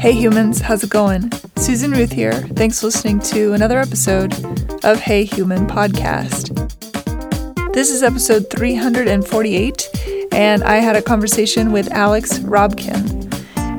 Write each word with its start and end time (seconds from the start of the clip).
Hey 0.00 0.12
humans, 0.12 0.62
how's 0.62 0.82
it 0.82 0.88
going? 0.88 1.30
Susan 1.56 1.90
Ruth 1.90 2.10
here. 2.10 2.32
Thanks 2.32 2.80
for 2.80 2.86
listening 2.86 3.20
to 3.20 3.52
another 3.52 3.78
episode 3.78 4.32
of 4.82 4.98
Hey 4.98 5.24
Human 5.24 5.66
Podcast. 5.66 6.56
This 7.74 7.90
is 7.90 8.02
episode 8.02 8.48
348, 8.48 9.88
and 10.32 10.64
I 10.64 10.76
had 10.76 10.96
a 10.96 11.02
conversation 11.02 11.70
with 11.70 11.92
Alex 11.92 12.38
Robkin. 12.38 13.30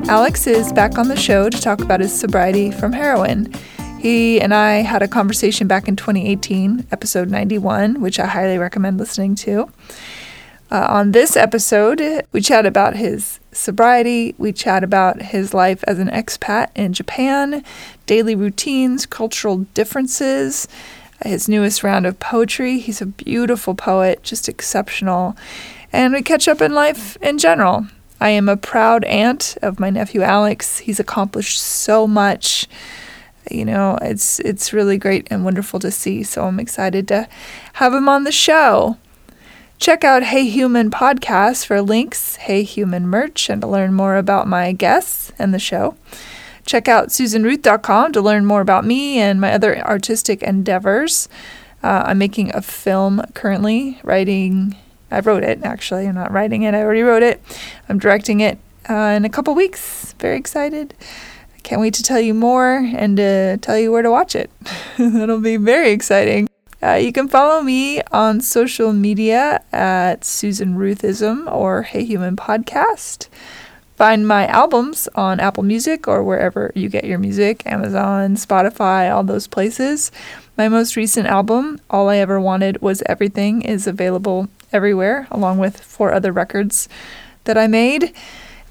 Alex 0.06 0.46
is 0.46 0.72
back 0.72 0.96
on 0.96 1.08
the 1.08 1.16
show 1.16 1.50
to 1.50 1.60
talk 1.60 1.80
about 1.80 1.98
his 1.98 2.16
sobriety 2.16 2.70
from 2.70 2.92
heroin. 2.92 3.52
He 3.98 4.40
and 4.40 4.54
I 4.54 4.74
had 4.74 5.02
a 5.02 5.08
conversation 5.08 5.66
back 5.66 5.88
in 5.88 5.96
2018, 5.96 6.86
episode 6.92 7.30
91, 7.30 8.00
which 8.00 8.20
I 8.20 8.26
highly 8.26 8.58
recommend 8.58 8.98
listening 8.98 9.34
to. 9.34 9.68
Uh, 10.72 10.86
on 10.88 11.12
this 11.12 11.36
episode, 11.36 12.00
we 12.32 12.40
chat 12.40 12.64
about 12.64 12.96
his 12.96 13.40
sobriety, 13.52 14.34
we 14.38 14.54
chat 14.54 14.82
about 14.82 15.20
his 15.20 15.52
life 15.52 15.84
as 15.86 15.98
an 15.98 16.08
expat 16.08 16.70
in 16.74 16.94
Japan, 16.94 17.62
daily 18.06 18.34
routines, 18.34 19.04
cultural 19.04 19.66
differences, 19.74 20.66
his 21.26 21.46
newest 21.46 21.84
round 21.84 22.06
of 22.06 22.18
poetry. 22.18 22.78
He's 22.78 23.02
a 23.02 23.06
beautiful 23.06 23.74
poet, 23.74 24.22
just 24.22 24.48
exceptional. 24.48 25.36
And 25.92 26.14
we 26.14 26.22
catch 26.22 26.48
up 26.48 26.62
in 26.62 26.72
life 26.72 27.16
in 27.20 27.36
general. 27.36 27.86
I 28.18 28.30
am 28.30 28.48
a 28.48 28.56
proud 28.56 29.04
aunt 29.04 29.58
of 29.60 29.78
my 29.78 29.90
nephew 29.90 30.22
Alex. 30.22 30.78
He's 30.78 30.98
accomplished 30.98 31.60
so 31.60 32.06
much. 32.06 32.66
You 33.50 33.66
know, 33.66 33.98
it's 34.00 34.40
it's 34.40 34.72
really 34.72 34.96
great 34.96 35.28
and 35.30 35.44
wonderful 35.44 35.80
to 35.80 35.90
see. 35.90 36.22
So 36.22 36.46
I'm 36.46 36.58
excited 36.58 37.08
to 37.08 37.28
have 37.74 37.92
him 37.92 38.08
on 38.08 38.24
the 38.24 38.32
show. 38.32 38.96
Check 39.82 40.04
out 40.04 40.22
Hey 40.22 40.48
Human 40.48 40.92
podcast 40.92 41.66
for 41.66 41.82
links, 41.82 42.36
Hey 42.36 42.62
Human 42.62 43.08
merch, 43.08 43.50
and 43.50 43.60
to 43.62 43.66
learn 43.66 43.94
more 43.94 44.14
about 44.14 44.46
my 44.46 44.70
guests 44.70 45.32
and 45.40 45.52
the 45.52 45.58
show. 45.58 45.96
Check 46.64 46.86
out 46.86 47.08
susanruth.com 47.08 48.12
to 48.12 48.20
learn 48.20 48.46
more 48.46 48.60
about 48.60 48.84
me 48.84 49.18
and 49.18 49.40
my 49.40 49.52
other 49.52 49.80
artistic 49.80 50.40
endeavors. 50.40 51.28
Uh, 51.82 52.04
I'm 52.06 52.18
making 52.18 52.54
a 52.54 52.62
film 52.62 53.24
currently, 53.34 53.98
writing. 54.04 54.76
I 55.10 55.18
wrote 55.18 55.42
it 55.42 55.64
actually. 55.64 56.06
I'm 56.06 56.14
not 56.14 56.30
writing 56.30 56.62
it. 56.62 56.74
I 56.74 56.82
already 56.82 57.02
wrote 57.02 57.24
it. 57.24 57.42
I'm 57.88 57.98
directing 57.98 58.38
it 58.38 58.60
uh, 58.88 58.94
in 59.16 59.24
a 59.24 59.28
couple 59.28 59.52
weeks. 59.56 60.12
Very 60.20 60.36
excited. 60.36 60.94
Can't 61.64 61.80
wait 61.80 61.94
to 61.94 62.04
tell 62.04 62.20
you 62.20 62.34
more 62.34 62.76
and 62.76 63.16
to 63.16 63.56
tell 63.56 63.76
you 63.76 63.90
where 63.90 64.02
to 64.02 64.12
watch 64.12 64.36
it. 64.36 64.48
That'll 64.96 65.40
be 65.40 65.56
very 65.56 65.90
exciting. 65.90 66.46
Uh, 66.82 66.94
you 66.94 67.12
can 67.12 67.28
follow 67.28 67.62
me 67.62 68.02
on 68.10 68.40
social 68.40 68.92
media 68.92 69.62
at 69.72 70.24
Susan 70.24 70.74
Ruthism 70.74 71.50
or 71.52 71.82
Hey 71.82 72.04
Human 72.04 72.34
Podcast. 72.34 73.28
Find 73.94 74.26
my 74.26 74.48
albums 74.48 75.08
on 75.14 75.38
Apple 75.38 75.62
Music 75.62 76.08
or 76.08 76.24
wherever 76.24 76.72
you 76.74 76.88
get 76.88 77.04
your 77.04 77.20
music, 77.20 77.62
Amazon, 77.66 78.34
Spotify, 78.34 79.14
all 79.14 79.22
those 79.22 79.46
places. 79.46 80.10
My 80.58 80.68
most 80.68 80.96
recent 80.96 81.28
album, 81.28 81.78
All 81.88 82.08
I 82.08 82.16
Ever 82.16 82.40
Wanted 82.40 82.82
Was 82.82 83.02
Everything, 83.06 83.62
is 83.62 83.86
available 83.86 84.48
everywhere, 84.72 85.28
along 85.30 85.58
with 85.58 85.80
four 85.80 86.12
other 86.12 86.32
records 86.32 86.88
that 87.44 87.56
I 87.56 87.68
made. 87.68 88.12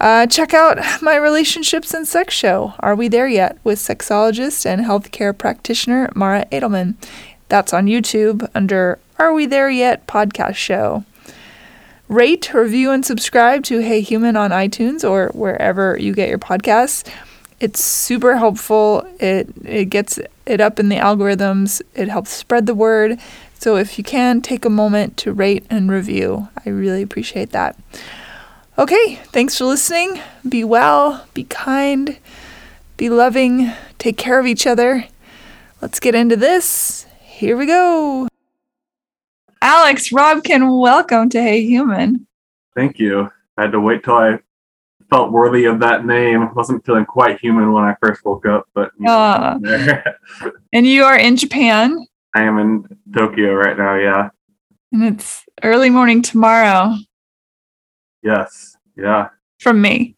Uh, 0.02 0.26
check 0.26 0.54
out 0.54 0.80
my 1.02 1.16
relationships 1.16 1.94
and 1.94 2.08
sex 2.08 2.34
show, 2.34 2.74
Are 2.80 2.96
We 2.96 3.08
There 3.08 3.28
Yet? 3.28 3.58
with 3.64 3.80
sexologist 3.80 4.66
and 4.66 4.82
healthcare 4.82 5.38
practitioner 5.38 6.10
Mara 6.14 6.46
Edelman. 6.52 6.96
That's 7.52 7.74
on 7.74 7.88
YouTube 7.88 8.50
under 8.56 8.98
Are 9.20 9.34
We 9.34 9.46
There 9.46 9.70
Yet 9.70 10.08
podcast 10.08 10.56
show. 10.56 11.04
Rate, 12.08 12.54
review, 12.54 12.92
and 12.92 13.06
subscribe 13.06 13.66
to 13.66 13.80
Hey 13.80 14.00
Human 14.00 14.38
on 14.38 14.52
iTunes 14.52 15.04
or 15.04 15.32
wherever 15.34 15.98
you 16.00 16.14
get 16.14 16.30
your 16.30 16.40
podcasts. 16.40 17.06
It's 17.60 17.84
super 17.84 18.38
helpful. 18.38 19.06
It 19.20 19.50
it 19.66 19.90
gets 19.90 20.18
it 20.46 20.62
up 20.62 20.80
in 20.80 20.88
the 20.88 20.96
algorithms. 20.96 21.82
It 21.94 22.08
helps 22.08 22.30
spread 22.30 22.68
the 22.68 22.74
word. 22.74 23.20
So 23.60 23.76
if 23.76 23.98
you 23.98 24.04
can 24.06 24.40
take 24.40 24.64
a 24.64 24.70
moment 24.70 25.18
to 25.18 25.34
rate 25.34 25.66
and 25.70 25.92
review, 25.92 26.48
I 26.66 26.70
really 26.70 27.02
appreciate 27.02 27.52
that. 27.52 27.78
Okay, 28.78 29.16
thanks 29.34 29.58
for 29.58 29.66
listening. 29.66 30.22
Be 30.48 30.64
well, 30.64 31.28
be 31.34 31.44
kind, 31.44 32.18
be 32.96 33.10
loving, 33.10 33.74
take 34.00 34.16
care 34.16 34.40
of 34.40 34.48
each 34.48 34.66
other. 34.66 35.04
Let's 35.82 36.00
get 36.00 36.16
into 36.16 36.38
this. 36.38 37.08
Here 37.42 37.58
we 37.58 37.66
go. 37.66 38.28
Alex 39.64 40.10
Robkin, 40.12 40.80
welcome 40.80 41.28
to 41.30 41.42
Hey 41.42 41.66
Human. 41.66 42.28
Thank 42.76 43.00
you. 43.00 43.32
I 43.58 43.64
had 43.64 43.72
to 43.72 43.80
wait 43.80 44.04
till 44.04 44.14
I 44.14 44.38
felt 45.10 45.32
worthy 45.32 45.66
of 45.66 45.80
that 45.80 46.06
name. 46.06 46.44
I 46.44 46.52
wasn't 46.54 46.86
feeling 46.86 47.04
quite 47.06 47.40
human 47.40 47.74
when 47.74 47.84
I 47.84 47.96
first 48.00 48.24
woke 48.24 48.46
up, 48.46 48.68
but 48.76 48.92
you 49.00 49.06
know, 49.08 49.14
Uh, 49.18 49.58
and 50.74 50.86
you 50.86 51.04
are 51.04 51.18
in 51.18 51.36
Japan, 51.36 52.06
I 52.36 52.44
am 52.44 52.60
in 52.60 52.86
Tokyo 53.12 53.56
right 53.56 53.76
now. 53.76 53.96
Yeah. 53.96 54.30
and 54.92 55.04
it's 55.04 55.44
early 55.64 55.90
morning 55.90 56.22
tomorrow 56.22 56.94
Yes. 58.22 58.78
Yeah. 58.96 59.30
from 59.60 59.82
me. 59.82 60.16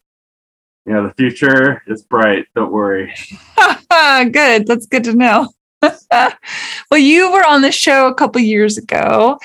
Yeah. 0.84 1.00
The 1.00 1.14
future 1.16 1.82
is 1.86 2.02
bright. 2.02 2.48
Don't 2.54 2.70
worry. 2.70 3.14
good. 4.30 4.66
That's 4.66 4.84
good 4.84 5.04
to 5.04 5.14
know. 5.14 5.48
well, 6.90 7.00
you 7.00 7.32
were 7.32 7.44
on 7.44 7.62
the 7.62 7.72
show 7.72 8.06
a 8.06 8.14
couple 8.14 8.40
years 8.40 8.78
ago, 8.78 9.38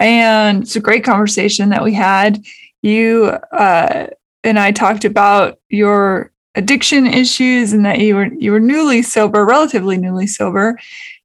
and 0.00 0.62
it's 0.62 0.76
a 0.76 0.80
great 0.80 1.04
conversation 1.04 1.68
that 1.70 1.84
we 1.84 1.94
had. 1.94 2.42
You 2.82 3.26
uh, 3.52 4.08
and 4.44 4.58
I 4.58 4.72
talked 4.72 5.04
about 5.04 5.58
your 5.68 6.32
addiction 6.54 7.06
issues 7.06 7.72
and 7.72 7.84
that 7.86 8.00
you 8.00 8.14
were 8.14 8.26
you 8.34 8.52
were 8.52 8.60
newly 8.60 9.02
sober, 9.02 9.44
relatively 9.44 9.96
newly 9.96 10.26
sober, 10.26 10.78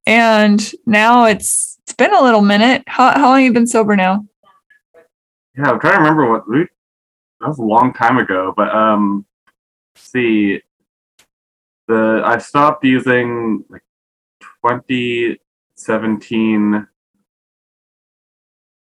and 0.06 0.72
now 0.86 1.26
it's 1.26 1.78
it's 1.84 1.94
been 1.94 2.14
a 2.14 2.22
little 2.22 2.42
minute. 2.42 2.84
How 2.88 3.12
how 3.12 3.30
long 3.30 3.44
you 3.44 3.54
been 3.54 3.68
sober 3.68 3.96
now? 3.96 4.26
Yeah. 5.58 5.72
I'm 5.72 5.80
trying 5.80 5.94
to 5.94 6.00
remember 6.00 6.30
what 6.30 6.48
we, 6.48 6.68
that 7.40 7.48
was 7.48 7.60
a 7.60 7.64
long 7.64 7.94
time 7.94 8.18
ago, 8.18 8.54
but 8.56 8.70
um, 8.74 9.26
see, 9.96 10.62
the 11.88 12.22
I 12.24 12.38
stopped 12.38 12.84
using 12.84 13.64
like 13.70 13.82
2017 14.68 16.88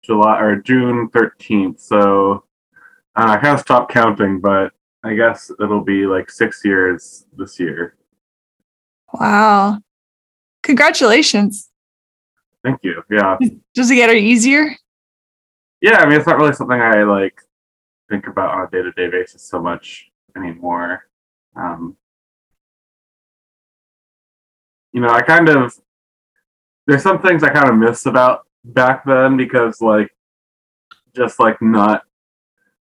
July 0.04 0.40
or 0.40 0.56
June 0.58 1.10
13th. 1.10 1.80
So 1.80 2.44
uh, 3.16 3.30
I 3.30 3.38
kind 3.38 3.54
of 3.54 3.60
stopped 3.60 3.92
counting, 3.92 4.40
but 4.40 4.74
I 5.04 5.16
guess 5.16 5.52
it'll 5.60 5.84
be 5.84 6.06
like 6.06 6.30
six 6.30 6.64
years 6.64 7.26
this 7.38 7.60
year. 7.60 7.96
Wow! 9.14 9.82
Congratulations. 10.64 11.70
Thank 12.64 12.80
you. 12.84 13.04
Yeah. 13.10 13.38
Does 13.74 13.92
it 13.92 13.96
get 13.96 14.10
any 14.10 14.22
easier? 14.22 14.76
Yeah. 15.82 15.98
I 15.98 16.06
mean, 16.06 16.18
it's 16.18 16.28
not 16.28 16.38
really 16.38 16.54
something 16.54 16.80
I 16.80 17.04
like 17.04 17.42
think 18.10 18.28
about 18.28 18.56
on 18.56 18.68
a 18.68 18.70
day 18.70 18.84
to 18.84 18.92
day 18.92 19.10
basis 19.10 19.44
so 19.44 19.62
much 19.62 20.12
anymore. 20.38 21.08
Um, 21.56 21.98
you 24.94 25.02
know, 25.02 25.10
I 25.10 25.22
kind 25.22 25.50
of 25.50 25.74
there's 26.88 27.04
some 27.04 27.22
things 27.22 27.44
I 27.44 27.50
kind 27.50 27.70
of 27.70 27.76
miss 27.76 28.06
about 28.06 28.46
back 28.64 29.06
then 29.06 29.38
because 29.38 29.82
like 29.82 30.10
just 31.16 31.40
like 31.40 31.62
not 31.62 32.04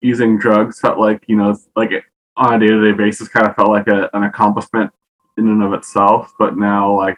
using 0.01 0.37
drugs 0.37 0.79
felt 0.79 0.99
like 0.99 1.23
you 1.27 1.35
know 1.35 1.57
like 1.75 1.91
on 2.35 2.53
a 2.53 2.59
day 2.59 2.67
to 2.67 2.91
day 2.91 2.95
basis 2.95 3.27
kind 3.27 3.47
of 3.47 3.55
felt 3.55 3.69
like 3.69 3.87
a, 3.87 4.09
an 4.13 4.23
accomplishment 4.23 4.91
in 5.37 5.47
and 5.47 5.63
of 5.63 5.73
itself. 5.73 6.33
But 6.37 6.57
now 6.57 6.95
like 6.95 7.17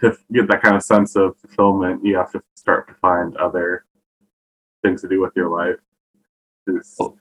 to 0.00 0.16
get 0.32 0.48
that 0.48 0.62
kind 0.62 0.76
of 0.76 0.82
sense 0.82 1.16
of 1.16 1.36
fulfillment, 1.38 2.04
you 2.04 2.16
have 2.16 2.32
to 2.32 2.42
start 2.54 2.88
to 2.88 2.94
find 2.94 3.36
other 3.36 3.84
things 4.82 5.02
to 5.02 5.08
do 5.08 5.20
with 5.20 5.32
your 5.36 5.48
life. 5.48 5.76
It's 6.66 6.96
oh. 7.00 7.16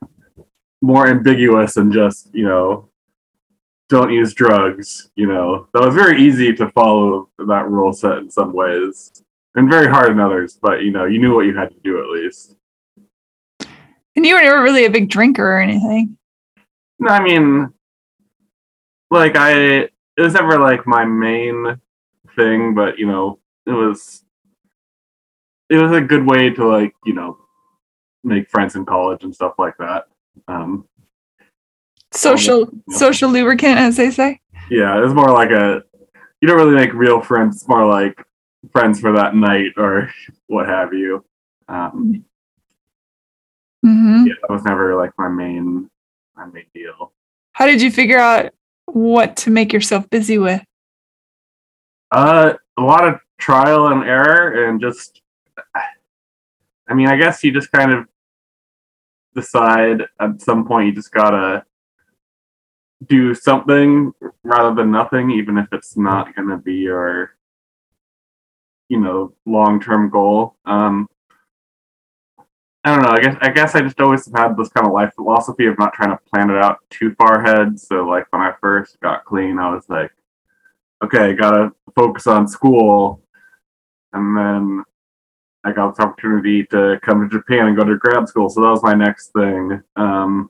more 0.81 1.07
ambiguous 1.07 1.75
than 1.75 1.91
just 1.91 2.33
you 2.33 2.45
know 2.45 2.89
don't 3.89 4.11
use 4.11 4.33
drugs, 4.33 5.09
you 5.15 5.27
know. 5.27 5.67
That 5.73 5.83
was 5.83 5.95
very 5.95 6.21
easy 6.21 6.53
to 6.53 6.71
follow 6.71 7.29
that 7.37 7.69
rule 7.69 7.93
set 7.93 8.17
in 8.19 8.29
some 8.29 8.53
ways. 8.53 9.23
And 9.55 9.69
very 9.69 9.87
hard 9.87 10.09
in 10.09 10.19
others, 10.19 10.57
but 10.59 10.81
you 10.81 10.91
know, 10.91 11.05
you 11.05 11.19
knew 11.19 11.35
what 11.35 11.45
you 11.45 11.55
had 11.55 11.69
to 11.69 11.79
do 11.83 11.99
at 11.99 12.09
least. 12.09 12.55
And 14.15 14.25
you 14.25 14.33
were 14.33 14.41
never 14.41 14.63
really 14.63 14.85
a 14.85 14.89
big 14.89 15.09
drinker 15.09 15.45
or 15.45 15.61
anything. 15.61 16.17
No, 16.99 17.09
I 17.09 17.21
mean 17.21 17.73
like 19.13 19.37
I 19.37 19.53
it 19.53 19.91
was 20.17 20.33
never 20.33 20.59
like 20.59 20.85
my 20.85 21.05
main 21.05 21.79
thing, 22.35 22.73
but 22.73 22.97
you 22.97 23.05
know, 23.05 23.39
it 23.65 23.71
was 23.71 24.23
it 25.69 25.77
was 25.77 25.91
a 25.91 26.01
good 26.01 26.25
way 26.25 26.49
to 26.49 26.67
like, 26.67 26.95
you 27.05 27.13
know, 27.13 27.37
make 28.23 28.49
friends 28.49 28.75
in 28.75 28.85
college 28.85 29.23
and 29.23 29.33
stuff 29.33 29.53
like 29.57 29.77
that. 29.77 30.05
Um 30.47 30.87
Social 32.13 32.69
yeah. 32.87 32.97
social 32.97 33.29
lubricant, 33.29 33.79
as 33.79 33.97
they 33.97 34.11
say. 34.11 34.39
yeah, 34.69 35.03
it's 35.03 35.13
more 35.13 35.31
like 35.31 35.49
a 35.49 35.83
you 36.41 36.47
don't 36.47 36.57
really 36.57 36.75
make 36.75 36.93
real 36.93 37.21
friends. 37.21 37.57
It's 37.57 37.67
more 37.67 37.85
like 37.85 38.23
friends 38.71 38.99
for 38.99 39.11
that 39.13 39.35
night 39.35 39.71
or 39.77 40.11
what 40.47 40.67
have 40.67 40.93
you. 40.93 41.23
Um, 41.67 42.25
mm-hmm. 43.85 44.27
yeah, 44.27 44.33
that 44.41 44.53
was 44.53 44.63
never 44.63 44.95
like 44.95 45.11
my 45.17 45.29
main 45.29 45.89
my 46.35 46.45
main 46.45 46.65
deal. 46.73 47.11
How 47.53 47.65
did 47.65 47.81
you 47.81 47.91
figure 47.91 48.17
out 48.17 48.51
what 48.85 49.37
to 49.37 49.51
make 49.51 49.71
yourself 49.71 50.09
busy 50.09 50.37
with? 50.37 50.61
Uh, 52.11 52.53
a 52.77 52.81
lot 52.81 53.07
of 53.07 53.19
trial 53.39 53.87
and 53.87 54.03
error, 54.03 54.67
and 54.67 54.79
just, 54.79 55.21
I 56.87 56.93
mean, 56.93 57.07
I 57.07 57.15
guess 57.15 57.43
you 57.43 57.51
just 57.51 57.71
kind 57.71 57.91
of 57.93 58.07
decide 59.35 60.03
at 60.19 60.41
some 60.41 60.65
point 60.65 60.87
you 60.87 60.93
just 60.93 61.11
gotta 61.11 61.65
do 63.07 63.33
something 63.33 64.13
rather 64.43 64.75
than 64.75 64.91
nothing, 64.91 65.31
even 65.31 65.57
if 65.57 65.67
it's 65.71 65.97
not 65.97 66.35
gonna 66.35 66.57
be 66.57 66.75
your, 66.75 67.35
you 68.89 68.99
know, 68.99 69.33
long 69.45 69.81
term 69.81 70.09
goal. 70.09 70.55
Um, 70.65 71.07
I 72.85 72.93
don't 72.93 73.03
know. 73.03 73.11
I 73.11 73.21
guess 73.21 73.37
I 73.41 73.49
guess 73.49 73.75
I 73.75 73.81
just 73.81 74.01
always 74.01 74.25
have 74.25 74.35
had 74.35 74.57
this 74.57 74.69
kind 74.69 74.85
of 74.85 74.93
life 74.93 75.13
philosophy 75.15 75.67
of 75.67 75.79
not 75.79 75.93
trying 75.93 76.09
to 76.09 76.19
plan 76.33 76.49
it 76.49 76.57
out 76.57 76.79
too 76.89 77.15
far 77.15 77.39
ahead. 77.41 77.79
So 77.79 78.05
like 78.05 78.27
when 78.31 78.41
I 78.41 78.53
first 78.59 78.99
got 78.99 79.23
clean, 79.25 79.57
I 79.57 79.73
was 79.73 79.85
like, 79.87 80.11
okay, 81.03 81.33
gotta 81.33 81.71
focus 81.95 82.27
on 82.27 82.47
school, 82.47 83.21
and 84.11 84.35
then 84.37 84.83
I 85.63 85.71
got 85.71 85.95
this 85.95 86.05
opportunity 86.05 86.65
to 86.65 86.99
come 87.01 87.21
to 87.21 87.33
Japan 87.33 87.67
and 87.67 87.77
go 87.77 87.85
to 87.85 87.97
grad 87.97 88.27
school. 88.27 88.49
So 88.49 88.61
that 88.61 88.69
was 88.69 88.83
my 88.83 88.93
next 88.93 89.31
thing. 89.31 89.81
Um, 89.95 90.49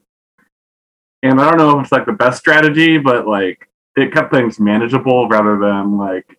and 1.24 1.40
I 1.40 1.48
don't 1.48 1.58
know 1.58 1.78
if 1.78 1.84
it's 1.84 1.92
like 1.92 2.06
the 2.06 2.12
best 2.12 2.38
strategy, 2.38 2.98
but 2.98 3.26
like 3.26 3.68
it 3.96 4.12
kept 4.12 4.32
things 4.32 4.60
manageable 4.60 5.26
rather 5.28 5.58
than 5.58 5.96
like 5.96 6.38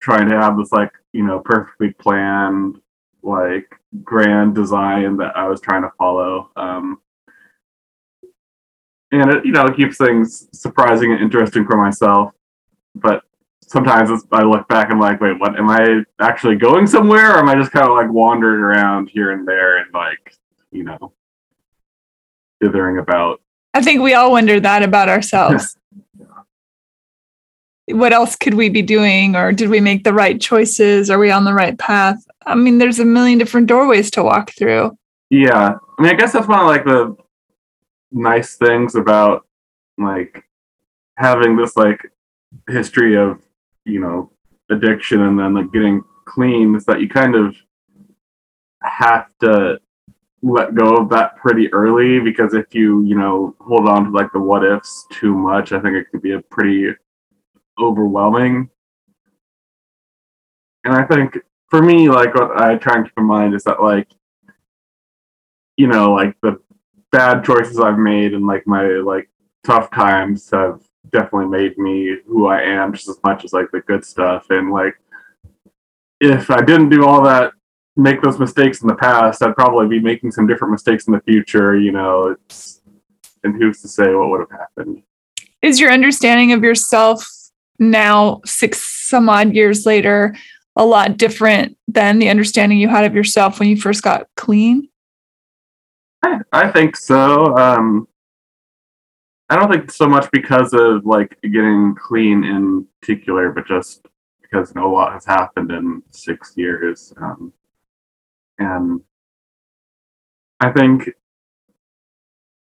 trying 0.00 0.28
to 0.28 0.36
have 0.36 0.58
this 0.58 0.72
like 0.72 0.92
you 1.12 1.24
know 1.24 1.40
perfectly 1.40 1.92
planned 1.92 2.80
like 3.22 3.74
grand 4.04 4.54
design 4.54 5.16
that 5.16 5.36
I 5.36 5.48
was 5.48 5.60
trying 5.60 5.82
to 5.82 5.90
follow. 5.98 6.50
Um, 6.56 7.00
and 9.10 9.30
it, 9.30 9.46
you 9.46 9.52
know, 9.52 9.68
keeps 9.68 9.96
things 9.96 10.48
surprising 10.52 11.12
and 11.12 11.20
interesting 11.20 11.64
for 11.64 11.76
myself. 11.76 12.32
But 12.94 13.22
sometimes 13.62 14.24
I 14.32 14.42
look 14.42 14.68
back 14.68 14.90
and 14.90 15.00
like, 15.00 15.20
wait, 15.20 15.38
what? 15.38 15.58
Am 15.58 15.68
I 15.70 16.02
actually 16.20 16.56
going 16.56 16.86
somewhere, 16.86 17.32
or 17.32 17.38
am 17.38 17.48
I 17.48 17.54
just 17.54 17.72
kind 17.72 17.88
of 17.88 17.94
like 17.94 18.10
wandering 18.10 18.60
around 18.60 19.08
here 19.08 19.30
and 19.30 19.46
there 19.46 19.78
and 19.78 19.92
like, 19.94 20.34
you 20.70 20.84
know, 20.84 21.12
dithering 22.60 22.98
about? 22.98 23.41
I 23.74 23.82
think 23.82 24.02
we 24.02 24.14
all 24.14 24.30
wonder 24.30 24.60
that 24.60 24.82
about 24.82 25.08
ourselves. 25.08 25.76
What 27.88 28.12
else 28.12 28.36
could 28.36 28.54
we 28.54 28.68
be 28.68 28.80
doing, 28.80 29.34
or 29.34 29.50
did 29.50 29.68
we 29.68 29.80
make 29.80 30.04
the 30.04 30.14
right 30.14 30.40
choices? 30.40 31.10
Are 31.10 31.18
we 31.18 31.32
on 31.32 31.44
the 31.44 31.52
right 31.52 31.76
path? 31.76 32.24
I 32.46 32.54
mean, 32.54 32.78
there's 32.78 33.00
a 33.00 33.04
million 33.04 33.40
different 33.40 33.66
doorways 33.66 34.08
to 34.12 34.22
walk 34.22 34.52
through. 34.56 34.96
Yeah, 35.30 35.74
I 35.98 36.02
mean, 36.02 36.12
I 36.12 36.14
guess 36.14 36.32
that's 36.32 36.46
one 36.46 36.60
of 36.60 36.66
like 36.66 36.84
the 36.84 37.16
nice 38.12 38.54
things 38.54 38.94
about 38.94 39.46
like 39.98 40.44
having 41.16 41.56
this 41.56 41.76
like 41.76 42.00
history 42.70 43.16
of 43.16 43.40
you 43.84 44.00
know 44.00 44.30
addiction 44.70 45.22
and 45.22 45.38
then 45.38 45.54
like 45.54 45.72
getting 45.72 46.02
clean 46.24 46.74
is 46.74 46.84
that 46.84 47.00
you 47.00 47.08
kind 47.08 47.34
of 47.34 47.56
have 48.82 49.26
to 49.40 49.80
let 50.42 50.74
go 50.74 50.96
of 50.96 51.08
that 51.08 51.36
pretty 51.36 51.72
early 51.72 52.18
because 52.18 52.52
if 52.54 52.74
you 52.74 53.02
you 53.04 53.16
know 53.16 53.54
hold 53.60 53.88
on 53.88 54.04
to 54.04 54.10
like 54.10 54.30
the 54.32 54.40
what 54.40 54.64
ifs 54.64 55.06
too 55.10 55.34
much 55.34 55.72
i 55.72 55.80
think 55.80 55.94
it 55.94 56.06
could 56.10 56.22
be 56.22 56.32
a 56.32 56.40
pretty 56.40 56.88
overwhelming 57.80 58.68
and 60.84 60.94
i 60.94 61.04
think 61.04 61.38
for 61.68 61.80
me 61.80 62.08
like 62.08 62.34
what 62.34 62.60
i 62.60 62.74
try 62.76 62.96
and 62.96 63.04
keep 63.04 63.12
in 63.16 63.24
mind 63.24 63.54
is 63.54 63.62
that 63.62 63.80
like 63.80 64.08
you 65.76 65.86
know 65.86 66.12
like 66.12 66.36
the 66.42 66.60
bad 67.12 67.44
choices 67.44 67.78
i've 67.78 67.98
made 67.98 68.34
and 68.34 68.46
like 68.46 68.66
my 68.66 68.84
like 68.84 69.28
tough 69.64 69.90
times 69.90 70.50
have 70.50 70.80
definitely 71.12 71.46
made 71.46 71.78
me 71.78 72.16
who 72.26 72.46
I 72.46 72.62
am 72.62 72.92
just 72.92 73.08
as 73.08 73.18
much 73.22 73.44
as 73.44 73.52
like 73.52 73.70
the 73.70 73.80
good 73.80 74.04
stuff. 74.04 74.46
And 74.50 74.72
like, 74.72 74.94
if 76.20 76.50
I 76.50 76.62
didn't 76.62 76.88
do 76.88 77.06
all 77.06 77.22
that, 77.22 77.52
make 77.96 78.22
those 78.22 78.38
mistakes 78.38 78.82
in 78.82 78.88
the 78.88 78.94
past, 78.94 79.42
I'd 79.42 79.54
probably 79.54 79.88
be 79.88 80.02
making 80.02 80.32
some 80.32 80.46
different 80.46 80.72
mistakes 80.72 81.06
in 81.06 81.12
the 81.12 81.20
future. 81.20 81.78
You 81.78 81.92
know, 81.92 82.28
it's 82.28 82.80
and 83.44 83.54
who's 83.54 83.80
to 83.82 83.88
say 83.88 84.14
what 84.14 84.30
would 84.30 84.40
have 84.40 84.60
happened? 84.60 85.02
Is 85.62 85.80
your 85.80 85.92
understanding 85.92 86.52
of 86.52 86.62
yourself 86.62 87.26
now, 87.78 88.40
six 88.44 89.08
some 89.08 89.28
odd 89.28 89.54
years 89.54 89.86
later, 89.86 90.34
a 90.76 90.84
lot 90.84 91.16
different 91.16 91.76
than 91.88 92.18
the 92.18 92.28
understanding 92.28 92.78
you 92.78 92.88
had 92.88 93.04
of 93.04 93.14
yourself 93.14 93.58
when 93.58 93.68
you 93.68 93.76
first 93.76 94.02
got 94.02 94.26
clean? 94.36 94.88
I, 96.22 96.38
I 96.52 96.70
think 96.70 96.96
so. 96.96 97.56
Um, 97.56 98.08
I 99.50 99.56
don't 99.56 99.70
think 99.70 99.90
so 99.90 100.08
much 100.08 100.30
because 100.32 100.72
of 100.72 101.04
like 101.04 101.36
getting 101.42 101.94
clean 101.94 102.44
in 102.44 102.86
particular, 103.00 103.50
but 103.50 103.66
just 103.66 104.06
because 104.40 104.72
you 104.74 104.80
know, 104.80 104.90
a 104.90 104.92
lot 104.92 105.12
has 105.12 105.26
happened 105.26 105.70
in 105.72 106.02
six 106.10 106.54
years. 106.56 107.12
Um, 107.20 107.52
and 108.62 109.00
I 110.60 110.70
think, 110.70 111.10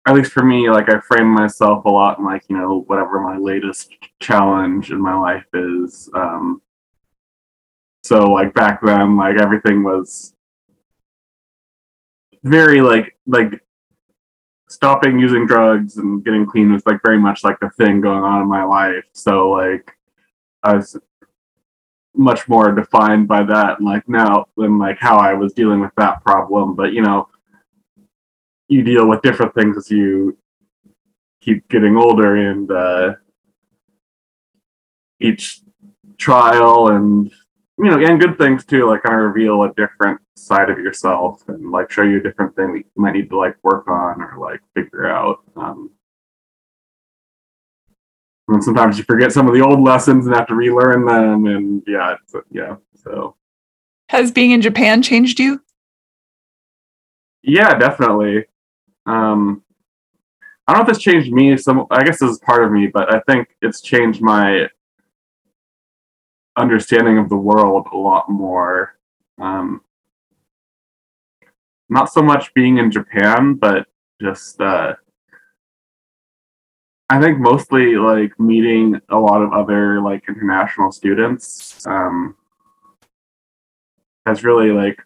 at 0.06 0.14
least 0.14 0.32
for 0.32 0.42
me, 0.42 0.70
like 0.70 0.88
I 0.88 1.00
frame 1.00 1.28
myself 1.28 1.84
a 1.84 1.90
lot 1.90 2.18
in 2.18 2.24
like, 2.24 2.42
you 2.48 2.56
know, 2.56 2.84
whatever 2.86 3.20
my 3.20 3.36
latest 3.36 3.94
challenge 4.20 4.90
in 4.90 5.00
my 5.00 5.14
life 5.14 5.44
is. 5.52 6.08
Um, 6.14 6.62
so 8.02 8.32
like 8.32 8.54
back 8.54 8.80
then, 8.82 9.16
like 9.16 9.38
everything 9.38 9.84
was 9.84 10.34
very 12.42 12.80
like 12.80 13.16
like 13.26 13.60
stopping 14.70 15.18
using 15.18 15.46
drugs 15.46 15.98
and 15.98 16.24
getting 16.24 16.46
clean 16.46 16.72
was 16.72 16.86
like 16.86 17.00
very 17.04 17.18
much 17.18 17.44
like 17.44 17.58
the 17.60 17.68
thing 17.70 18.00
going 18.00 18.24
on 18.24 18.40
in 18.40 18.48
my 18.48 18.64
life. 18.64 19.04
So 19.12 19.50
like 19.50 19.92
I 20.62 20.76
was 20.76 20.96
much 22.14 22.48
more 22.48 22.72
defined 22.72 23.28
by 23.28 23.42
that 23.42 23.80
like 23.80 24.08
now 24.08 24.44
than 24.56 24.78
like 24.78 24.98
how 24.98 25.16
I 25.16 25.34
was 25.34 25.52
dealing 25.52 25.80
with 25.80 25.92
that 25.96 26.22
problem. 26.24 26.74
But 26.74 26.92
you 26.92 27.02
know, 27.02 27.28
you 28.68 28.82
deal 28.82 29.08
with 29.08 29.22
different 29.22 29.54
things 29.54 29.76
as 29.76 29.90
you 29.90 30.36
keep 31.40 31.68
getting 31.68 31.96
older 31.96 32.36
and 32.36 32.70
uh 32.70 33.14
each 35.20 35.60
trial 36.18 36.88
and 36.88 37.30
you 37.78 37.90
know, 37.90 37.98
and 37.98 38.20
good 38.20 38.36
things 38.36 38.64
too, 38.66 38.86
like 38.86 39.02
kind 39.02 39.14
of 39.16 39.22
reveal 39.22 39.62
a 39.62 39.72
different 39.72 40.20
side 40.36 40.68
of 40.68 40.78
yourself 40.78 41.42
and 41.48 41.70
like 41.70 41.90
show 41.90 42.02
you 42.02 42.18
a 42.18 42.22
different 42.22 42.54
thing 42.54 42.74
that 42.74 42.78
you 42.78 43.02
might 43.02 43.14
need 43.14 43.30
to 43.30 43.38
like 43.38 43.56
work 43.62 43.88
on 43.88 44.20
or 44.20 44.36
like 44.38 44.60
figure 44.74 45.08
out. 45.08 45.40
Um, 45.56 45.90
and 48.50 48.62
sometimes 48.62 48.98
you 48.98 49.04
forget 49.04 49.32
some 49.32 49.46
of 49.46 49.54
the 49.54 49.60
old 49.60 49.80
lessons 49.80 50.26
and 50.26 50.34
have 50.34 50.46
to 50.48 50.54
relearn 50.54 51.04
them. 51.04 51.46
And 51.46 51.82
yeah, 51.86 52.16
yeah. 52.50 52.76
So, 52.94 53.36
has 54.08 54.30
being 54.30 54.50
in 54.50 54.60
Japan 54.60 55.02
changed 55.02 55.38
you? 55.38 55.62
Yeah, 57.42 57.78
definitely. 57.78 58.44
Um, 59.06 59.62
I 60.66 60.74
don't 60.74 60.84
know 60.84 60.90
if 60.90 60.96
it's 60.96 61.04
changed 61.04 61.32
me. 61.32 61.56
Some, 61.56 61.86
I 61.90 62.04
guess 62.04 62.20
this 62.20 62.30
is 62.30 62.38
part 62.38 62.64
of 62.64 62.70
me, 62.70 62.86
but 62.86 63.12
I 63.14 63.20
think 63.20 63.48
it's 63.62 63.80
changed 63.80 64.20
my 64.20 64.68
understanding 66.56 67.18
of 67.18 67.28
the 67.28 67.36
world 67.36 67.88
a 67.92 67.96
lot 67.96 68.28
more. 68.30 68.96
Um, 69.40 69.80
not 71.88 72.12
so 72.12 72.22
much 72.22 72.54
being 72.54 72.78
in 72.78 72.90
Japan, 72.90 73.54
but 73.54 73.86
just 74.20 74.60
uh, 74.60 74.94
I 77.10 77.20
think 77.20 77.40
mostly 77.40 77.96
like 77.96 78.38
meeting 78.38 79.00
a 79.08 79.18
lot 79.18 79.42
of 79.42 79.52
other 79.52 80.00
like 80.00 80.22
international 80.28 80.92
students 80.92 81.84
um, 81.84 82.36
has 84.26 84.44
really 84.44 84.70
like 84.70 85.02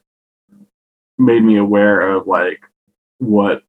made 1.16 1.42
me 1.42 1.56
aware 1.56 2.10
of 2.10 2.26
like 2.26 2.60
what 3.18 3.62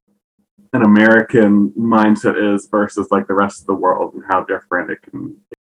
an 0.74 0.82
American 0.82 1.70
mindset 1.70 2.54
is 2.54 2.68
versus 2.68 3.08
like 3.10 3.26
the 3.26 3.32
rest 3.32 3.62
of 3.62 3.68
the 3.68 3.74
world 3.74 4.12
and 4.12 4.22
how 4.28 4.44
different 4.44 4.90
it 4.90 5.00
can 5.00 5.28
Be. 5.28 5.56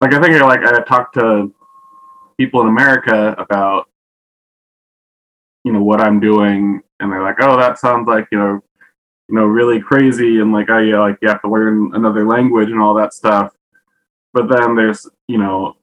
like 0.00 0.14
I 0.14 0.20
think 0.20 0.34
I 0.34 0.44
like 0.44 0.64
I 0.64 0.82
talked 0.82 1.14
to 1.14 1.54
people 2.36 2.60
in 2.62 2.66
America 2.66 3.36
about 3.38 3.88
you 5.62 5.72
know 5.72 5.82
what 5.82 6.00
I'm 6.00 6.18
doing, 6.18 6.82
and 6.98 7.12
they're 7.12 7.22
like, 7.22 7.36
"Oh, 7.40 7.56
that 7.56 7.78
sounds 7.78 8.08
like 8.08 8.26
you 8.32 8.38
know, 8.38 8.64
you 9.28 9.34
know, 9.34 9.44
really 9.44 9.80
crazy," 9.80 10.40
and 10.40 10.52
like 10.52 10.70
I 10.70 10.82
you 10.82 10.92
know, 10.92 11.00
like 11.00 11.18
you 11.22 11.28
have 11.28 11.42
to 11.42 11.50
learn 11.50 11.92
another 11.94 12.26
language 12.26 12.70
and 12.70 12.80
all 12.80 12.94
that 12.94 13.14
stuff. 13.14 13.52
But 14.32 14.48
then 14.48 14.74
there's 14.76 15.08
you 15.28 15.38
know, 15.38 15.76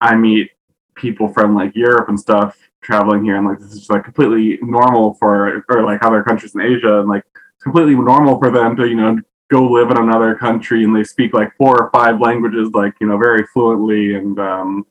I 0.00 0.16
meet 0.16 0.50
people 0.94 1.28
from 1.28 1.54
like 1.54 1.74
Europe 1.74 2.08
and 2.08 2.18
stuff 2.18 2.56
traveling 2.82 3.24
here, 3.24 3.36
and 3.36 3.46
like 3.46 3.58
this 3.58 3.72
is 3.72 3.90
like 3.90 4.04
completely 4.04 4.58
normal 4.62 5.14
for 5.14 5.64
or 5.68 5.84
like 5.84 6.04
other 6.04 6.22
countries 6.22 6.54
in 6.54 6.60
Asia, 6.60 7.00
and 7.00 7.08
like 7.08 7.24
completely 7.62 7.94
normal 7.94 8.38
for 8.38 8.50
them 8.50 8.76
to 8.76 8.86
you 8.86 8.96
know 8.96 9.18
go 9.50 9.64
live 9.64 9.90
in 9.90 9.96
another 9.96 10.34
country 10.34 10.84
and 10.84 10.94
they 10.94 11.04
speak 11.04 11.32
like 11.32 11.56
four 11.56 11.82
or 11.82 11.90
five 11.90 12.20
languages 12.20 12.70
like 12.74 12.94
you 13.00 13.06
know 13.06 13.16
very 13.16 13.44
fluently 13.52 14.14
and 14.14 14.38
um, 14.38 14.86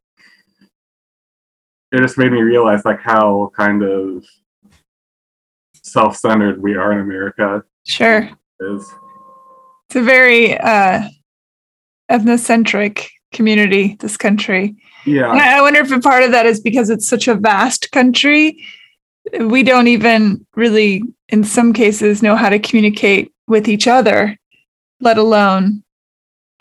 it 1.92 2.01
just 2.01 2.18
made 2.18 2.32
me 2.32 2.42
realize 2.42 2.84
like 2.84 3.00
how 3.00 3.51
kind 3.56 3.84
of 3.84 4.25
self-centered 5.91 6.62
we 6.62 6.75
are 6.75 6.91
in 6.91 7.00
america 7.00 7.63
sure 7.86 8.29
is 8.60 8.94
it's 9.88 9.96
a 9.96 10.01
very 10.01 10.58
uh, 10.58 11.08
ethnocentric 12.12 13.08
community, 13.32 13.96
this 14.00 14.17
country. 14.17 14.75
Yeah. 15.06 15.32
And 15.32 15.39
I 15.39 15.62
wonder 15.62 15.79
if 15.79 15.91
a 15.91 16.00
part 16.00 16.24
of 16.24 16.32
that 16.32 16.46
is 16.46 16.60
because 16.60 16.89
it's 16.89 17.08
such 17.08 17.27
a 17.27 17.36
vast 17.36 17.91
country. 17.91 18.63
We 19.39 19.63
don't 19.63 19.88
even 19.88 20.46
really, 20.56 21.03
in 21.29 21.44
some 21.44 21.74
cases, 21.74 22.24
know 22.24 22.36
how 22.36 22.50
to 22.50 22.60
communicate 22.60 23.32
with 23.48 23.67
each 23.67 23.88
other, 23.88 24.38
let 25.00 25.17
alone 25.17 25.84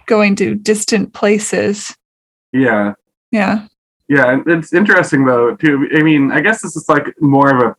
going 0.06 0.37
to 0.37 0.54
distant 0.54 1.12
places. 1.12 1.97
Yeah. 2.52 2.95
Yeah. 3.33 3.66
Yeah, 4.09 4.30
and 4.30 4.47
it's 4.47 4.73
interesting 4.73 5.25
though 5.25 5.56
too. 5.56 5.88
I 5.97 6.02
mean, 6.04 6.30
I 6.30 6.40
guess 6.40 6.62
this 6.62 6.76
is 6.76 6.88
like 6.88 7.12
more 7.21 7.50
of 7.50 7.61
a 7.61 7.76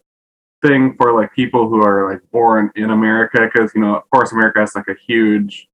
thing 0.61 0.95
for 0.97 1.13
like 1.19 1.33
people 1.33 1.69
who 1.69 1.81
are 1.83 2.11
like 2.11 2.21
born 2.31 2.71
in 2.75 2.89
America 2.91 3.49
because 3.51 3.71
you 3.75 3.81
know, 3.81 3.95
of 3.95 4.09
course, 4.09 4.31
America 4.31 4.59
has 4.59 4.75
like 4.75 4.87
a 4.87 4.95
huge, 5.07 5.67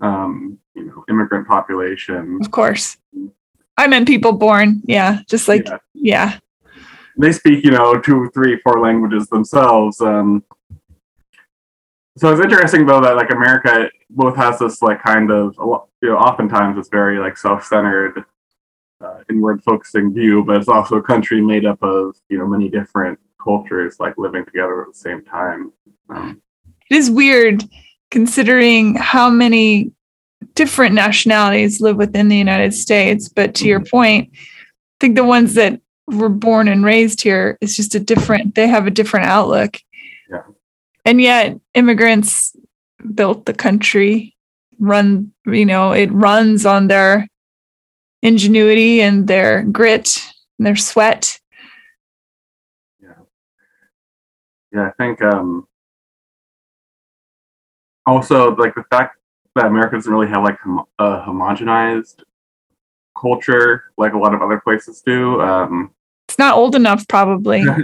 um, 0.00 0.58
you 0.74 0.84
know, 0.84 1.04
immigrant 1.08 1.46
population. 1.48 2.38
Of 2.40 2.50
course. 2.50 2.96
I 3.76 3.86
meant 3.86 4.06
people 4.08 4.32
born. 4.32 4.82
Yeah. 4.84 5.20
Just 5.28 5.48
like, 5.48 5.66
Yeah. 5.66 5.78
yeah. 5.94 6.38
They 7.20 7.32
speak, 7.32 7.64
you 7.64 7.70
know, 7.72 7.98
two, 7.98 8.30
three, 8.34 8.58
four 8.60 8.80
languages 8.80 9.26
themselves. 9.28 10.00
Um, 10.00 10.44
so 12.16 12.32
it's 12.32 12.40
interesting 12.42 12.86
though 12.86 13.00
that 13.00 13.16
like 13.16 13.30
America 13.30 13.88
both 14.10 14.36
has 14.36 14.58
this 14.58 14.82
like 14.82 15.00
kind 15.02 15.30
of 15.30 15.56
a 15.58 15.64
lot- 15.64 15.88
you 16.02 16.08
know 16.08 16.16
oftentimes 16.16 16.76
it's 16.78 16.88
very 16.88 17.18
like 17.18 17.36
self-centered 17.36 18.24
uh, 19.00 19.18
inward 19.30 19.62
focusing 19.62 20.12
view 20.12 20.42
but 20.44 20.56
it's 20.56 20.68
also 20.68 20.96
a 20.96 21.02
country 21.02 21.40
made 21.40 21.64
up 21.64 21.80
of 21.82 22.16
you 22.28 22.36
know 22.38 22.46
many 22.46 22.68
different 22.68 23.18
cultures 23.42 23.96
like 23.98 24.14
living 24.18 24.44
together 24.44 24.82
at 24.82 24.88
the 24.88 24.98
same 24.98 25.24
time 25.24 25.72
um, 26.10 26.40
It 26.90 26.96
is 26.96 27.10
weird 27.10 27.64
considering 28.10 28.94
how 28.94 29.30
many 29.30 29.92
different 30.54 30.94
nationalities 30.94 31.80
live 31.80 31.96
within 31.96 32.28
the 32.28 32.36
United 32.36 32.74
States. 32.74 33.28
But 33.28 33.54
to 33.56 33.66
your 33.66 33.80
point, 33.84 34.30
I 34.32 34.38
think 35.00 35.16
the 35.16 35.24
ones 35.24 35.54
that 35.54 35.80
were 36.06 36.28
born 36.28 36.68
and 36.68 36.84
raised 36.84 37.22
here 37.22 37.58
is 37.60 37.76
just 37.76 37.94
a 37.94 38.00
different, 38.00 38.54
they 38.54 38.66
have 38.66 38.86
a 38.86 38.90
different 38.90 39.26
outlook. 39.26 39.76
Yeah. 40.30 40.42
And 41.04 41.20
yet, 41.20 41.58
immigrants 41.74 42.56
built 43.14 43.46
the 43.46 43.54
country, 43.54 44.34
run, 44.78 45.32
you 45.46 45.66
know, 45.66 45.92
it 45.92 46.10
runs 46.12 46.66
on 46.66 46.88
their 46.88 47.28
ingenuity 48.22 49.00
and 49.00 49.28
their 49.28 49.62
grit 49.64 50.18
and 50.58 50.66
their 50.66 50.76
sweat. 50.76 51.37
Yeah 54.72 54.86
i 54.86 54.90
think 55.02 55.20
um 55.22 55.66
also 58.06 58.54
like 58.56 58.74
the 58.74 58.84
fact 58.90 59.18
that 59.54 59.66
america 59.66 59.96
doesn't 59.96 60.12
really 60.12 60.28
have 60.28 60.42
like 60.42 60.58
hom- 60.60 60.84
a 60.98 61.20
homogenized 61.26 62.22
culture 63.20 63.84
like 63.96 64.12
a 64.12 64.18
lot 64.18 64.34
of 64.34 64.42
other 64.42 64.60
places 64.60 65.02
do 65.04 65.40
um 65.40 65.90
It's 66.28 66.38
not 66.38 66.56
old 66.56 66.74
enough, 66.74 67.06
probably. 67.08 67.64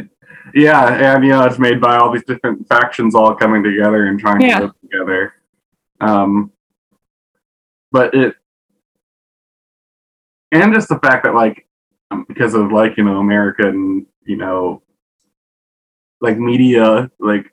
Yeah, 0.54 1.14
and 1.14 1.24
you 1.24 1.30
know, 1.30 1.42
it's 1.44 1.58
made 1.58 1.80
by 1.80 1.96
all 1.96 2.12
these 2.12 2.24
different 2.24 2.68
factions 2.68 3.14
all 3.14 3.34
coming 3.34 3.62
together 3.64 4.06
and 4.06 4.20
trying 4.20 4.42
Yeah. 4.42 4.58
to 4.58 4.64
live 4.66 4.74
together. 4.82 5.32
Um, 6.02 6.52
but 7.90 8.12
it, 8.14 8.36
and 10.52 10.74
just 10.74 10.88
the 10.90 10.98
fact 10.98 11.24
that 11.24 11.34
like, 11.34 11.66
um, 12.10 12.26
because 12.28 12.52
of 12.54 12.70
like 12.72 12.98
you 12.98 13.04
know 13.04 13.18
American, 13.20 14.06
you 14.26 14.36
know, 14.36 14.82
like 16.20 16.38
media, 16.38 17.10
like 17.18 17.52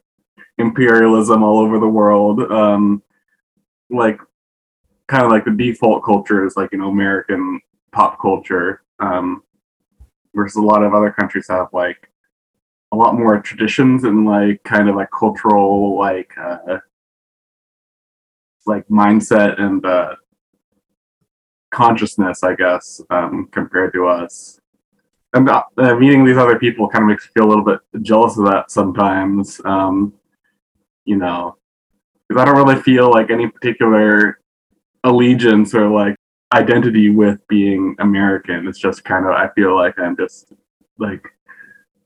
imperialism 0.57 1.43
all 1.43 1.59
over 1.59 1.79
the 1.79 1.87
world, 1.87 2.39
um, 2.51 3.01
like 3.89 4.19
kind 5.07 5.25
of 5.25 5.31
like 5.31 5.45
the 5.45 5.51
default 5.51 6.03
culture 6.03 6.45
is 6.45 6.55
like 6.55 6.71
you 6.71 6.77
know 6.77 6.89
American 6.89 7.59
pop 7.91 8.19
culture, 8.21 8.83
um, 8.99 9.43
versus 10.33 10.55
a 10.55 10.61
lot 10.61 10.83
of 10.83 10.93
other 10.93 11.11
countries 11.11 11.47
have 11.49 11.67
like 11.73 12.09
a 12.91 12.95
lot 12.95 13.15
more 13.15 13.39
traditions 13.41 14.03
and 14.03 14.25
like 14.25 14.61
kind 14.63 14.89
of 14.89 14.95
like 14.95 15.09
cultural 15.17 15.97
like 15.97 16.31
uh 16.37 16.77
like 18.65 18.87
mindset 18.87 19.59
and 19.59 19.85
uh 19.85 20.15
consciousness 21.71 22.43
i 22.43 22.53
guess 22.53 23.01
um 23.09 23.47
compared 23.51 23.93
to 23.93 24.05
us 24.07 24.59
and 25.33 25.49
uh, 25.49 25.63
uh, 25.77 25.95
meeting 25.95 26.25
these 26.25 26.37
other 26.37 26.59
people 26.59 26.87
kind 26.87 27.03
of 27.03 27.09
makes 27.09 27.25
me 27.25 27.31
feel 27.33 27.47
a 27.47 27.49
little 27.49 27.63
bit 27.63 27.79
jealous 28.01 28.37
of 28.37 28.45
that 28.45 28.69
sometimes 28.71 29.61
um 29.65 30.13
you 31.05 31.15
know 31.15 31.55
because 32.27 32.41
i 32.41 32.45
don't 32.45 32.57
really 32.57 32.81
feel 32.81 33.09
like 33.09 33.29
any 33.29 33.47
particular 33.47 34.39
allegiance 35.03 35.73
or 35.73 35.89
like 35.89 36.15
identity 36.53 37.09
with 37.09 37.39
being 37.47 37.95
american 37.99 38.67
it's 38.67 38.79
just 38.79 39.03
kind 39.03 39.25
of 39.25 39.31
i 39.31 39.47
feel 39.55 39.75
like 39.75 39.97
i'm 39.99 40.17
just 40.17 40.53
like 40.97 41.23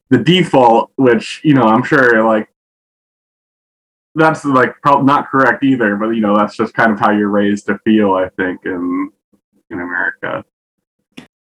the 0.09 0.17
default, 0.17 0.91
which 0.95 1.41
you 1.43 1.53
know, 1.53 1.63
I'm 1.63 1.83
sure 1.83 2.23
like 2.23 2.49
that's 4.15 4.45
like 4.45 4.75
probably 4.81 5.05
not 5.05 5.29
correct 5.29 5.63
either, 5.63 5.95
but 5.95 6.09
you 6.09 6.21
know, 6.21 6.35
that's 6.37 6.55
just 6.55 6.73
kind 6.73 6.91
of 6.91 6.99
how 6.99 7.11
you're 7.11 7.29
raised 7.29 7.65
to 7.67 7.79
feel. 7.79 8.13
I 8.13 8.29
think 8.29 8.61
in 8.65 9.11
in 9.69 9.79
America. 9.79 10.43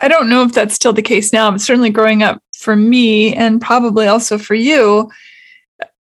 I 0.01 0.07
don't 0.07 0.29
know 0.29 0.43
if 0.43 0.53
that's 0.53 0.75
still 0.75 0.93
the 0.93 1.01
case 1.01 1.31
now, 1.31 1.51
but 1.51 1.61
certainly 1.61 1.89
growing 1.89 2.21
up 2.21 2.41
for 2.57 2.75
me 2.75 3.33
and 3.33 3.61
probably 3.61 4.07
also 4.07 4.37
for 4.37 4.55
you, 4.55 5.09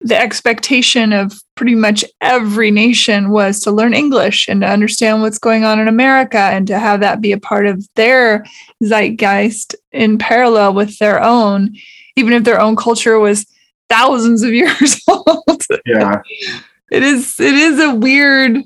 the 0.02 0.20
expectation 0.20 1.14
of 1.14 1.34
pretty 1.56 1.76
much 1.76 2.04
every 2.20 2.72
nation 2.72 3.30
was 3.30 3.60
to 3.62 3.72
learn 3.72 3.94
English 3.94 4.48
and 4.48 4.62
to 4.62 4.68
understand 4.68 5.22
what's 5.22 5.40
going 5.40 5.64
on 5.64 5.80
in 5.80 5.88
America 5.88 6.38
and 6.38 6.68
to 6.68 6.78
have 6.78 7.00
that 7.00 7.22
be 7.22 7.32
a 7.32 7.40
part 7.40 7.66
of 7.66 7.88
their 7.96 8.46
zeitgeist 8.84 9.76
in 9.92 10.18
parallel 10.18 10.74
with 10.74 10.98
their 11.00 11.22
own, 11.24 11.74
even 12.16 12.34
if 12.34 12.44
their 12.44 12.60
own 12.60 12.76
culture 12.76 13.20
was 13.20 13.46
thousands 13.90 14.44
of 14.44 14.54
years 14.54 15.02
old. 15.08 15.64
Yeah, 15.86 16.22
it 16.92 17.04
is 17.04 17.40
it 17.40 17.54
is 17.54 17.80
a 17.80 17.96
weird 17.96 18.58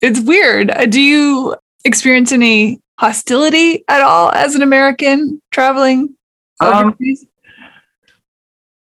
it's 0.00 0.20
weird. 0.20 0.72
Do 0.90 1.00
you 1.00 1.56
experience 1.84 2.30
any 2.30 2.80
hostility 2.98 3.84
at 3.88 4.02
all 4.02 4.30
as 4.32 4.54
an 4.54 4.62
American 4.62 5.40
traveling 5.50 6.16
Um, 6.60 6.96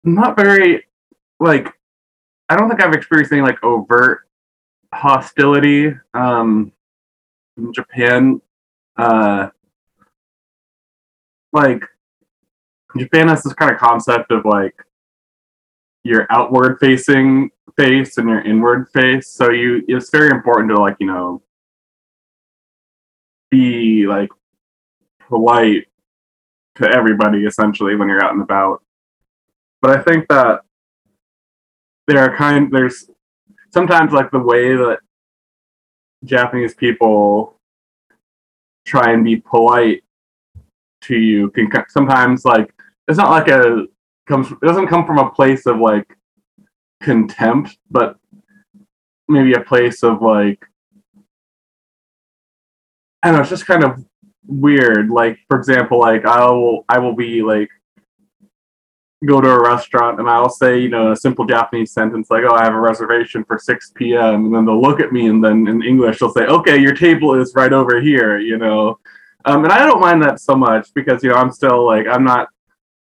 not 0.03 0.35
very 0.35 0.85
like. 1.39 1.69
I 2.49 2.57
don't 2.57 2.67
think 2.67 2.83
I've 2.83 2.93
experienced 2.93 3.31
any 3.31 3.41
like 3.41 3.63
overt 3.63 4.27
hostility 4.93 5.93
um, 6.13 6.73
in 7.57 7.71
Japan. 7.71 8.41
Uh, 8.97 9.49
like 11.53 11.85
Japan 12.97 13.29
has 13.29 13.43
this 13.43 13.53
kind 13.53 13.71
of 13.71 13.79
concept 13.79 14.31
of 14.31 14.43
like 14.43 14.75
your 16.03 16.27
outward 16.29 16.77
facing 16.81 17.51
face 17.77 18.17
and 18.17 18.27
your 18.27 18.41
inward 18.41 18.89
face. 18.93 19.29
So 19.29 19.51
you 19.51 19.83
it's 19.87 20.09
very 20.09 20.29
important 20.29 20.69
to 20.71 20.81
like, 20.81 20.97
you 20.99 21.07
know, 21.07 21.41
be 23.51 24.07
like 24.07 24.29
polite 25.27 25.87
to 26.75 26.89
everybody 26.89 27.45
essentially 27.45 27.95
when 27.95 28.07
you're 28.07 28.23
out 28.23 28.33
and 28.33 28.41
about. 28.41 28.81
But 29.81 29.91
I 29.91 30.01
think 30.01 30.27
that 30.29 30.61
there 32.07 32.19
are 32.19 32.35
kind 32.35 32.71
there's 32.71 33.09
sometimes 33.71 34.11
like 34.13 34.31
the 34.31 34.39
way 34.39 34.75
that 34.75 34.99
Japanese 36.23 36.73
people 36.73 37.55
try 38.85 39.11
and 39.11 39.23
be 39.23 39.37
polite 39.37 40.03
to 41.01 41.15
you 41.15 41.49
can 41.51 41.69
sometimes 41.89 42.45
like 42.45 42.73
it's 43.07 43.17
not 43.17 43.31
like 43.31 43.47
a 43.47 43.85
comes 44.27 44.51
it 44.51 44.61
doesn't 44.61 44.87
come 44.87 45.05
from 45.05 45.17
a 45.17 45.31
place 45.31 45.65
of 45.65 45.79
like 45.79 46.15
contempt 47.01 47.77
but 47.89 48.17
maybe 49.27 49.53
a 49.53 49.59
place 49.59 50.03
of 50.03 50.21
like 50.21 50.63
I 53.23 53.27
don't 53.27 53.35
know 53.35 53.41
it's 53.41 53.49
just 53.49 53.67
kind 53.67 53.83
of 53.83 54.03
weird 54.47 55.09
like 55.09 55.37
for 55.47 55.57
example 55.57 55.99
like 55.99 56.25
I 56.25 56.45
will 56.49 56.85
I 56.89 56.99
will 56.99 57.15
be 57.15 57.41
like 57.41 57.69
go 59.25 59.39
to 59.39 59.49
a 59.49 59.63
restaurant 59.63 60.19
and 60.19 60.27
I'll 60.27 60.49
say 60.49 60.79
you 60.79 60.89
know 60.89 61.11
a 61.11 61.15
simple 61.15 61.45
Japanese 61.45 61.93
sentence 61.93 62.31
like 62.31 62.43
oh 62.43 62.55
I 62.55 62.63
have 62.63 62.73
a 62.73 62.79
reservation 62.79 63.43
for 63.43 63.59
6 63.59 63.91
p.m. 63.95 64.45
and 64.45 64.55
then 64.55 64.65
they'll 64.65 64.81
look 64.81 64.99
at 64.99 65.11
me 65.11 65.27
and 65.27 65.43
then 65.43 65.67
in 65.67 65.83
English 65.83 66.19
they'll 66.19 66.33
say 66.33 66.45
okay 66.45 66.77
your 66.77 66.95
table 66.95 67.39
is 67.39 67.53
right 67.55 67.71
over 67.71 68.01
here 68.01 68.39
you 68.39 68.57
know 68.57 68.97
um, 69.45 69.63
and 69.63 69.73
I 69.73 69.85
don't 69.85 70.01
mind 70.01 70.21
that 70.23 70.39
so 70.39 70.55
much 70.55 70.93
because 70.93 71.23
you 71.23 71.29
know 71.29 71.35
I'm 71.35 71.51
still 71.51 71.85
like 71.85 72.07
I'm 72.07 72.23
not 72.23 72.49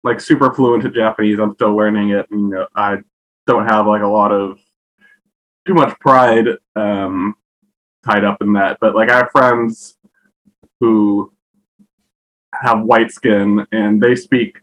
like 0.02 0.20
super 0.20 0.52
fluent 0.52 0.84
in 0.84 0.94
Japanese. 0.94 1.38
I'm 1.38 1.54
still 1.54 1.76
learning 1.76 2.10
it, 2.10 2.26
and 2.30 2.40
you 2.42 2.48
know, 2.48 2.66
I 2.74 2.98
don't 3.46 3.66
have 3.68 3.86
like 3.86 4.02
a 4.02 4.06
lot 4.06 4.32
of 4.32 4.58
too 5.66 5.74
much 5.74 5.98
pride 5.98 6.46
um, 6.76 7.34
tied 8.04 8.24
up 8.24 8.40
in 8.40 8.52
that. 8.54 8.78
But 8.80 8.94
like 8.94 9.10
I 9.10 9.16
have 9.18 9.30
friends 9.32 9.96
who 10.80 11.32
have 12.54 12.82
white 12.82 13.10
skin 13.12 13.64
and 13.72 14.02
they 14.02 14.14
speak 14.16 14.58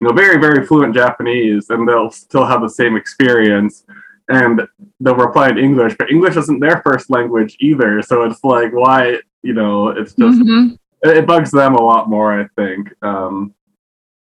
you 0.00 0.08
know 0.08 0.12
very 0.12 0.38
very 0.40 0.66
fluent 0.66 0.94
Japanese, 0.94 1.70
and 1.70 1.88
they'll 1.88 2.10
still 2.10 2.44
have 2.44 2.60
the 2.62 2.68
same 2.68 2.96
experience. 2.96 3.84
And 4.28 4.62
they'll 5.00 5.16
reply 5.16 5.48
in 5.50 5.58
English, 5.58 5.96
but 5.98 6.10
English 6.10 6.36
isn't 6.36 6.60
their 6.60 6.80
first 6.86 7.10
language 7.10 7.56
either. 7.60 8.00
So 8.02 8.22
it's 8.22 8.42
like, 8.44 8.72
why 8.72 9.20
You 9.44 9.52
know, 9.54 9.88
it's 9.88 10.14
just 10.14 10.38
Mhm. 10.40 10.78
it 11.02 11.16
it 11.18 11.26
bugs 11.26 11.50
them 11.50 11.74
a 11.74 11.82
lot 11.82 12.08
more. 12.08 12.32
I 12.40 12.46
think. 12.56 12.92
Um, 13.02 13.54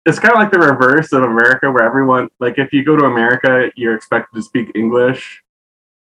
it's 0.05 0.19
kind 0.19 0.33
of 0.33 0.39
like 0.39 0.51
the 0.51 0.59
reverse 0.59 1.11
of 1.13 1.23
America, 1.23 1.69
where 1.71 1.83
everyone 1.83 2.29
like 2.39 2.57
if 2.57 2.71
you 2.73 2.83
go 2.85 2.95
to 2.97 3.05
America, 3.05 3.69
you're 3.75 3.95
expected 3.95 4.35
to 4.35 4.41
speak 4.41 4.71
English 4.75 5.43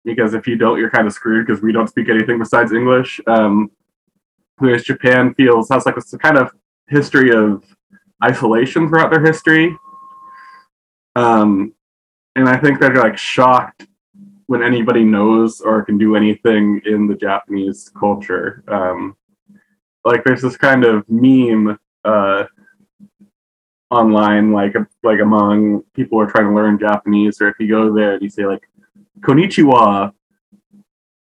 because 0.05 0.33
if 0.33 0.47
you 0.47 0.55
don't, 0.57 0.77
you're 0.79 0.89
kind 0.89 1.05
of 1.07 1.13
screwed 1.13 1.45
because 1.45 1.61
we 1.61 1.71
don't 1.71 1.87
speak 1.87 2.09
anything 2.09 2.37
besides 2.39 2.71
English. 2.71 3.21
Um, 3.27 3.69
whereas 4.59 4.83
Japan 4.83 5.33
feels 5.33 5.69
has 5.69 5.85
like 5.85 5.97
a 5.97 6.17
kind 6.17 6.37
of 6.37 6.51
history 6.87 7.31
of 7.31 7.63
isolation 8.23 8.87
throughout 8.87 9.11
their 9.11 9.23
history. 9.23 9.75
Um, 11.15 11.73
and 12.35 12.47
I 12.47 12.57
think 12.57 12.79
they're 12.79 12.95
like 12.95 13.17
shocked 13.17 13.87
when 14.47 14.63
anybody 14.63 15.03
knows 15.03 15.61
or 15.61 15.83
can 15.83 15.97
do 15.97 16.15
anything 16.15 16.81
in 16.85 17.07
the 17.07 17.15
Japanese 17.15 17.91
culture. 17.97 18.63
Um, 18.67 19.15
like 20.05 20.23
there's 20.23 20.41
this 20.41 20.57
kind 20.57 20.85
of 20.85 21.03
meme 21.07 21.77
uh, 22.03 22.45
online, 23.91 24.51
like 24.51 24.75
like 25.03 25.19
among 25.19 25.83
people 25.93 26.17
who 26.17 26.23
are 26.23 26.31
trying 26.31 26.47
to 26.47 26.55
learn 26.55 26.79
Japanese, 26.79 27.41
or 27.41 27.49
if 27.49 27.55
you 27.59 27.67
go 27.67 27.93
there 27.93 28.13
and 28.13 28.23
you 28.23 28.29
say 28.29 28.45
like 28.45 28.67
"konnichiwa," 29.19 30.13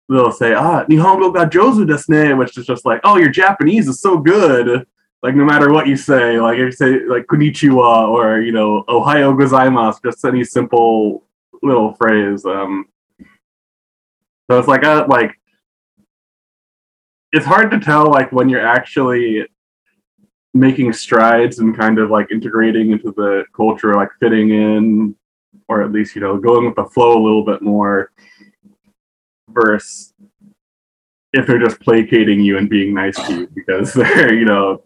they'll 0.09 0.31
say 0.31 0.53
"ah 0.53 0.85
nihongo 0.85 1.33
ga 1.33 1.45
desu 1.45 2.09
ne," 2.09 2.33
which 2.33 2.57
is 2.57 2.65
just 2.65 2.85
like 2.85 3.01
"oh 3.03 3.17
your 3.17 3.29
Japanese 3.29 3.87
is 3.87 3.99
so 4.01 4.17
good." 4.17 4.85
Like 5.23 5.35
no 5.35 5.45
matter 5.45 5.71
what 5.71 5.87
you 5.87 5.95
say, 5.95 6.39
like 6.39 6.59
if 6.59 6.65
you 6.65 6.71
say 6.71 7.05
like 7.05 7.25
"konnichiwa" 7.25 8.09
or 8.09 8.41
you 8.41 8.51
know 8.51 8.83
"ohayo 8.87 9.35
gozaimasu," 9.35 10.03
just 10.03 10.25
any 10.25 10.43
simple 10.43 11.23
little 11.61 11.93
phrase. 11.95 12.45
Um, 12.45 12.85
so 14.49 14.59
it's 14.59 14.67
like 14.67 14.83
a 14.83 15.05
like 15.09 15.39
it's 17.31 17.45
hard 17.45 17.71
to 17.71 17.79
tell 17.79 18.09
like 18.09 18.31
when 18.31 18.49
you're 18.49 18.65
actually 18.65 19.45
making 20.53 20.93
strides 20.93 21.59
and 21.59 21.77
kind 21.77 21.99
of 21.99 22.09
like 22.09 22.31
integrating 22.31 22.91
into 22.91 23.11
the 23.11 23.43
culture, 23.53 23.93
like 23.93 24.09
fitting 24.21 24.51
in, 24.51 25.15
or 25.67 25.83
at 25.83 25.91
least 25.91 26.15
you 26.15 26.21
know 26.21 26.37
going 26.37 26.65
with 26.65 26.75
the 26.75 26.85
flow 26.85 27.21
a 27.21 27.23
little 27.23 27.43
bit 27.43 27.61
more, 27.61 28.11
versus 29.55 30.13
if 31.33 31.47
they're 31.47 31.59
just 31.59 31.79
placating 31.81 32.39
you 32.39 32.57
and 32.57 32.69
being 32.69 32.93
nice 32.93 33.15
to 33.27 33.33
you 33.33 33.47
because 33.55 33.93
they're 33.93 34.33
you 34.33 34.45
know 34.45 34.83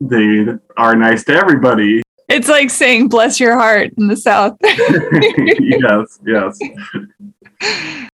they 0.00 0.46
are 0.76 0.94
nice 0.94 1.24
to 1.24 1.34
everybody. 1.34 2.02
It's 2.28 2.48
like 2.48 2.70
saying 2.70 3.08
"bless 3.08 3.40
your 3.40 3.58
heart" 3.58 3.90
in 3.96 4.06
the 4.06 4.16
South. 4.16 4.56
yes, 4.62 6.20
yes. 6.26 6.58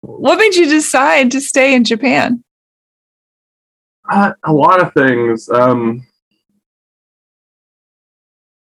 what 0.01 0.37
made 0.37 0.55
you 0.55 0.69
decide 0.69 1.31
to 1.31 1.41
stay 1.41 1.73
in 1.73 1.83
Japan? 1.83 2.43
Uh, 4.09 4.33
a 4.43 4.53
lot 4.53 4.81
of 4.81 4.93
things. 4.93 5.49
Um, 5.49 6.05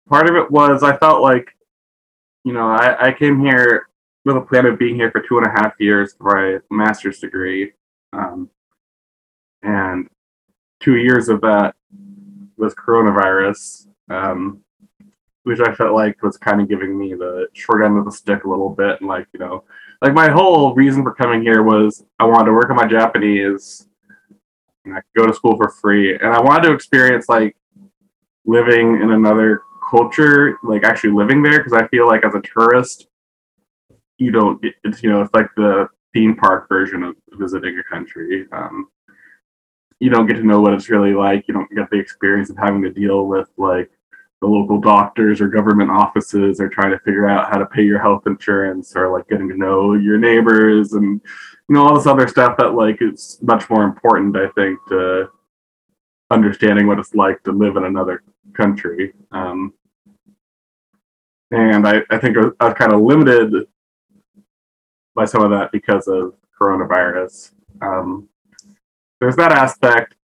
part 0.07 0.29
of 0.29 0.35
it 0.35 0.51
was 0.51 0.83
I 0.83 0.97
felt 0.97 1.21
like, 1.21 1.55
you 2.43 2.53
know, 2.53 2.69
I, 2.69 3.07
I 3.07 3.11
came 3.11 3.39
here 3.39 3.87
with 4.25 4.37
a 4.37 4.41
plan 4.41 4.65
of 4.65 4.77
being 4.77 4.95
here 4.95 5.11
for 5.11 5.21
two 5.21 5.37
and 5.37 5.47
a 5.47 5.51
half 5.51 5.73
years 5.79 6.13
for 6.13 6.61
my 6.69 6.75
master's 6.75 7.19
degree. 7.19 7.73
Um, 8.13 8.49
and 9.63 10.07
two 10.79 10.97
years 10.97 11.29
of 11.29 11.41
that 11.41 11.75
was 12.57 12.75
coronavirus, 12.75 13.87
um, 14.09 14.61
which 15.43 15.59
I 15.59 15.73
felt 15.73 15.93
like 15.93 16.21
was 16.21 16.37
kind 16.37 16.61
of 16.61 16.69
giving 16.69 16.97
me 16.97 17.13
the 17.13 17.47
short 17.53 17.83
end 17.83 17.97
of 17.97 18.05
the 18.05 18.11
stick 18.11 18.43
a 18.43 18.49
little 18.49 18.69
bit. 18.69 18.99
And 18.99 19.07
like, 19.09 19.27
you 19.33 19.39
know, 19.39 19.63
like 20.01 20.13
my 20.13 20.29
whole 20.29 20.73
reason 20.75 21.03
for 21.03 21.13
coming 21.13 21.41
here 21.41 21.63
was 21.63 22.03
I 22.19 22.25
wanted 22.25 22.45
to 22.45 22.53
work 22.53 22.69
on 22.69 22.75
my 22.75 22.87
Japanese 22.87 23.87
and 24.85 24.93
I 24.95 25.01
could 25.01 25.21
go 25.21 25.27
to 25.27 25.33
school 25.33 25.57
for 25.57 25.69
free. 25.69 26.15
And 26.15 26.27
I 26.27 26.41
wanted 26.41 26.67
to 26.67 26.73
experience 26.73 27.29
like 27.29 27.55
living 28.45 29.01
in 29.01 29.11
another 29.11 29.61
culture, 29.89 30.57
like 30.63 30.83
actually 30.83 31.13
living 31.13 31.43
there, 31.43 31.57
because 31.57 31.73
I 31.73 31.87
feel 31.87 32.07
like 32.07 32.23
as 32.23 32.33
a 32.35 32.41
tourist, 32.41 33.07
you 34.21 34.31
don't. 34.31 34.63
It's 34.83 35.01
you 35.01 35.09
know, 35.09 35.21
it's 35.21 35.33
like 35.33 35.49
the 35.55 35.87
theme 36.13 36.35
park 36.35 36.69
version 36.69 37.03
of 37.03 37.15
visiting 37.33 37.79
a 37.79 37.83
country. 37.83 38.45
Um, 38.51 38.89
you 39.99 40.09
don't 40.09 40.27
get 40.27 40.35
to 40.35 40.43
know 40.43 40.61
what 40.61 40.73
it's 40.73 40.89
really 40.89 41.13
like. 41.13 41.47
You 41.47 41.55
don't 41.55 41.73
get 41.75 41.89
the 41.89 41.99
experience 41.99 42.49
of 42.49 42.57
having 42.57 42.83
to 42.83 42.91
deal 42.91 43.25
with 43.25 43.49
like 43.57 43.89
the 44.41 44.47
local 44.47 44.79
doctors 44.79 45.41
or 45.41 45.47
government 45.47 45.89
offices 45.89 46.59
or 46.59 46.69
trying 46.69 46.91
to 46.91 46.99
figure 46.99 47.27
out 47.27 47.51
how 47.51 47.57
to 47.57 47.65
pay 47.65 47.83
your 47.83 47.99
health 47.99 48.27
insurance 48.27 48.95
or 48.95 49.11
like 49.11 49.27
getting 49.27 49.49
to 49.49 49.57
know 49.57 49.93
your 49.93 50.17
neighbors 50.17 50.93
and 50.93 51.21
you 51.69 51.75
know 51.75 51.85
all 51.85 51.95
this 51.95 52.07
other 52.07 52.27
stuff 52.27 52.57
that 52.57 52.73
like 52.73 52.97
is 53.01 53.37
much 53.43 53.69
more 53.69 53.83
important 53.83 54.35
i 54.35 54.47
think 54.49 54.79
to 54.87 55.29
understanding 56.31 56.87
what 56.87 56.97
it's 56.97 57.13
like 57.13 57.41
to 57.43 57.51
live 57.51 57.75
in 57.75 57.83
another 57.83 58.23
country 58.53 59.13
um, 59.31 59.71
and 61.51 61.87
I, 61.87 62.01
I 62.09 62.17
think 62.17 62.35
I 62.37 62.65
was 62.65 62.73
kind 62.73 62.93
of 62.93 63.01
limited 63.01 63.67
by 65.15 65.25
some 65.25 65.43
of 65.43 65.51
that 65.51 65.71
because 65.71 66.07
of 66.07 66.33
coronavirus. 66.59 67.51
Um, 67.81 68.29
there's 69.19 69.35
that 69.35 69.51
aspect. 69.51 70.15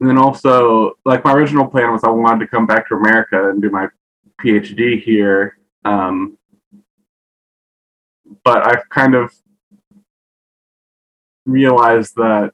And 0.00 0.08
then 0.08 0.18
also 0.18 0.98
like 1.04 1.24
my 1.24 1.32
original 1.34 1.66
plan 1.66 1.92
was 1.92 2.04
i 2.04 2.08
wanted 2.08 2.40
to 2.40 2.50
come 2.50 2.66
back 2.66 2.88
to 2.88 2.94
america 2.94 3.50
and 3.50 3.60
do 3.60 3.68
my 3.68 3.86
phd 4.42 5.02
here 5.02 5.58
um, 5.84 6.38
but 8.42 8.66
i've 8.66 8.88
kind 8.88 9.14
of 9.14 9.34
realized 11.44 12.14
that 12.16 12.52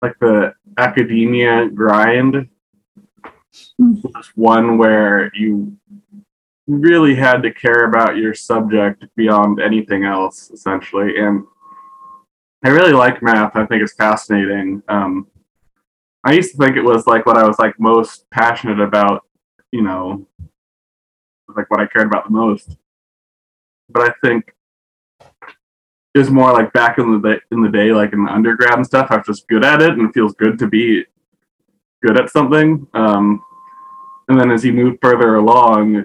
like 0.00 0.18
the 0.18 0.54
academia 0.78 1.68
grind 1.68 2.48
was 3.78 4.32
one 4.34 4.78
where 4.78 5.30
you 5.34 5.76
really 6.68 7.14
had 7.14 7.42
to 7.42 7.52
care 7.52 7.86
about 7.86 8.16
your 8.16 8.34
subject 8.34 9.04
beyond 9.16 9.60
anything 9.60 10.04
else 10.04 10.50
essentially 10.50 11.18
and 11.18 11.44
i 12.64 12.68
really 12.68 12.92
like 12.92 13.22
math 13.22 13.56
i 13.56 13.64
think 13.66 13.82
it's 13.82 13.94
fascinating 13.94 14.82
um, 14.88 15.26
i 16.24 16.32
used 16.32 16.52
to 16.52 16.58
think 16.58 16.76
it 16.76 16.82
was 16.82 17.06
like 17.06 17.26
what 17.26 17.38
i 17.38 17.46
was 17.46 17.58
like 17.58 17.74
most 17.80 18.28
passionate 18.30 18.80
about 18.80 19.24
you 19.72 19.82
know 19.82 20.26
like 21.56 21.70
what 21.70 21.80
i 21.80 21.86
cared 21.86 22.06
about 22.06 22.24
the 22.24 22.30
most 22.30 22.76
but 23.88 24.02
i 24.02 24.12
think 24.22 24.54
it 26.14 26.18
was 26.18 26.30
more 26.30 26.52
like 26.52 26.72
back 26.72 26.98
in 26.98 27.12
the 27.12 27.28
day, 27.28 27.40
in 27.52 27.62
the 27.62 27.68
day, 27.68 27.92
like 27.92 28.12
in 28.12 28.24
the 28.24 28.32
undergrad 28.32 28.74
and 28.74 28.86
stuff. 28.86 29.08
I 29.10 29.18
was 29.18 29.26
just 29.26 29.48
good 29.48 29.64
at 29.64 29.80
it, 29.82 29.90
and 29.90 30.08
it 30.08 30.14
feels 30.14 30.34
good 30.34 30.58
to 30.58 30.66
be 30.66 31.04
good 32.02 32.18
at 32.18 32.30
something. 32.30 32.86
Um, 32.94 33.42
and 34.28 34.38
then 34.38 34.50
as 34.50 34.64
you 34.64 34.72
move 34.72 34.98
further 35.00 35.36
along, 35.36 36.04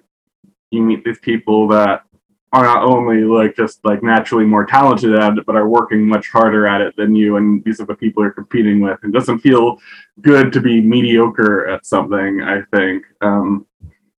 you 0.74 0.82
meet 0.82 1.04
these 1.04 1.20
people 1.20 1.68
that 1.70 2.04
are 2.52 2.64
not 2.64 2.84
only 2.84 3.24
like 3.24 3.56
just 3.56 3.84
like 3.84 4.04
naturally 4.04 4.46
more 4.46 4.66
talented 4.66 5.16
at 5.16 5.38
it, 5.38 5.46
but 5.46 5.56
are 5.56 5.68
working 5.68 6.08
much 6.08 6.30
harder 6.30 6.68
at 6.68 6.82
it 6.82 6.96
than 6.96 7.16
you. 7.16 7.38
And 7.38 7.64
these 7.64 7.80
are 7.82 7.86
the 7.86 7.96
people 7.96 8.24
you're 8.24 8.32
competing 8.32 8.80
with. 8.80 9.00
It 9.04 9.12
doesn't 9.12 9.40
feel 9.40 9.80
good 10.22 10.54
to 10.54 10.62
be 10.62 10.80
mediocre 10.82 11.68
at 11.68 11.86
something. 11.86 12.42
I 12.42 12.62
think. 12.76 13.06
Um, 13.22 13.66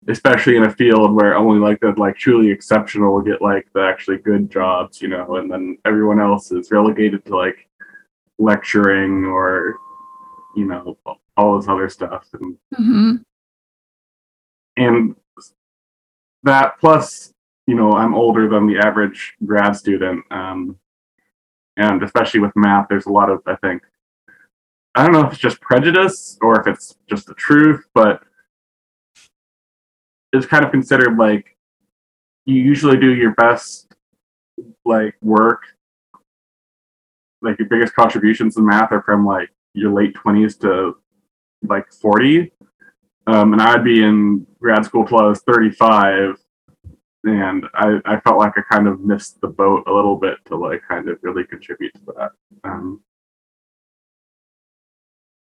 especially 0.09 0.57
in 0.57 0.64
a 0.64 0.71
field 0.71 1.14
where 1.14 1.35
only 1.35 1.59
like 1.59 1.81
the 1.81 1.95
like 1.97 2.14
truly 2.17 2.51
exceptional 2.51 3.14
will 3.14 3.23
get 3.23 3.40
like 3.40 3.67
the 3.75 3.81
actually 3.81 4.19
good 4.19 4.51
jobs, 4.51 5.01
you 5.01 5.09
know, 5.09 5.37
and 5.37 5.51
then 5.51 5.79
everyone 5.87 6.21
else 6.21 6.53
is 6.53 6.71
relegated 6.71 7.25
to 7.25 7.35
like 7.35 7.69
lecturing 8.38 9.25
or 9.25 9.77
you 10.57 10.64
know 10.64 10.99
all 11.37 11.57
this 11.57 11.69
other 11.69 11.88
stuff 11.88 12.27
and 12.35 12.57
hmm 12.75 13.14
and 14.77 15.14
that 16.45 16.79
plus 16.79 17.33
you 17.67 17.75
know 17.75 17.93
i'm 17.93 18.15
older 18.15 18.49
than 18.49 18.67
the 18.67 18.79
average 18.79 19.35
grad 19.45 19.75
student 19.75 20.25
um 20.31 20.79
and 21.77 22.03
especially 22.03 22.41
with 22.41 22.53
math 22.55 22.87
there's 22.89 23.07
a 23.07 23.13
lot 23.13 23.31
of 23.31 23.41
i 23.47 23.57
think 23.57 23.83
i 24.95 25.03
don't 25.03 25.13
know 25.13 25.27
if 25.27 25.33
it's 25.33 25.41
just 25.41 25.61
prejudice 25.61 26.39
or 26.41 26.61
if 26.61 26.67
it's 26.67 26.97
just 27.09 27.27
the 27.27 27.35
truth 27.35 27.85
but 27.95 28.23
it's 30.33 30.47
kind 30.47 30.65
of 30.65 30.71
considered 30.71 31.17
like 31.17 31.57
you 32.47 32.57
usually 32.57 32.97
do 32.97 33.15
your 33.15 33.33
best 33.35 33.95
like 34.85 35.15
work 35.23 35.63
like 37.43 37.59
your 37.59 37.69
biggest 37.69 37.95
contributions 37.95 38.57
in 38.57 38.67
math 38.67 38.93
are 38.93 39.03
from 39.03 39.27
like 39.27 39.51
your 39.75 39.93
late 39.93 40.15
20s 40.15 40.59
to 40.61 40.97
like 41.67 41.91
40 41.93 42.53
um, 43.27 43.53
and 43.53 43.63
i'd 43.63 43.85
be 43.85 44.03
in 44.03 44.47
grad 44.61 44.85
school 44.85 45.07
till 45.07 45.19
i 45.19 45.25
was 45.25 45.41
35 45.43 46.37
and 47.27 47.65
I, 47.75 48.01
I 48.05 48.21
felt 48.21 48.39
like 48.39 48.53
i 48.57 48.63
kind 48.71 48.87
of 48.87 49.01
missed 49.01 49.41
the 49.41 49.49
boat 49.49 49.85
a 49.87 49.93
little 49.93 50.17
bit 50.17 50.39
to 50.47 50.57
like 50.57 50.83
kind 50.89 51.09
of 51.09 51.19
really 51.23 51.45
contribute 51.45 51.95
to 51.95 52.15
that 52.17 52.31
um, 52.65 53.01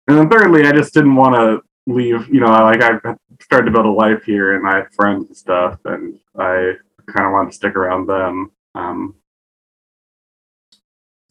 and 0.08 0.18
then 0.18 0.30
thirdly 0.30 0.66
i 0.66 0.72
just 0.72 0.94
didn't 0.94 1.16
want 1.16 1.36
to 1.36 1.62
leave 1.92 2.28
you 2.34 2.40
know 2.40 2.48
like 2.48 2.82
i 2.84 3.00
started 3.42 3.66
to 3.66 3.72
build 3.72 3.86
a 3.86 3.92
life 3.92 4.24
here 4.24 4.56
and 4.56 4.68
i 4.68 4.78
have 4.78 4.94
friends 4.94 5.26
and 5.28 5.38
stuff 5.38 5.80
and 5.86 6.20
i 6.38 6.74
kind 7.08 7.26
of 7.26 7.34
wanted 7.34 7.50
to 7.50 7.56
stick 7.56 7.76
around 7.76 8.06
them 8.08 8.52
um, 8.76 9.16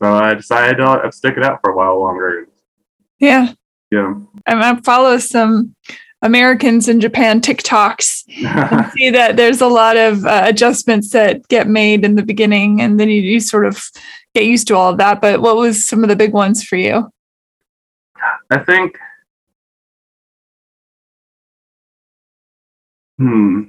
So 0.02 0.12
I 0.12 0.34
decided 0.34 0.80
I'd 0.80 1.14
stick 1.14 1.36
it 1.36 1.44
out 1.44 1.60
for 1.62 1.72
a 1.72 1.76
while 1.76 2.00
longer. 2.00 2.46
Yeah. 3.18 3.52
Yeah. 3.90 4.14
I, 4.46 4.70
I 4.70 4.80
follow 4.80 5.18
some 5.18 5.74
Americans 6.22 6.88
in 6.88 7.00
Japan 7.00 7.40
TikToks 7.40 8.24
and 8.44 8.92
see 8.92 9.10
that 9.10 9.36
there's 9.36 9.60
a 9.60 9.66
lot 9.66 9.96
of 9.96 10.24
uh, 10.26 10.42
adjustments 10.46 11.10
that 11.10 11.46
get 11.48 11.66
made 11.66 12.04
in 12.04 12.16
the 12.16 12.22
beginning, 12.22 12.80
and 12.80 13.00
then 13.00 13.08
you, 13.08 13.20
you 13.20 13.40
sort 13.40 13.66
of 13.66 13.90
get 14.34 14.44
used 14.44 14.68
to 14.68 14.76
all 14.76 14.92
of 14.92 14.98
that. 14.98 15.20
But 15.20 15.40
what 15.40 15.56
was 15.56 15.86
some 15.86 16.02
of 16.02 16.08
the 16.08 16.16
big 16.16 16.32
ones 16.32 16.62
for 16.62 16.76
you? 16.76 17.10
I 18.50 18.58
think. 18.58 18.98
Hmm. 23.18 23.64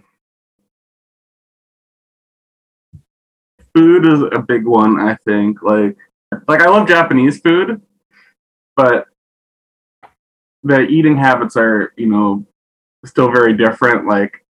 Food 3.73 4.05
is 4.05 4.21
a 4.33 4.39
big 4.39 4.65
one, 4.65 4.99
I 4.99 5.15
think. 5.25 5.61
Like 5.61 5.97
like 6.47 6.61
I 6.61 6.69
love 6.69 6.87
Japanese 6.87 7.39
food, 7.39 7.81
but 8.75 9.07
the 10.63 10.81
eating 10.81 11.17
habits 11.17 11.55
are, 11.57 11.93
you 11.97 12.07
know, 12.07 12.45
still 13.05 13.31
very 13.31 13.55
different. 13.55 14.07
Like 14.07 14.45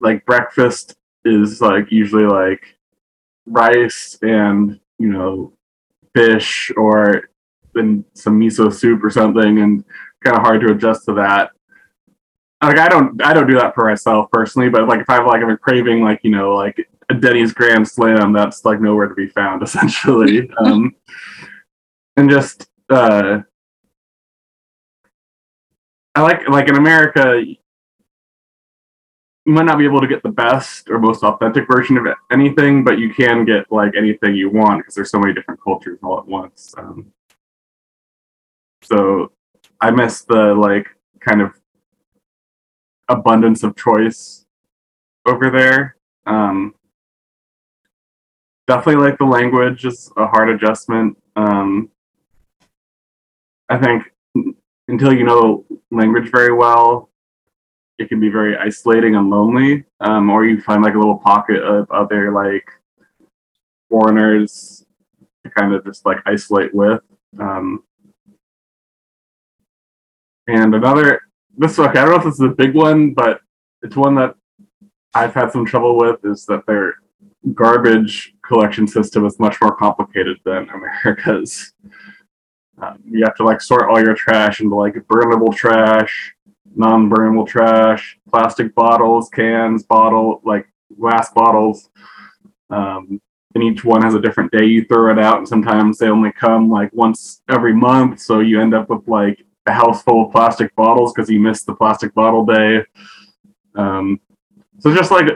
like 0.00 0.24
breakfast 0.26 0.96
is 1.24 1.60
like 1.60 1.90
usually 1.90 2.26
like 2.26 2.76
rice 3.46 4.18
and, 4.22 4.78
you 4.98 5.08
know, 5.08 5.52
fish 6.14 6.70
or 6.76 7.30
then 7.74 8.04
some 8.14 8.38
miso 8.38 8.72
soup 8.72 9.02
or 9.02 9.10
something 9.10 9.58
and 9.58 9.84
kind 10.22 10.36
of 10.36 10.42
hard 10.42 10.60
to 10.60 10.72
adjust 10.72 11.04
to 11.06 11.14
that. 11.14 11.50
Like 12.62 12.78
I 12.78 12.88
don't 12.88 13.20
I 13.22 13.34
don't 13.34 13.48
do 13.48 13.58
that 13.58 13.74
for 13.74 13.88
myself 13.88 14.30
personally, 14.30 14.70
but 14.70 14.88
like 14.88 15.00
if 15.00 15.10
I 15.10 15.14
have 15.14 15.26
like 15.26 15.42
a 15.42 15.56
craving 15.56 16.02
like, 16.02 16.20
you 16.22 16.30
know, 16.30 16.54
like 16.54 16.88
a 17.10 17.14
Denny's 17.14 17.52
Grand 17.52 17.86
Slam, 17.86 18.32
that's 18.32 18.64
like 18.64 18.80
nowhere 18.80 19.08
to 19.08 19.14
be 19.14 19.28
found 19.28 19.62
essentially. 19.64 20.50
um 20.58 20.94
and 22.16 22.30
just 22.30 22.68
uh 22.88 23.40
I 26.14 26.22
like 26.22 26.48
like 26.48 26.68
in 26.68 26.76
America 26.76 27.42
you 29.46 29.52
might 29.52 29.66
not 29.66 29.78
be 29.78 29.84
able 29.84 30.00
to 30.00 30.06
get 30.06 30.22
the 30.22 30.30
best 30.30 30.88
or 30.88 30.98
most 30.98 31.22
authentic 31.22 31.66
version 31.68 31.98
of 31.98 32.06
anything, 32.32 32.82
but 32.82 32.98
you 32.98 33.12
can 33.12 33.44
get 33.44 33.70
like 33.70 33.94
anything 33.96 34.34
you 34.34 34.48
want 34.48 34.78
because 34.78 34.94
there's 34.94 35.10
so 35.10 35.18
many 35.18 35.34
different 35.34 35.60
cultures 35.62 35.98
all 36.02 36.18
at 36.18 36.26
once. 36.26 36.74
Um, 36.78 37.12
so 38.82 39.32
I 39.80 39.90
miss 39.90 40.22
the 40.22 40.54
like 40.54 40.88
kind 41.20 41.42
of 41.42 41.52
abundance 43.08 43.62
of 43.62 43.76
choice 43.76 44.46
over 45.26 45.50
there. 45.50 45.96
Um, 46.26 46.74
definitely 48.66 49.04
like 49.04 49.18
the 49.18 49.26
language 49.26 49.84
is 49.84 50.10
a 50.16 50.26
hard 50.26 50.48
adjustment. 50.48 51.18
Um, 51.36 51.90
I 53.68 53.76
think 53.76 54.13
until 54.88 55.12
you 55.12 55.24
know 55.24 55.64
language 55.90 56.30
very 56.30 56.52
well, 56.52 57.10
it 57.98 58.08
can 58.08 58.20
be 58.20 58.28
very 58.28 58.56
isolating 58.56 59.16
and 59.16 59.30
lonely. 59.30 59.84
Um, 60.00 60.30
or 60.30 60.44
you 60.44 60.60
find 60.60 60.82
like 60.82 60.94
a 60.94 60.98
little 60.98 61.18
pocket 61.18 61.62
of 61.62 61.90
other 61.90 62.32
like 62.32 62.68
foreigners 63.88 64.84
to 65.44 65.50
kind 65.50 65.72
of 65.72 65.84
just 65.84 66.04
like 66.04 66.18
isolate 66.26 66.74
with. 66.74 67.00
Um, 67.38 67.84
and 70.46 70.74
another, 70.74 71.20
this 71.56 71.78
okay, 71.78 71.98
I 71.98 72.04
don't 72.04 72.10
know 72.10 72.16
if 72.16 72.24
this 72.24 72.34
is 72.34 72.40
a 72.40 72.48
big 72.48 72.74
one, 72.74 73.14
but 73.14 73.40
it's 73.82 73.96
one 73.96 74.14
that 74.16 74.34
I've 75.14 75.34
had 75.34 75.52
some 75.52 75.64
trouble 75.64 75.96
with 75.96 76.24
is 76.24 76.44
that 76.46 76.66
their 76.66 76.94
garbage 77.54 78.34
collection 78.42 78.86
system 78.86 79.24
is 79.26 79.38
much 79.38 79.60
more 79.60 79.74
complicated 79.76 80.38
than 80.44 80.68
America's. 80.70 81.72
Um, 82.78 82.98
you 83.08 83.24
have 83.24 83.36
to 83.36 83.44
like 83.44 83.60
sort 83.60 83.88
all 83.88 84.00
your 84.00 84.14
trash 84.14 84.60
into 84.60 84.74
like 84.74 84.94
burnable 84.94 85.54
trash, 85.54 86.34
non-burnable 86.74 87.46
trash, 87.46 88.18
plastic 88.28 88.74
bottles, 88.74 89.28
cans, 89.28 89.84
bottle 89.84 90.40
like 90.44 90.66
glass 90.98 91.32
bottles. 91.32 91.90
Um, 92.70 93.20
and 93.54 93.62
each 93.62 93.84
one 93.84 94.02
has 94.02 94.14
a 94.14 94.20
different 94.20 94.50
day 94.50 94.64
you 94.64 94.84
throw 94.84 95.12
it 95.12 95.18
out, 95.18 95.38
and 95.38 95.48
sometimes 95.48 95.98
they 95.98 96.08
only 96.08 96.32
come 96.32 96.68
like 96.68 96.92
once 96.92 97.42
every 97.48 97.72
month, 97.72 98.20
so 98.20 98.40
you 98.40 98.60
end 98.60 98.74
up 98.74 98.90
with 98.90 99.06
like 99.06 99.44
a 99.66 99.72
house 99.72 100.02
full 100.02 100.26
of 100.26 100.32
plastic 100.32 100.74
bottles 100.74 101.12
because 101.12 101.30
you 101.30 101.38
missed 101.38 101.66
the 101.66 101.74
plastic 101.74 102.12
bottle 102.14 102.44
day. 102.44 102.80
Um, 103.76 104.20
so 104.80 104.94
just 104.94 105.10
like 105.12 105.28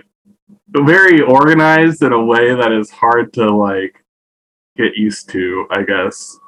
very 0.68 1.20
organized 1.20 2.02
in 2.02 2.12
a 2.12 2.24
way 2.24 2.54
that 2.54 2.72
is 2.72 2.90
hard 2.90 3.32
to 3.34 3.48
like 3.48 4.04
get 4.76 4.96
used 4.96 5.28
to, 5.30 5.66
I 5.70 5.82
guess. 5.82 6.38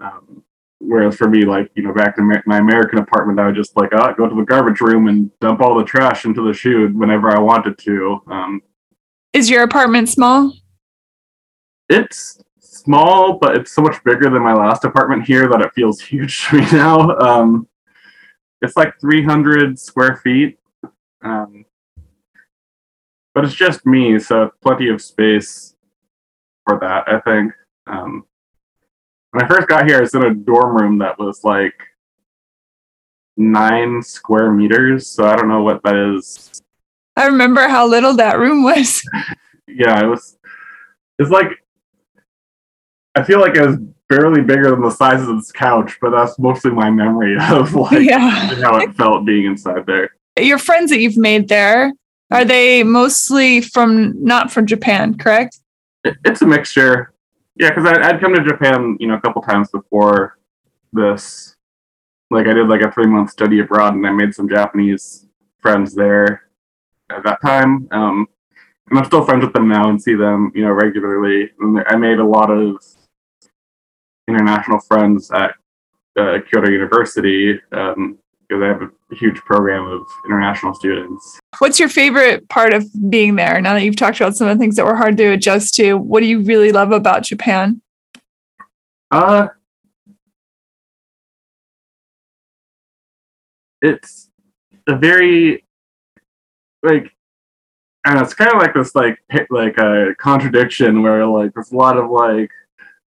Um, 0.00 0.42
whereas 0.78 1.16
for 1.16 1.28
me, 1.28 1.44
like 1.44 1.70
you 1.74 1.82
know, 1.82 1.92
back 1.92 2.16
in 2.18 2.30
my 2.46 2.58
American 2.58 2.98
apartment, 2.98 3.40
I 3.40 3.46
would 3.46 3.54
just 3.54 3.76
like 3.76 3.90
oh, 3.92 4.12
go 4.14 4.28
to 4.28 4.34
the 4.34 4.44
garbage 4.44 4.80
room 4.80 5.08
and 5.08 5.30
dump 5.40 5.60
all 5.60 5.76
the 5.76 5.84
trash 5.84 6.24
into 6.24 6.46
the 6.46 6.52
chute 6.52 6.94
whenever 6.94 7.30
I 7.30 7.40
wanted 7.40 7.78
to. 7.78 8.20
Um, 8.28 8.62
Is 9.32 9.50
your 9.50 9.62
apartment 9.62 10.08
small? 10.08 10.52
It's 11.88 12.42
small, 12.58 13.38
but 13.38 13.56
it's 13.56 13.72
so 13.72 13.82
much 13.82 14.02
bigger 14.04 14.30
than 14.30 14.42
my 14.42 14.54
last 14.54 14.84
apartment 14.84 15.24
here 15.24 15.48
that 15.48 15.60
it 15.60 15.72
feels 15.74 16.00
huge 16.02 16.46
to 16.48 16.56
me 16.56 16.66
now. 16.72 17.16
Um, 17.18 17.68
it's 18.62 18.76
like 18.76 18.98
300 19.00 19.78
square 19.78 20.16
feet. 20.16 20.58
Um, 21.22 21.64
but 23.34 23.44
it's 23.44 23.54
just 23.54 23.84
me, 23.84 24.18
so 24.18 24.50
plenty 24.62 24.88
of 24.88 25.02
space 25.02 25.74
for 26.66 26.78
that, 26.80 27.08
I 27.08 27.20
think. 27.20 27.52
Um, 27.86 28.24
when 29.34 29.44
I 29.44 29.48
first 29.48 29.66
got 29.66 29.88
here, 29.88 29.98
I 29.98 30.02
was 30.02 30.14
in 30.14 30.22
a 30.22 30.32
dorm 30.32 30.76
room 30.76 30.98
that 30.98 31.18
was 31.18 31.42
like 31.42 31.74
nine 33.36 34.00
square 34.00 34.52
meters, 34.52 35.08
so 35.08 35.24
I 35.26 35.34
don't 35.34 35.48
know 35.48 35.62
what 35.62 35.82
that 35.82 35.96
is. 36.16 36.62
I 37.16 37.26
remember 37.26 37.66
how 37.66 37.84
little 37.88 38.14
that 38.14 38.38
room 38.38 38.62
was. 38.62 39.02
yeah, 39.68 40.04
it 40.04 40.06
was. 40.06 40.38
It's 41.18 41.30
like 41.30 41.48
I 43.16 43.24
feel 43.24 43.40
like 43.40 43.56
it 43.56 43.66
was 43.66 43.76
barely 44.08 44.40
bigger 44.42 44.70
than 44.70 44.82
the 44.82 44.90
size 44.90 45.20
of 45.22 45.34
this 45.36 45.50
couch, 45.50 45.98
but 46.00 46.10
that's 46.10 46.38
mostly 46.38 46.70
my 46.70 46.90
memory 46.90 47.36
of 47.50 47.74
like 47.74 48.06
Yeah. 48.06 48.30
how 48.62 48.76
it 48.76 48.94
felt 48.94 49.24
being 49.24 49.46
inside 49.46 49.84
there. 49.86 50.10
Your 50.38 50.58
friends 50.58 50.90
that 50.90 51.00
you've 51.00 51.16
made 51.16 51.48
there, 51.48 51.92
are 52.30 52.44
they 52.44 52.84
mostly 52.84 53.60
from 53.60 54.14
not 54.22 54.52
from 54.52 54.66
Japan, 54.66 55.16
correct? 55.18 55.58
It's 56.04 56.42
a 56.42 56.46
mixture. 56.46 57.13
Yeah, 57.56 57.70
because 57.70 57.86
I'd 57.86 58.20
come 58.20 58.34
to 58.34 58.44
Japan, 58.44 58.96
you 58.98 59.06
know, 59.06 59.14
a 59.14 59.20
couple 59.20 59.42
times 59.42 59.70
before 59.70 60.38
this. 60.92 61.56
Like 62.30 62.46
I 62.46 62.54
did 62.54 62.68
like 62.68 62.80
a 62.80 62.90
three 62.90 63.06
month 63.06 63.30
study 63.30 63.60
abroad, 63.60 63.94
and 63.94 64.06
I 64.06 64.10
made 64.10 64.34
some 64.34 64.48
Japanese 64.48 65.26
friends 65.60 65.94
there 65.94 66.48
at 67.10 67.22
that 67.24 67.40
time. 67.40 67.88
Um, 67.92 68.26
and 68.90 68.98
I'm 68.98 69.04
still 69.04 69.24
friends 69.24 69.44
with 69.44 69.54
them 69.54 69.68
now 69.68 69.88
and 69.88 70.02
see 70.02 70.14
them, 70.14 70.52
you 70.54 70.62
know, 70.62 70.72
regularly. 70.72 71.50
And 71.60 71.82
I 71.86 71.96
made 71.96 72.18
a 72.18 72.24
lot 72.24 72.50
of 72.50 72.82
international 74.28 74.80
friends 74.80 75.30
at 75.30 75.54
uh, 76.18 76.38
Kyoto 76.50 76.70
University 76.70 77.60
um, 77.72 78.18
because 78.48 78.62
I 78.62 78.68
have 78.68 78.82
a 78.82 79.14
huge 79.14 79.36
program 79.38 79.86
of 79.86 80.02
international 80.26 80.74
students. 80.74 81.40
What's 81.58 81.78
your 81.78 81.88
favorite 81.88 82.48
part 82.48 82.74
of 82.74 82.86
being 83.10 83.36
there? 83.36 83.60
Now 83.60 83.74
that 83.74 83.82
you've 83.84 83.96
talked 83.96 84.20
about 84.20 84.36
some 84.36 84.48
of 84.48 84.56
the 84.56 84.62
things 84.62 84.76
that 84.76 84.84
were 84.84 84.96
hard 84.96 85.16
to 85.18 85.26
adjust 85.26 85.74
to, 85.76 85.94
what 85.94 86.20
do 86.20 86.26
you 86.26 86.40
really 86.40 86.72
love 86.72 86.92
about 86.92 87.22
Japan? 87.22 87.80
Uh, 89.10 89.48
it's 93.82 94.30
a 94.86 94.96
very 94.96 95.64
like 96.82 97.14
know, 98.12 98.20
it's 98.20 98.34
kind 98.34 98.52
of 98.52 98.60
like 98.60 98.74
this 98.74 98.94
like 98.94 99.18
like 99.50 99.78
a 99.78 100.14
contradiction 100.18 101.02
where 101.02 101.26
like 101.26 101.54
there's 101.54 101.72
a 101.72 101.76
lot 101.76 101.96
of 101.96 102.10
like 102.10 102.50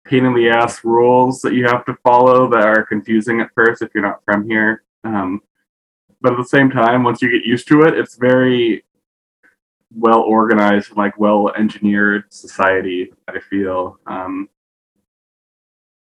pain 0.05 0.25
in 0.25 0.33
the 0.33 0.49
ass 0.49 0.83
rules 0.83 1.41
that 1.41 1.53
you 1.53 1.65
have 1.65 1.85
to 1.85 1.95
follow 2.03 2.49
that 2.49 2.63
are 2.63 2.85
confusing 2.85 3.41
at 3.41 3.49
first 3.53 3.81
if 3.81 3.89
you're 3.93 4.03
not 4.03 4.23
from 4.25 4.47
here. 4.47 4.83
Um, 5.03 5.41
but 6.21 6.33
at 6.33 6.37
the 6.37 6.45
same 6.45 6.69
time, 6.69 7.03
once 7.03 7.21
you 7.21 7.29
get 7.29 7.45
used 7.45 7.67
to 7.69 7.83
it, 7.83 7.97
it's 7.97 8.15
very 8.15 8.83
well 9.95 10.21
organized, 10.21 10.95
like 10.95 11.17
well 11.19 11.51
engineered 11.57 12.25
society. 12.29 13.11
I 13.27 13.39
feel, 13.39 13.99
um, 14.07 14.49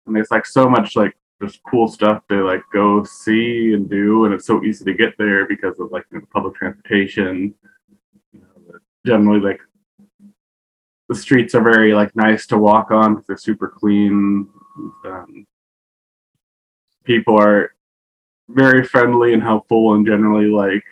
and 0.07 0.15
there's 0.15 0.31
like 0.31 0.47
so 0.47 0.69
much 0.69 0.97
like 0.97 1.17
just 1.43 1.61
cool 1.69 1.89
stuff 1.89 2.23
to 2.29 2.45
like 2.45 2.63
go 2.73 3.05
see 3.05 3.73
and 3.75 3.89
do, 3.91 4.25
and 4.25 4.35
it's 4.35 4.47
so 4.47 4.63
easy 4.65 4.85
to 4.85 4.95
get 4.95 5.15
there 5.19 5.47
because 5.47 5.79
of 5.81 5.91
like 5.91 6.05
you 6.13 6.19
know, 6.19 6.27
public 6.33 6.55
transportation. 6.55 7.55
Generally, 9.07 9.41
like 9.41 9.61
the 11.09 11.15
streets 11.15 11.55
are 11.55 11.63
very 11.63 11.93
like 11.93 12.15
nice 12.17 12.47
to 12.47 12.59
walk 12.59 12.91
on 12.91 13.15
because 13.15 13.27
they're 13.27 13.37
super 13.37 13.69
clean. 13.69 14.49
Um, 15.05 15.47
people 17.05 17.39
are 17.39 17.75
very 18.49 18.85
friendly 18.85 19.33
and 19.33 19.43
helpful 19.43 19.95
and 19.95 20.07
generally 20.07 20.47
like 20.47 20.85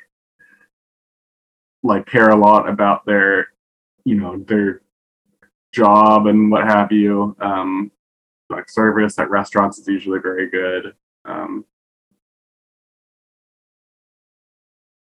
like 1.83 2.07
care 2.07 2.31
a 2.31 2.37
lot 2.37 2.69
about 2.69 3.05
their 3.05 3.49
you 4.05 4.15
know 4.15 4.39
their 4.47 4.83
job 5.73 6.27
and 6.27 6.51
what 6.51 6.65
have 6.65 6.93
you. 6.93 7.37
Um, 7.41 7.91
like 8.51 8.69
service 8.69 9.19
at 9.19 9.31
restaurants 9.31 9.79
is 9.79 9.89
usually 9.89 10.21
very 10.21 10.51
good. 10.51 10.95
Um, 11.25 11.65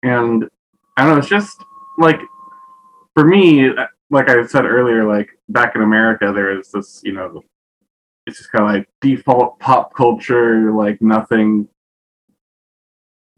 and 0.03 0.49
I 0.97 1.03
don't 1.03 1.13
know, 1.13 1.19
it's 1.19 1.27
just 1.27 1.61
like 1.97 2.19
for 3.13 3.25
me, 3.25 3.69
like 4.09 4.29
I 4.29 4.45
said 4.45 4.65
earlier, 4.65 5.05
like 5.05 5.29
back 5.49 5.75
in 5.75 5.81
America, 5.81 6.31
there 6.33 6.57
is 6.57 6.71
this, 6.71 7.01
you 7.03 7.11
know, 7.11 7.43
it's 8.25 8.37
just 8.37 8.51
kind 8.51 8.65
of 8.65 8.71
like 8.71 8.89
default 9.01 9.59
pop 9.59 9.93
culture, 9.93 10.71
like 10.71 11.01
nothing 11.01 11.67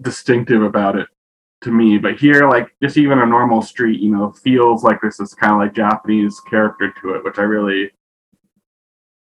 distinctive 0.03 0.61
about 0.61 0.95
it 0.97 1.07
to 1.61 1.71
me. 1.71 1.97
But 1.97 2.19
here, 2.19 2.47
like 2.47 2.75
just 2.81 2.97
even 2.97 3.19
a 3.19 3.25
normal 3.25 3.61
street, 3.61 3.99
you 3.99 4.11
know, 4.11 4.31
feels 4.31 4.83
like 4.83 5.01
there's 5.01 5.17
this 5.17 5.33
kind 5.33 5.53
of 5.53 5.59
like 5.59 5.73
Japanese 5.73 6.39
character 6.41 6.93
to 7.01 7.15
it, 7.15 7.23
which 7.23 7.39
I 7.39 7.43
really 7.43 7.91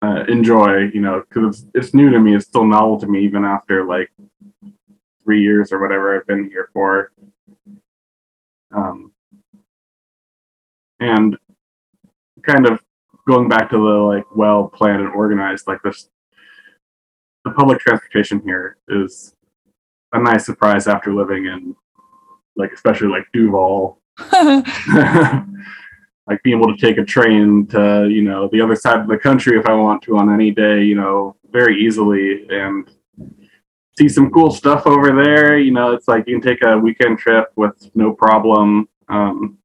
uh, 0.02 0.24
enjoy. 0.28 0.88
You 0.94 1.00
know, 1.00 1.22
because 1.28 1.64
it's, 1.64 1.70
it's 1.74 1.94
new 1.94 2.10
to 2.10 2.18
me. 2.18 2.34
It's 2.34 2.46
still 2.46 2.64
novel 2.64 2.98
to 3.00 3.06
me, 3.06 3.24
even 3.24 3.44
after 3.44 3.84
like 3.84 4.10
three 5.22 5.42
years 5.42 5.72
or 5.72 5.80
whatever 5.80 6.16
I've 6.16 6.26
been 6.26 6.48
here 6.48 6.70
for. 6.72 7.12
Um, 8.74 9.12
and 11.00 11.36
kind 12.42 12.66
of 12.66 12.80
going 13.26 13.48
back 13.48 13.70
to 13.70 13.76
the 13.76 13.82
like 13.82 14.24
well 14.34 14.68
planned 14.68 15.02
and 15.02 15.12
organized, 15.12 15.66
like 15.66 15.82
this, 15.82 16.08
the 17.44 17.50
public 17.50 17.78
transportation 17.78 18.40
here 18.40 18.78
is 18.88 19.34
a 20.12 20.20
nice 20.20 20.46
surprise 20.46 20.86
after 20.86 21.14
living 21.14 21.46
in 21.46 21.76
like 22.56 22.72
especially 22.72 23.08
like 23.08 23.24
Duval. 23.32 24.00
like 26.28 26.42
being 26.42 26.58
able 26.58 26.76
to 26.76 26.80
take 26.80 26.98
a 26.98 27.04
train 27.04 27.66
to 27.68 28.08
you 28.10 28.22
know 28.22 28.48
the 28.52 28.60
other 28.60 28.76
side 28.76 29.00
of 29.00 29.08
the 29.08 29.16
country 29.16 29.58
if 29.58 29.66
I 29.66 29.74
want 29.74 30.02
to 30.02 30.18
on 30.18 30.32
any 30.32 30.50
day, 30.50 30.82
you 30.82 30.94
know, 30.94 31.36
very 31.50 31.80
easily 31.80 32.46
and 32.50 32.90
see 33.98 34.08
some 34.08 34.30
cool 34.30 34.50
stuff 34.50 34.86
over 34.86 35.14
there. 35.22 35.58
You 35.58 35.72
know, 35.72 35.92
it's 35.92 36.08
like 36.08 36.24
you 36.26 36.38
can 36.38 36.50
take 36.50 36.64
a 36.64 36.78
weekend 36.78 37.18
trip 37.18 37.50
with 37.56 37.90
no 37.94 38.12
problem. 38.12 38.88
Um, 39.08 39.58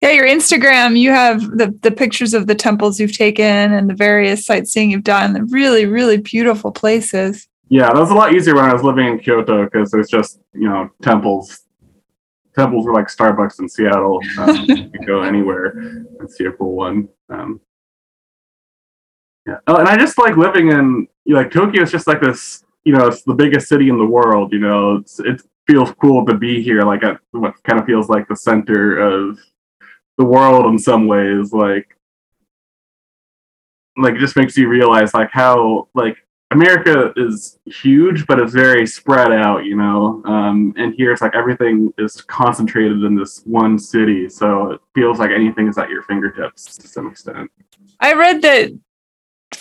yeah, 0.00 0.10
your 0.10 0.26
Instagram, 0.26 0.98
you 0.98 1.10
have 1.10 1.42
the, 1.42 1.78
the 1.82 1.92
pictures 1.92 2.34
of 2.34 2.48
the 2.48 2.56
temples 2.56 2.98
you've 2.98 3.16
taken 3.16 3.72
and 3.72 3.88
the 3.88 3.94
various 3.94 4.44
sightseeing 4.44 4.90
you've 4.90 5.04
done, 5.04 5.32
the 5.32 5.44
really, 5.44 5.86
really 5.86 6.16
beautiful 6.16 6.72
places. 6.72 7.46
Yeah, 7.72 7.86
that 7.86 7.98
was 7.98 8.10
a 8.10 8.14
lot 8.14 8.34
easier 8.34 8.54
when 8.54 8.66
I 8.66 8.72
was 8.74 8.82
living 8.82 9.06
in 9.06 9.18
Kyoto 9.18 9.64
because 9.64 9.90
there's 9.90 10.10
just, 10.10 10.40
you 10.52 10.68
know, 10.68 10.90
temples. 11.00 11.62
Temples 12.54 12.84
were 12.84 12.92
like 12.92 13.06
Starbucks 13.06 13.60
in 13.60 13.66
Seattle. 13.66 14.20
Um, 14.38 14.56
you 14.68 14.90
can 14.90 15.06
go 15.06 15.22
anywhere 15.22 15.68
and 16.20 16.30
see 16.30 16.44
a 16.44 16.52
cool 16.52 16.74
one. 16.74 17.08
Um, 17.30 17.62
yeah. 19.46 19.56
Oh, 19.66 19.76
and 19.76 19.88
I 19.88 19.96
just 19.96 20.18
like 20.18 20.36
living 20.36 20.68
in, 20.68 21.08
like, 21.24 21.50
Tokyo 21.50 21.82
is 21.82 21.90
just 21.90 22.06
like 22.06 22.20
this, 22.20 22.62
you 22.84 22.92
know, 22.92 23.06
it's 23.06 23.22
the 23.22 23.32
biggest 23.32 23.68
city 23.68 23.88
in 23.88 23.96
the 23.96 24.04
world, 24.04 24.52
you 24.52 24.58
know, 24.58 24.96
it's, 24.96 25.18
it 25.20 25.40
feels 25.66 25.92
cool 25.92 26.26
to 26.26 26.34
be 26.34 26.62
here, 26.62 26.82
like 26.82 27.02
at 27.02 27.20
what 27.30 27.54
kind 27.64 27.80
of 27.80 27.86
feels 27.86 28.10
like 28.10 28.28
the 28.28 28.36
center 28.36 28.98
of 28.98 29.38
the 30.18 30.26
world 30.26 30.66
in 30.66 30.78
some 30.78 31.06
ways 31.06 31.54
like 31.54 31.96
like 33.96 34.14
it 34.14 34.18
just 34.18 34.36
makes 34.36 34.58
you 34.58 34.68
realize 34.68 35.14
like 35.14 35.30
how 35.32 35.88
like 35.94 36.18
America 36.52 37.12
is 37.16 37.58
huge, 37.66 38.26
but 38.26 38.38
it's 38.38 38.52
very 38.52 38.86
spread 38.86 39.32
out, 39.32 39.64
you 39.64 39.76
know. 39.76 40.22
Um, 40.24 40.74
and 40.76 40.94
here 40.94 41.12
it's 41.12 41.22
like 41.22 41.34
everything 41.34 41.92
is 41.98 42.20
concentrated 42.20 43.02
in 43.02 43.16
this 43.16 43.42
one 43.44 43.78
city, 43.78 44.28
so 44.28 44.72
it 44.72 44.80
feels 44.94 45.18
like 45.18 45.30
anything 45.30 45.68
is 45.68 45.78
at 45.78 45.88
your 45.88 46.02
fingertips 46.02 46.76
to 46.76 46.86
some 46.86 47.08
extent. 47.08 47.50
I 48.00 48.14
read 48.14 48.42
that 48.42 48.70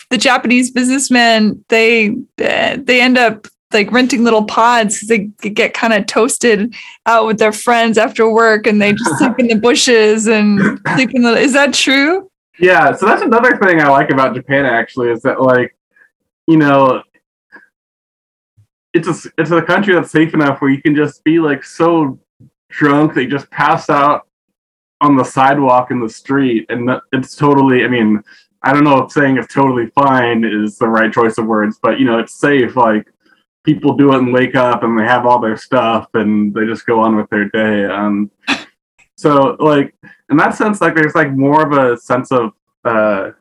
the 0.09 0.17
Japanese 0.17 0.71
businessmen 0.71 1.63
they 1.69 2.15
they 2.37 3.01
end 3.01 3.17
up 3.17 3.47
like 3.73 3.91
renting 3.91 4.23
little 4.23 4.43
pods 4.43 4.99
because 4.99 5.07
they 5.07 5.49
get 5.49 5.73
kind 5.73 5.93
of 5.93 6.05
toasted 6.05 6.73
out 7.05 7.25
with 7.25 7.37
their 7.37 7.51
friends 7.51 7.97
after 7.97 8.31
work 8.31 8.67
and 8.67 8.81
they 8.81 8.93
just 8.93 9.17
sleep 9.17 9.33
in 9.39 9.47
the 9.47 9.55
bushes 9.61 10.27
and 10.27 10.79
sleep 10.95 11.11
in 11.13 11.21
the 11.21 11.33
is 11.37 11.53
that 11.53 11.73
true 11.73 12.29
yeah 12.59 12.93
so 12.93 13.05
that's 13.05 13.21
another 13.21 13.57
thing 13.57 13.79
i 13.81 13.87
like 13.87 14.09
about 14.09 14.35
japan 14.35 14.65
actually 14.65 15.09
is 15.09 15.21
that 15.21 15.41
like 15.41 15.75
you 16.47 16.57
know 16.57 17.01
it's 18.93 19.07
a 19.07 19.29
it's 19.37 19.51
a 19.51 19.61
country 19.61 19.93
that's 19.93 20.11
safe 20.11 20.33
enough 20.33 20.61
where 20.61 20.71
you 20.71 20.81
can 20.81 20.95
just 20.95 21.23
be 21.23 21.39
like 21.39 21.63
so 21.63 22.19
drunk 22.69 23.13
they 23.13 23.25
just 23.25 23.49
pass 23.51 23.89
out 23.89 24.27
on 25.01 25.15
the 25.15 25.23
sidewalk 25.23 25.91
in 25.91 25.99
the 25.99 26.09
street 26.09 26.65
and 26.69 26.89
it's 27.11 27.35
totally 27.35 27.83
i 27.83 27.87
mean 27.87 28.21
i 28.63 28.71
don't 28.71 28.83
know 28.83 29.03
if 29.03 29.11
saying 29.11 29.37
it's 29.37 29.53
totally 29.53 29.87
fine 29.87 30.43
is 30.43 30.77
the 30.77 30.87
right 30.87 31.11
choice 31.11 31.37
of 31.37 31.45
words 31.45 31.79
but 31.81 31.99
you 31.99 32.05
know 32.05 32.19
it's 32.19 32.35
safe 32.35 32.75
like 32.75 33.07
people 33.63 33.95
do 33.95 34.13
it 34.13 34.17
and 34.17 34.33
wake 34.33 34.55
up 34.55 34.83
and 34.83 34.97
they 34.97 35.03
have 35.03 35.25
all 35.25 35.39
their 35.39 35.57
stuff 35.57 36.07
and 36.13 36.53
they 36.53 36.65
just 36.65 36.85
go 36.85 36.99
on 36.99 37.15
with 37.15 37.29
their 37.29 37.49
day. 37.49 37.85
Um, 37.85 38.31
so 39.17 39.55
like 39.59 39.93
in 40.29 40.37
that 40.37 40.55
sense, 40.55 40.81
like 40.81 40.95
there's 40.95 41.15
like 41.15 41.31
more 41.31 41.65
of 41.65 41.73
a 41.73 41.97
sense 41.97 42.31
of 42.31 42.53
uh, 42.85 43.31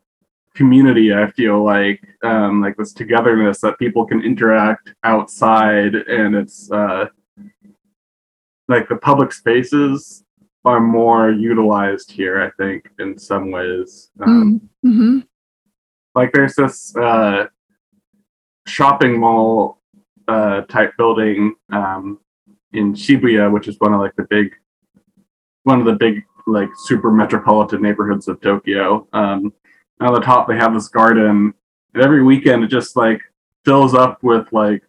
community. 0.54 1.14
I 1.14 1.30
feel 1.30 1.64
like 1.64 2.02
um, 2.22 2.60
like 2.60 2.76
this 2.76 2.92
togetherness 2.92 3.60
that 3.60 3.78
people 3.78 4.06
can 4.06 4.22
interact 4.22 4.94
outside, 5.04 5.94
and 5.94 6.34
it's 6.34 6.70
uh, 6.70 7.06
like 8.68 8.88
the 8.88 8.96
public 8.96 9.32
spaces 9.32 10.24
are 10.64 10.80
more 10.80 11.30
utilized 11.30 12.12
here. 12.12 12.42
I 12.42 12.50
think 12.62 12.88
in 12.98 13.18
some 13.18 13.50
ways. 13.50 14.10
Um, 14.20 14.68
mm-hmm. 14.84 15.20
Like 16.14 16.32
there's 16.32 16.54
this 16.54 16.94
uh, 16.96 17.46
shopping 18.66 19.18
mall 19.18 19.80
uh, 20.28 20.62
type 20.62 20.92
building 20.96 21.54
um, 21.72 22.18
in 22.72 22.94
Shibuya, 22.94 23.50
which 23.52 23.68
is 23.68 23.76
one 23.78 23.94
of 23.94 24.00
like 24.00 24.14
the 24.16 24.26
big, 24.28 24.54
one 25.64 25.80
of 25.80 25.86
the 25.86 25.94
big 25.94 26.22
like 26.46 26.68
super 26.84 27.10
metropolitan 27.10 27.82
neighborhoods 27.82 28.28
of 28.28 28.40
Tokyo. 28.40 29.06
Um, 29.12 29.52
on 30.00 30.14
the 30.14 30.20
top, 30.20 30.48
they 30.48 30.56
have 30.56 30.72
this 30.72 30.88
garden, 30.88 31.52
every 31.94 32.22
weekend 32.22 32.64
it 32.64 32.68
just 32.68 32.96
like 32.96 33.20
fills 33.64 33.94
up 33.94 34.22
with 34.22 34.46
like 34.52 34.82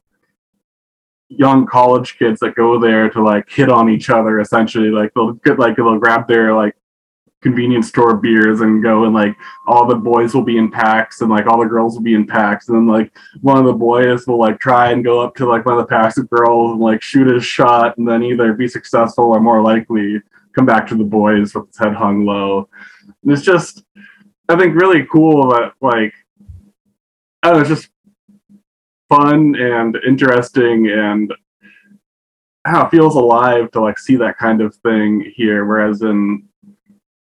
young 1.30 1.66
college 1.66 2.18
kids 2.18 2.40
that 2.42 2.56
go 2.56 2.80
there 2.80 3.10
to 3.10 3.24
like 3.24 3.50
hit 3.50 3.70
on 3.70 3.90
each 3.90 4.10
other. 4.10 4.40
Essentially, 4.40 4.90
like 4.90 5.14
they'll 5.14 5.34
get 5.34 5.60
like 5.60 5.76
they'll 5.76 5.98
grab 5.98 6.28
their 6.28 6.54
like 6.54 6.76
convenience 7.42 7.88
store 7.88 8.16
beers 8.16 8.62
and 8.62 8.84
go 8.84 9.06
and 9.06 9.16
like 9.16 9.36
all 9.66 9.88
the 9.88 9.96
boys 9.96 10.34
will 10.36 10.44
be 10.44 10.58
in 10.58 10.70
packs 10.70 11.22
and 11.22 11.30
like 11.30 11.48
all 11.48 11.60
the 11.60 11.66
girls 11.66 11.96
will 11.96 12.04
be 12.04 12.14
in 12.14 12.26
packs 12.26 12.70
and 12.70 12.78
then 12.78 12.88
like 12.88 13.12
one 13.42 13.58
of 13.58 13.66
the 13.66 13.74
boys 13.74 14.28
will 14.28 14.38
like 14.38 14.60
try 14.60 14.92
and 14.92 15.04
go 15.04 15.20
up 15.20 15.36
to 15.36 15.48
like 15.48 15.66
one 15.66 15.76
of 15.76 15.82
the 15.82 15.88
packs 15.88 16.20
of 16.20 16.30
girls 16.30 16.74
and 16.74 16.80
like 16.80 17.02
shoot 17.02 17.26
his 17.34 17.44
shot 17.44 17.98
and 17.98 18.08
then 18.08 18.22
either 18.22 18.54
be 18.54 18.68
successful 18.68 19.32
or 19.32 19.40
more 19.40 19.60
likely 19.64 20.22
come 20.54 20.68
back 20.68 20.86
to 20.86 20.96
the 20.96 21.04
boys 21.04 21.56
with 21.56 21.66
his 21.68 21.80
head 21.80 21.96
hung 21.96 22.26
low. 22.26 22.70
And 23.24 23.32
it's 23.32 23.42
just 23.42 23.86
I 24.48 24.56
think 24.56 24.76
really 24.76 25.08
cool 25.12 25.50
that 25.50 25.74
like 25.82 26.14
I 27.44 27.60
it's 27.60 27.70
just 27.70 27.90
fun 29.10 29.56
and 29.56 29.98
interesting 30.08 30.90
and 30.90 31.34
how 32.66 32.86
it 32.86 32.92
feels 32.92 33.16
alive 33.16 33.72
to 33.72 33.82
like 33.82 33.98
see 33.98 34.16
that 34.18 34.38
kind 34.38 34.62
of 34.62 34.76
thing 34.76 35.32
here. 35.36 35.66
Whereas 35.66 36.02
in 36.02 36.48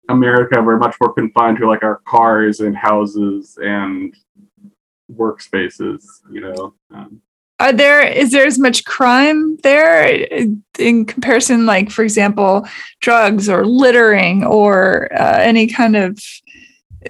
America, 0.09 0.61
we're 0.63 0.79
much 0.79 0.97
more 1.01 1.13
confined 1.15 1.59
to 1.59 1.67
like 1.67 1.83
our 1.83 2.01
cars 2.07 2.61
and 2.61 2.77
houses 2.77 3.59
and 3.63 4.15
workspaces, 5.11 6.05
you 6.31 6.41
know. 6.41 6.75
Um, 6.91 7.23
are 7.59 7.73
there 7.73 8.05
is 8.05 8.33
there 8.33 8.45
as 8.45 8.59
much 8.59 8.85
crime 8.85 9.57
there 9.59 10.05
in 10.79 11.05
comparison 11.07 11.65
like 11.65 11.91
for 11.91 12.03
example 12.03 12.67
drugs 13.01 13.49
or 13.49 13.65
littering 13.65 14.43
or 14.43 15.09
uh, 15.13 15.39
any 15.39 15.69
kind 15.69 15.95
of 15.95 16.19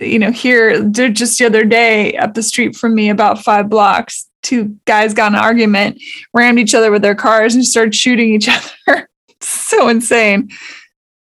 you 0.00 0.18
know 0.18 0.30
here 0.30 0.88
just 0.88 1.38
the 1.38 1.44
other 1.44 1.64
day 1.64 2.16
up 2.16 2.34
the 2.34 2.42
street 2.42 2.74
from 2.76 2.94
me 2.94 3.10
about 3.10 3.42
five 3.42 3.68
blocks 3.68 4.28
two 4.42 4.76
guys 4.86 5.14
got 5.14 5.32
an 5.32 5.38
argument 5.38 6.00
rammed 6.34 6.58
each 6.58 6.74
other 6.74 6.90
with 6.90 7.02
their 7.02 7.14
cars 7.14 7.54
and 7.54 7.64
started 7.64 7.94
shooting 7.94 8.32
each 8.32 8.48
other 8.88 9.08
so 9.40 9.88
insane 9.88 10.48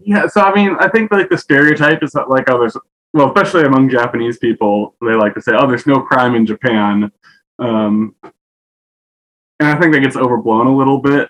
yeah, 0.08 0.26
so 0.28 0.40
I 0.40 0.56
mean, 0.56 0.76
I 0.80 0.88
think 0.88 1.12
like 1.12 1.30
the 1.30 1.38
stereotype 1.38 2.02
is 2.02 2.12
that 2.14 2.30
like 2.30 2.50
oh, 2.50 2.60
there's 2.60 2.78
well, 3.14 3.28
especially 3.28 3.66
among 3.66 3.90
Japanese 3.90 4.38
people, 4.38 4.96
they 5.02 5.14
like 5.14 5.34
to 5.34 5.42
say, 5.42 5.52
oh, 5.54 5.68
there's 5.68 5.86
no 5.86 6.00
crime 6.00 6.34
in 6.34 6.46
Japan, 6.46 7.12
um, 7.60 8.16
and 8.24 9.68
I 9.68 9.78
think 9.78 9.94
that 9.94 10.00
gets 10.00 10.16
overblown 10.16 10.68
a 10.68 10.76
little 10.76 11.00
bit. 11.00 11.28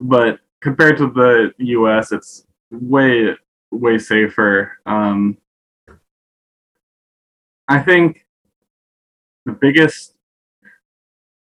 But 0.00 0.40
compared 0.60 0.98
to 0.98 1.08
the 1.08 1.52
U.S., 1.58 2.10
it's 2.10 2.44
way 2.72 3.36
way 3.70 3.96
safer. 3.96 4.72
Um, 4.86 5.36
I 7.68 7.80
think 7.80 8.24
the 9.44 9.52
biggest 9.52 10.14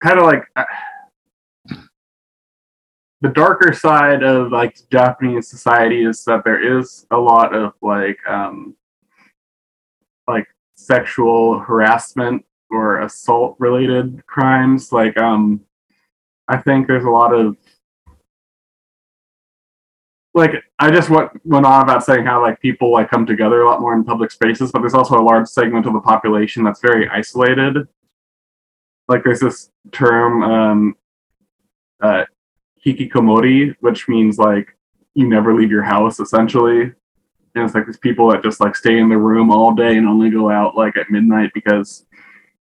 kind 0.01 0.19
of 0.19 0.25
like 0.25 0.45
the 3.21 3.29
darker 3.29 3.73
side 3.73 4.23
of 4.23 4.51
like 4.51 4.77
Japanese 4.91 5.47
society 5.47 6.03
is 6.03 6.23
that 6.25 6.43
there 6.43 6.79
is 6.79 7.05
a 7.11 7.17
lot 7.17 7.55
of 7.55 7.73
like 7.81 8.17
um 8.27 8.75
like 10.27 10.47
sexual 10.75 11.59
harassment 11.59 12.45
or 12.69 13.01
assault 13.01 13.55
related 13.59 14.25
crimes. 14.25 14.91
Like, 14.91 15.17
um, 15.17 15.61
I 16.47 16.57
think 16.57 16.87
there's 16.87 17.05
a 17.05 17.09
lot 17.09 17.33
of 17.33 17.55
like 20.33 20.51
I 20.79 20.89
just 20.89 21.09
went 21.09 21.29
went 21.45 21.65
on 21.65 21.83
about 21.83 22.03
saying 22.03 22.25
how 22.25 22.41
like 22.41 22.59
people 22.59 22.91
like 22.91 23.09
come 23.09 23.25
together 23.25 23.61
a 23.61 23.69
lot 23.69 23.81
more 23.81 23.93
in 23.93 24.03
public 24.03 24.31
spaces, 24.31 24.71
but 24.71 24.79
there's 24.79 24.95
also 24.95 25.19
a 25.19 25.21
large 25.21 25.47
segment 25.47 25.85
of 25.85 25.93
the 25.93 26.01
population 26.01 26.63
that's 26.63 26.81
very 26.81 27.07
isolated. 27.09 27.87
Like 29.07 29.23
there's 29.23 29.41
this 29.41 29.69
term, 29.91 30.43
um, 30.43 30.95
uh, 32.01 32.25
hikikomori, 32.85 33.75
which 33.81 34.07
means 34.07 34.37
like 34.37 34.75
you 35.13 35.27
never 35.27 35.53
leave 35.53 35.69
your 35.69 35.83
house 35.83 36.19
essentially. 36.19 36.81
And 37.55 37.63
it's 37.65 37.75
like 37.75 37.85
these 37.85 37.97
people 37.97 38.31
that 38.31 38.41
just 38.41 38.59
like 38.59 38.75
stay 38.75 38.97
in 38.97 39.09
their 39.09 39.19
room 39.19 39.51
all 39.51 39.75
day 39.75 39.97
and 39.97 40.07
only 40.07 40.31
go 40.31 40.49
out 40.49 40.75
like 40.75 40.97
at 40.97 41.11
midnight 41.11 41.51
because 41.53 42.05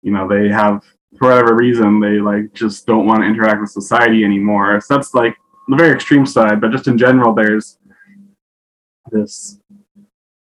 you 0.02 0.10
know 0.10 0.26
they 0.26 0.48
have 0.48 0.82
for 1.16 1.28
whatever 1.28 1.54
reason 1.54 2.00
they 2.00 2.18
like 2.18 2.52
just 2.54 2.86
don't 2.86 3.06
want 3.06 3.20
to 3.20 3.26
interact 3.26 3.60
with 3.60 3.70
society 3.70 4.24
anymore. 4.24 4.80
So 4.80 4.94
that's 4.94 5.14
like 5.14 5.36
the 5.68 5.76
very 5.76 5.92
extreme 5.92 6.26
side, 6.26 6.60
but 6.60 6.72
just 6.72 6.88
in 6.88 6.98
general, 6.98 7.34
there's 7.34 7.78
this. 9.10 9.58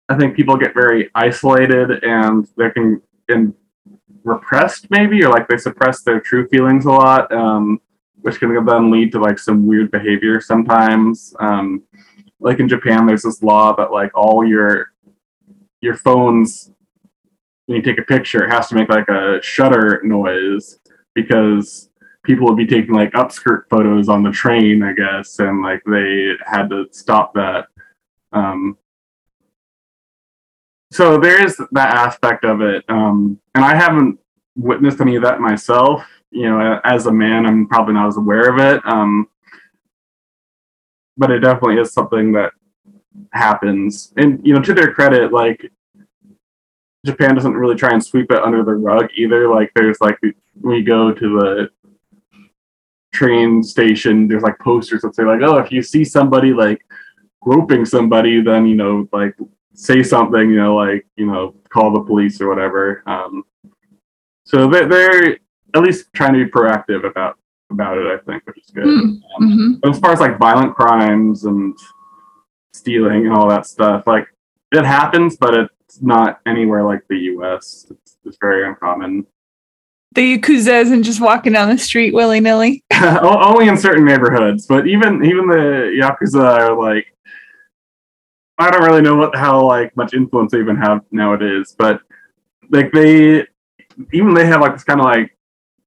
I 0.08 0.16
think 0.16 0.36
people 0.36 0.56
get 0.56 0.74
very 0.74 1.10
isolated 1.16 2.04
and 2.04 2.48
they 2.58 2.70
can 2.70 3.02
and 3.28 3.54
repressed 4.24 4.90
maybe 4.92 5.24
or 5.24 5.30
like 5.30 5.48
they 5.48 5.58
suppress 5.58 6.02
their 6.02 6.20
true 6.20 6.48
feelings 6.48 6.86
a 6.86 6.92
lot, 6.92 7.32
um, 7.32 7.80
which 8.22 8.40
can 8.40 8.66
then 8.66 8.92
lead 8.92 9.12
to 9.12 9.20
like 9.20 9.40
some 9.40 9.66
weird 9.66 9.92
behavior 9.92 10.42
sometimes. 10.42 11.36
Um, 11.40 11.84
like 12.40 12.60
in 12.60 12.68
Japan, 12.68 13.06
there's 13.06 13.24
this 13.24 13.42
law 13.42 13.76
that 13.76 13.92
like 13.92 14.12
all 14.16 14.46
your 14.46 14.92
your 15.82 15.96
phones 15.96 16.72
when 17.66 17.78
you 17.78 17.82
take 17.82 18.00
a 18.00 18.04
picture 18.04 18.44
it 18.44 18.52
has 18.52 18.68
to 18.68 18.76
make 18.76 18.90
like 18.90 19.08
a 19.10 19.40
shutter 19.42 20.02
noise 20.04 20.80
because 21.14 21.90
people 22.26 22.48
would 22.48 22.58
be 22.58 22.68
taking 22.68 22.94
like 22.94 23.12
upskirt 23.14 23.64
photos 23.70 24.10
on 24.10 24.24
the 24.24 24.32
train, 24.32 24.84
I 24.84 24.94
guess, 24.94 25.40
and 25.40 25.62
like 25.62 25.82
they 25.86 26.32
had 26.46 26.70
to 26.70 26.88
stop 26.92 27.34
that. 27.36 27.68
Um, 28.32 28.78
so 30.92 31.20
there 31.20 31.44
is 31.44 31.58
that 31.72 31.96
aspect 31.96 32.44
of 32.44 32.62
it, 32.62 32.84
um, 32.90 33.40
and 33.54 33.64
I 33.64 33.76
haven't 33.76 34.20
witnessed 34.56 35.02
any 35.02 35.16
of 35.16 35.24
that 35.24 35.40
myself. 35.40 36.06
You 36.32 36.50
know, 36.50 36.80
as 36.84 37.06
a 37.06 37.12
man, 37.12 37.46
I'm 37.46 37.68
probably 37.68 37.94
not 37.94 38.08
as 38.08 38.18
aware 38.18 38.50
of 38.50 38.60
it, 38.60 38.82
um, 38.86 39.28
but 41.18 41.32
it 41.32 41.40
definitely 41.40 41.78
is 41.78 41.94
something 41.94 42.34
that 42.34 42.52
happens. 43.32 44.14
And 44.18 44.46
you 44.46 44.54
know, 44.54 44.62
to 44.62 44.74
their 44.74 44.94
credit, 44.94 45.32
like 45.32 45.72
Japan 47.06 47.36
doesn't 47.36 47.54
really 47.54 47.76
try 47.76 47.92
and 47.92 48.04
sweep 48.04 48.32
it 48.32 48.42
under 48.42 48.64
the 48.64 48.74
rug 48.74 49.10
either. 49.16 49.48
Like 49.48 49.72
there's 49.76 50.02
like 50.02 50.18
we 50.62 50.82
go 50.82 51.12
to 51.12 51.40
the 51.40 51.70
train 53.20 53.64
station, 53.64 54.28
there's 54.28 54.44
like 54.44 54.60
posters 54.60 55.02
that 55.02 55.16
say 55.16 55.24
like, 55.24 55.42
oh, 55.42 55.58
if 55.58 55.72
you 55.72 55.82
see 55.82 56.04
somebody 56.04 56.54
like 56.54 56.82
groping 57.42 57.86
somebody, 57.86 58.42
then 58.42 58.66
you 58.66 58.76
know, 58.76 59.08
like 59.14 59.34
say 59.74 60.04
something, 60.04 60.50
you 60.50 60.58
know, 60.58 60.76
like 60.76 61.06
you 61.16 61.26
know, 61.26 61.56
call 61.70 61.94
the 61.94 62.02
police 62.02 62.42
or 62.42 62.50
whatever. 62.50 63.04
Um, 63.08 63.44
so 64.46 64.68
they're, 64.70 64.88
they're 64.88 65.38
at 65.76 65.82
least 65.82 66.14
trying 66.14 66.34
to 66.34 66.44
be 66.46 66.52
proactive 66.52 67.10
about 67.10 67.38
about 67.72 67.98
it, 67.98 68.06
I 68.06 68.18
think, 68.26 68.46
which 68.46 68.60
is 68.60 68.70
good. 68.72 68.86
Mm, 68.86 69.00
Um, 69.00 69.22
Mm-hmm. 69.42 69.74
but 69.82 69.90
as 69.92 70.00
far 70.00 70.12
as 70.14 70.20
like 70.20 70.38
violent 70.38 70.76
crimes 70.76 71.46
and 71.46 71.76
stealing 72.74 73.26
and 73.26 73.34
all 73.36 73.48
that 73.50 73.66
stuff, 73.66 74.04
like 74.06 74.28
it 74.72 74.86
happens, 74.86 75.38
but 75.38 75.54
it's 75.56 76.02
not 76.02 76.42
anywhere 76.46 76.84
like 76.84 77.02
the 77.10 77.18
U.S. 77.34 77.88
It's, 77.90 78.18
it's 78.26 78.38
very 78.42 78.68
uncommon. 78.68 79.26
The 80.16 80.38
Yakuza 80.38 80.82
isn't 80.82 81.04
just 81.04 81.22
walking 81.22 81.54
down 81.54 81.70
the 81.70 81.78
street 81.78 82.14
willy 82.14 82.40
nilly. 82.40 82.84
Only 83.22 83.68
in 83.68 83.78
certain 83.78 84.06
neighborhoods, 84.06 84.66
but 84.66 84.88
even 84.88 85.24
even 85.26 85.48
the 85.48 85.92
yakuza 86.02 86.42
are 86.42 86.76
like, 86.82 87.06
I 88.58 88.72
don't 88.72 88.84
really 88.84 89.02
know 89.02 89.16
what 89.16 89.36
how 89.36 89.62
like 89.66 89.96
much 89.98 90.14
influence 90.14 90.54
they 90.54 90.60
even 90.60 90.78
have 90.78 91.02
nowadays, 91.12 91.76
but 91.78 92.00
like 92.70 92.92
they 92.94 93.46
even 94.14 94.34
they 94.34 94.46
have 94.46 94.62
like 94.62 94.74
this 94.74 94.84
kind 94.86 95.00
of 95.02 95.06
like 95.06 95.38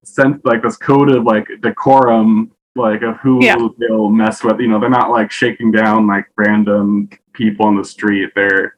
sense 0.05 0.41
like 0.45 0.62
this 0.62 0.77
code 0.77 1.11
of 1.11 1.25
like 1.25 1.49
decorum 1.62 2.51
like 2.77 3.03
of 3.03 3.17
who 3.17 3.43
Yeah. 3.45 3.57
they'll 3.79 4.11
mess 4.11 4.45
with. 4.45 4.61
You 4.61 4.69
know, 4.69 4.79
they're 4.79 4.91
not 4.91 5.11
like 5.11 5.31
shaking 5.31 5.73
down 5.73 6.07
like 6.07 6.27
random 6.37 7.09
people 7.33 7.67
on 7.67 7.77
the 7.77 7.85
street. 7.85 8.31
They're 8.35 8.77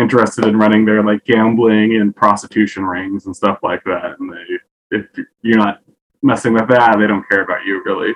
interested 0.00 0.46
in 0.46 0.56
running 0.56 0.84
their 0.84 1.02
like 1.02 1.24
gambling 1.24 1.96
and 1.96 2.14
prostitution 2.14 2.84
rings 2.84 3.26
and 3.26 3.36
stuff 3.36 3.58
like 3.62 3.82
that. 3.84 4.16
And 4.18 4.32
they 4.32 4.96
if 4.96 5.06
you're 5.42 5.58
not 5.58 5.82
messing 6.22 6.52
with 6.52 6.68
that, 6.68 6.98
they 6.98 7.06
don't 7.06 7.28
care 7.28 7.42
about 7.42 7.64
you 7.64 7.82
really. 7.84 8.14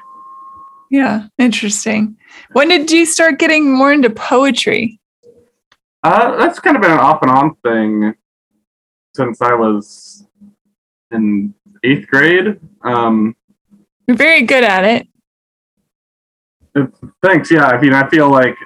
Yeah, 0.90 1.26
interesting. 1.38 2.16
When 2.52 2.68
did 2.68 2.90
you 2.90 3.06
start 3.06 3.38
getting 3.38 3.76
more 3.76 3.92
into 3.92 4.10
poetry? 4.10 5.00
Uh, 6.02 6.36
that's 6.36 6.58
kind 6.60 6.76
of 6.76 6.82
been 6.82 6.92
an 6.92 6.98
off 6.98 7.22
and 7.22 7.30
on 7.30 7.54
thing 7.64 8.14
since 9.14 9.40
I 9.40 9.54
was 9.54 10.26
in 11.10 11.54
eighth 11.82 12.06
grade. 12.08 12.60
Um, 12.82 13.34
You're 14.06 14.16
very 14.16 14.42
good 14.42 14.64
at 14.64 14.84
it. 14.84 15.08
thanks. 17.22 17.50
Yeah, 17.50 17.66
I 17.66 17.80
mean, 17.80 17.94
I 17.94 18.08
feel 18.08 18.30
like 18.30 18.56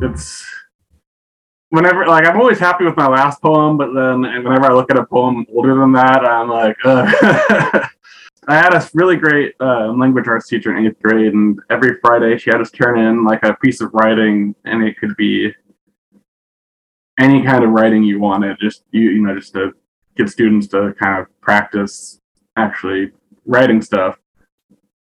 it's 0.00 0.46
whenever 1.74 2.06
like 2.06 2.26
I'm 2.26 2.40
always 2.40 2.58
happy 2.58 2.84
with 2.84 2.96
my 2.96 3.08
last 3.08 3.42
poem, 3.42 3.76
but 3.76 3.92
then 3.92 4.22
whenever 4.22 4.66
I 4.66 4.74
look 4.74 4.90
at 4.90 4.98
a 4.98 5.04
poem 5.04 5.44
older 5.52 5.74
than 5.74 5.92
that, 5.92 6.24
I'm 6.24 6.48
like. 6.48 6.76
I 8.46 8.56
had 8.56 8.74
a 8.74 8.90
really 8.92 9.16
great 9.16 9.54
uh, 9.58 9.90
language 9.92 10.28
arts 10.28 10.48
teacher 10.48 10.76
in 10.76 10.86
eighth 10.86 11.00
grade, 11.02 11.32
and 11.32 11.58
every 11.70 11.96
Friday 12.02 12.36
she 12.36 12.50
had 12.50 12.60
us 12.60 12.70
turn 12.70 12.98
in 12.98 13.24
like 13.24 13.42
a 13.42 13.54
piece 13.54 13.80
of 13.80 13.88
writing, 13.94 14.54
and 14.66 14.82
it 14.82 14.98
could 14.98 15.16
be 15.16 15.50
any 17.18 17.42
kind 17.42 17.64
of 17.64 17.70
writing 17.70 18.04
you 18.04 18.20
wanted, 18.20 18.58
just 18.60 18.84
you 18.90 19.10
you 19.10 19.22
know, 19.22 19.34
just 19.34 19.54
to 19.54 19.72
get 20.16 20.28
students 20.28 20.66
to 20.68 20.94
kind 21.00 21.22
of 21.22 21.40
practice 21.40 22.20
actually 22.56 23.12
writing 23.46 23.80
stuff. 23.80 24.18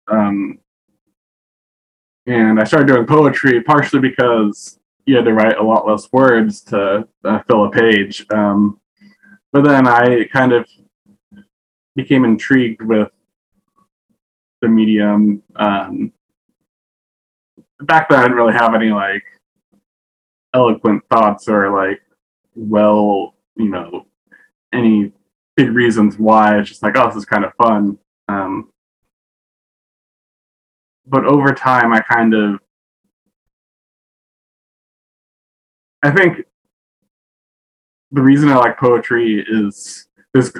Um, 0.06 0.60
and 2.26 2.60
I 2.60 2.64
started 2.64 2.86
doing 2.86 3.06
poetry 3.06 3.60
partially 3.62 4.00
because 4.00 4.78
you 5.06 5.16
had 5.16 5.24
to 5.24 5.32
write 5.32 5.58
a 5.58 5.62
lot 5.62 5.86
less 5.86 6.10
words 6.12 6.60
to 6.62 7.06
uh, 7.24 7.40
fill 7.48 7.64
a 7.64 7.70
page. 7.70 8.26
Um, 8.30 8.80
but 9.52 9.64
then 9.64 9.86
I 9.86 10.24
kind 10.24 10.52
of 10.52 10.68
became 11.94 12.24
intrigued 12.24 12.82
with 12.82 13.08
the 14.60 14.68
medium. 14.68 15.42
Um, 15.56 16.12
back 17.80 18.08
then, 18.08 18.20
I 18.20 18.22
didn't 18.22 18.36
really 18.36 18.54
have 18.54 18.74
any 18.74 18.90
like 18.90 19.24
eloquent 20.54 21.02
thoughts 21.10 21.48
or 21.48 21.70
like 21.70 22.00
well, 22.54 23.34
you 23.56 23.68
know, 23.68 24.06
any 24.72 25.12
big 25.56 25.70
reasons 25.70 26.18
why. 26.18 26.58
It's 26.58 26.68
just 26.68 26.82
like, 26.82 26.96
oh, 26.96 27.08
this 27.08 27.16
is 27.16 27.24
kind 27.24 27.44
of 27.44 27.52
fun. 27.54 27.98
Um, 28.28 28.70
but 31.06 31.24
over 31.24 31.52
time, 31.52 31.92
I 31.92 32.00
kind 32.00 32.34
of 32.34 32.60
I 36.02 36.10
think 36.10 36.44
the 38.10 38.22
reason 38.22 38.50
I 38.50 38.56
like 38.56 38.78
poetry 38.78 39.44
is 39.48 40.06
there's 40.34 40.52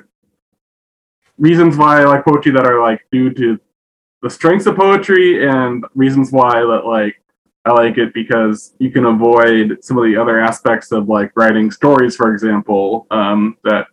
reasons 1.39 1.77
why 1.77 2.01
I 2.01 2.05
like 2.05 2.25
poetry 2.25 2.53
that 2.53 2.67
are 2.67 2.81
like 2.81 3.07
due 3.11 3.33
to 3.35 3.59
the 4.23 4.31
strengths 4.31 4.67
of 4.67 4.77
poetry 4.77 5.47
and 5.49 5.85
reasons 5.95 6.31
why 6.31 6.61
that 6.61 6.83
like 6.87 7.21
I 7.65 7.73
like 7.73 7.99
it 7.99 8.13
because 8.15 8.75
you 8.79 8.91
can 8.91 9.05
avoid 9.05 9.79
some 9.83 9.99
of 9.99 10.05
the 10.05 10.17
other 10.17 10.41
aspects 10.41 10.91
of 10.91 11.09
like 11.09 11.33
writing 11.37 11.71
stories, 11.71 12.17
for 12.17 12.33
example, 12.33 13.07
um, 13.11 13.57
that 13.65 13.87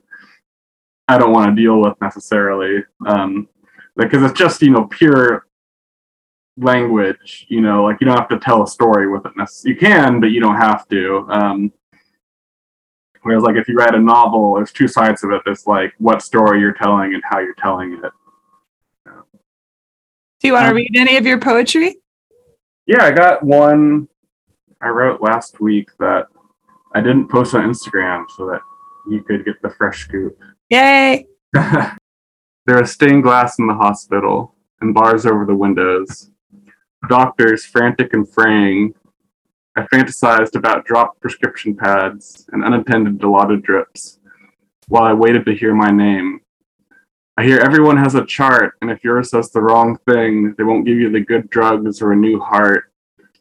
I 1.07 1.17
don't 1.17 1.31
want 1.31 1.55
to 1.55 1.61
deal 1.61 1.79
with 1.79 1.93
necessarily. 2.01 2.83
Um, 3.05 3.47
because 3.95 4.23
it's 4.23 4.39
just 4.39 4.61
you 4.61 4.71
know 4.71 4.85
pure 4.85 5.45
language 6.59 7.45
you 7.49 7.61
know 7.61 7.83
like 7.83 7.97
you 8.01 8.05
don't 8.07 8.17
have 8.17 8.27
to 8.29 8.39
tell 8.39 8.63
a 8.63 8.67
story 8.67 9.07
with 9.09 9.25
it 9.25 9.31
you 9.63 9.75
can 9.75 10.19
but 10.19 10.27
you 10.27 10.41
don't 10.41 10.57
have 10.57 10.87
to 10.87 11.25
um 11.29 11.71
whereas 13.21 13.43
like 13.43 13.55
if 13.55 13.67
you 13.67 13.75
write 13.75 13.95
a 13.95 13.99
novel 13.99 14.55
there's 14.55 14.71
two 14.71 14.87
sides 14.87 15.23
of 15.23 15.31
it 15.31 15.41
there's 15.45 15.65
like 15.67 15.93
what 15.99 16.21
story 16.21 16.59
you're 16.59 16.73
telling 16.73 17.13
and 17.13 17.23
how 17.25 17.39
you're 17.39 17.55
telling 17.55 17.93
it 17.93 18.11
Do 20.39 20.47
you 20.47 20.53
want 20.53 20.65
to 20.65 20.69
Um, 20.69 20.75
read 20.75 20.91
any 20.95 21.17
of 21.17 21.25
your 21.25 21.39
poetry? 21.39 21.97
yeah 22.87 23.03
i 23.03 23.11
got 23.11 23.43
one 23.43 24.07
i 24.81 24.87
wrote 24.89 25.21
last 25.21 25.59
week 25.59 25.89
that 25.99 26.27
i 26.95 27.01
didn't 27.01 27.27
post 27.29 27.53
on 27.55 27.63
instagram 27.63 28.25
so 28.35 28.47
that 28.47 28.61
you 29.09 29.21
could 29.23 29.45
get 29.45 29.61
the 29.61 29.69
fresh 29.69 30.01
scoop 30.05 30.37
Yay! 30.69 31.25
there 31.53 32.83
is 32.83 32.91
stained 32.91 33.23
glass 33.23 33.57
in 33.59 33.65
the 33.67 33.73
hospital 33.73 34.55
and 34.81 34.93
bars 34.93 35.25
over 35.25 35.45
the 35.45 35.55
windows. 35.55 36.29
Doctors 37.07 37.65
frantic 37.65 38.13
and 38.13 38.27
fraying. 38.27 38.93
I 39.75 39.83
fantasized 39.83 40.55
about 40.55 40.85
dropped 40.85 41.21
prescription 41.21 41.75
pads 41.75 42.45
and 42.51 42.63
unattended 42.63 43.17
Dilaudid 43.17 43.63
drips. 43.63 44.19
while 44.89 45.03
I 45.03 45.13
waited 45.13 45.45
to 45.45 45.55
hear 45.55 45.73
my 45.73 45.91
name. 45.91 46.41
I 47.37 47.43
hear 47.43 47.59
everyone 47.59 47.95
has 47.97 48.15
a 48.15 48.25
chart, 48.25 48.73
and 48.81 48.89
if 48.91 49.03
yours 49.03 49.29
says 49.29 49.51
the 49.51 49.61
wrong 49.61 49.97
thing, 50.09 50.55
they 50.57 50.63
won't 50.63 50.85
give 50.85 50.97
you 50.97 51.09
the 51.11 51.21
good 51.21 51.49
drugs 51.49 52.01
or 52.01 52.11
a 52.11 52.15
new 52.15 52.39
heart. 52.39 52.91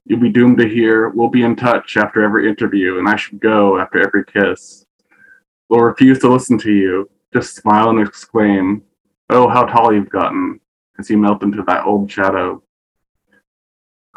You'll 0.04 0.20
be 0.20 0.28
doomed 0.28 0.58
to 0.58 0.68
hear, 0.68 1.08
we'll 1.08 1.30
be 1.30 1.42
in 1.42 1.56
touch 1.56 1.96
after 1.96 2.22
every 2.22 2.48
interview, 2.48 2.98
and 2.98 3.08
I 3.08 3.16
should 3.16 3.40
go 3.40 3.78
after 3.78 3.98
every 4.06 4.24
kiss. 4.24 4.84
We'll 5.68 5.80
refuse 5.80 6.18
to 6.20 6.32
listen 6.32 6.58
to 6.58 6.72
you, 6.72 7.10
just 7.32 7.56
smile 7.56 7.90
and 7.90 8.06
exclaim, 8.06 8.82
Oh, 9.30 9.48
how 9.48 9.64
tall 9.64 9.92
you've 9.92 10.10
gotten, 10.10 10.60
as 10.98 11.10
you 11.10 11.18
melt 11.18 11.42
into 11.42 11.62
that 11.64 11.84
old 11.84 12.10
shadow. 12.10 12.62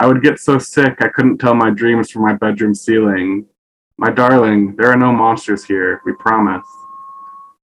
I 0.02 0.08
would 0.08 0.24
get 0.24 0.39
so 0.39 0.58
sick 0.58 0.95
I 0.99 1.10
couldn't 1.10 1.38
tell 1.38 1.54
my 1.54 1.70
dreams 1.70 2.10
from 2.10 2.24
my 2.24 2.34
bedroom 2.34 2.74
ceiling. 2.74 3.45
My 3.99 4.10
darling, 4.10 4.76
there 4.76 4.91
are 4.91 4.97
no 4.97 5.12
monsters 5.12 5.64
here, 5.64 6.02
we 6.08 6.14
promise. 6.14 6.66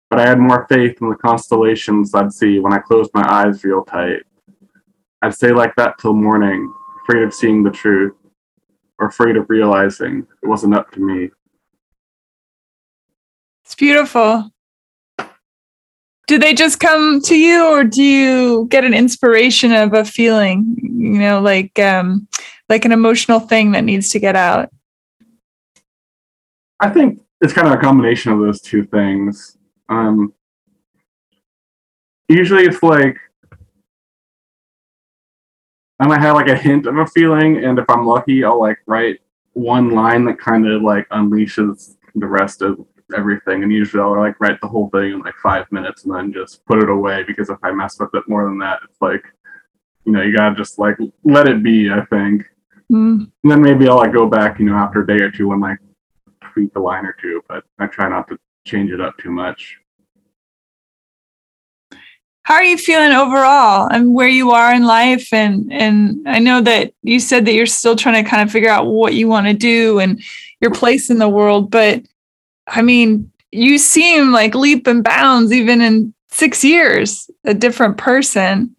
But 0.09 0.19
I 0.19 0.25
had 0.25 0.39
more 0.39 0.65
faith 0.67 0.97
in 1.01 1.09
the 1.09 1.17
constellations 1.17 2.15
I'd 2.15 2.33
see 2.33 2.57
when 2.57 2.73
I 2.73 2.79
closed 2.79 3.11
my 3.13 3.31
eyes 3.31 3.63
real 3.63 3.83
tight. 3.83 4.23
I'd 5.21 5.35
stay 5.35 5.51
like 5.51 5.75
that 5.75 5.99
till 5.99 6.13
morning, 6.15 6.73
afraid 7.03 7.21
of 7.21 7.31
seeing 7.31 7.61
the 7.61 7.69
truth, 7.69 8.15
or 8.97 9.05
afraid 9.05 9.37
of 9.37 9.47
realizing 9.47 10.25
it 10.41 10.47
wasn't 10.47 10.73
up 10.73 10.89
to 10.93 10.99
me. 10.99 11.29
It's 13.63 13.75
beautiful. 13.75 14.49
Do 16.27 16.39
they 16.39 16.53
just 16.53 16.79
come 16.79 17.21
to 17.21 17.35
you 17.35 17.65
or 17.67 17.83
do 17.83 18.01
you 18.01 18.67
get 18.69 18.83
an 18.83 18.93
inspiration 18.93 19.71
of 19.71 19.93
a 19.93 20.03
feeling, 20.03 20.75
you 20.81 21.19
know, 21.19 21.39
like 21.39 21.77
um 21.79 22.27
like 22.69 22.85
an 22.85 22.91
emotional 22.91 23.39
thing 23.39 23.71
that 23.73 23.83
needs 23.83 24.09
to 24.09 24.19
get 24.19 24.35
out? 24.35 24.69
I 26.79 26.89
think 26.89 27.21
it's 27.41 27.53
kind 27.53 27.67
of 27.67 27.73
a 27.73 27.77
combination 27.77 28.31
of 28.31 28.39
those 28.39 28.61
two 28.61 28.83
things. 28.83 29.57
Um, 29.87 30.33
usually 32.27 32.63
it's 32.63 32.81
like 32.81 33.17
I 35.99 36.07
might 36.07 36.21
have 36.21 36.35
like 36.35 36.49
a 36.49 36.57
hint 36.57 36.87
of 36.87 36.97
a 36.97 37.07
feeling, 37.07 37.63
and 37.63 37.79
if 37.79 37.85
I'm 37.89 38.05
lucky, 38.05 38.43
I'll 38.43 38.59
like 38.59 38.79
write 38.85 39.19
one 39.53 39.91
line 39.91 40.25
that 40.25 40.39
kind 40.39 40.67
of 40.67 40.81
like 40.81 41.07
unleashes 41.09 41.95
the 42.15 42.27
rest 42.27 42.61
of 42.61 42.85
everything. 43.15 43.63
And 43.63 43.71
usually 43.71 44.01
I'll 44.01 44.17
like 44.17 44.39
write 44.39 44.59
the 44.61 44.67
whole 44.67 44.89
thing 44.89 45.13
in 45.13 45.19
like 45.19 45.35
five 45.35 45.71
minutes 45.71 46.05
and 46.05 46.13
then 46.15 46.33
just 46.33 46.65
put 46.65 46.81
it 46.81 46.89
away 46.89 47.23
because 47.23 47.49
if 47.49 47.57
I 47.63 47.71
mess 47.71 47.99
with 47.99 48.13
it 48.13 48.23
more 48.27 48.45
than 48.45 48.57
that, 48.59 48.79
it's 48.83 49.01
like 49.01 49.23
you 50.05 50.11
know 50.11 50.21
you 50.21 50.35
gotta 50.35 50.55
just 50.55 50.79
like 50.79 50.97
let 51.23 51.47
it 51.47 51.63
be. 51.63 51.89
I 51.91 52.03
think, 52.05 52.43
Mm. 52.91 53.31
and 53.43 53.51
then 53.51 53.63
maybe 53.63 53.87
I'll 53.89 53.97
like 53.97 54.13
go 54.13 54.27
back 54.27 54.59
you 54.59 54.65
know 54.65 54.75
after 54.75 55.01
a 55.01 55.07
day 55.07 55.23
or 55.23 55.31
two 55.31 55.51
and 55.51 55.61
like 55.61 55.79
tweak 56.53 56.71
a 56.75 56.79
line 56.79 57.05
or 57.05 57.15
two, 57.19 57.41
but 57.49 57.63
I 57.79 57.87
try 57.87 58.07
not 58.09 58.27
to 58.27 58.37
change 58.65 58.91
it 58.91 59.01
up 59.01 59.17
too 59.17 59.31
much. 59.31 59.77
How 62.43 62.53
are 62.55 62.63
you 62.63 62.77
feeling 62.77 63.11
overall 63.11 63.87
and 63.91 64.13
where 64.13 64.27
you 64.27 64.51
are 64.51 64.71
in 64.71 64.85
life? 64.85 65.33
And 65.33 65.73
and 65.73 66.21
I 66.27 66.37
know 66.37 66.61
that 66.61 66.93
you 67.01 67.19
said 67.19 67.45
that 67.45 67.53
you're 67.53 67.65
still 67.65 67.95
trying 67.95 68.23
to 68.23 68.29
kind 68.29 68.43
of 68.43 68.51
figure 68.51 68.69
out 68.69 68.85
what 68.85 69.15
you 69.15 69.27
want 69.27 69.47
to 69.47 69.53
do 69.53 69.99
and 69.99 70.21
your 70.61 70.71
place 70.71 71.09
in 71.09 71.17
the 71.17 71.27
world, 71.29 71.71
but 71.71 72.03
I 72.67 72.81
mean, 72.81 73.31
you 73.51 73.77
seem 73.77 74.31
like 74.31 74.55
leap 74.55 74.87
and 74.87 75.03
bounds 75.03 75.51
even 75.51 75.81
in 75.81 76.13
six 76.29 76.63
years, 76.63 77.29
a 77.45 77.53
different 77.53 77.97
person. 77.97 78.75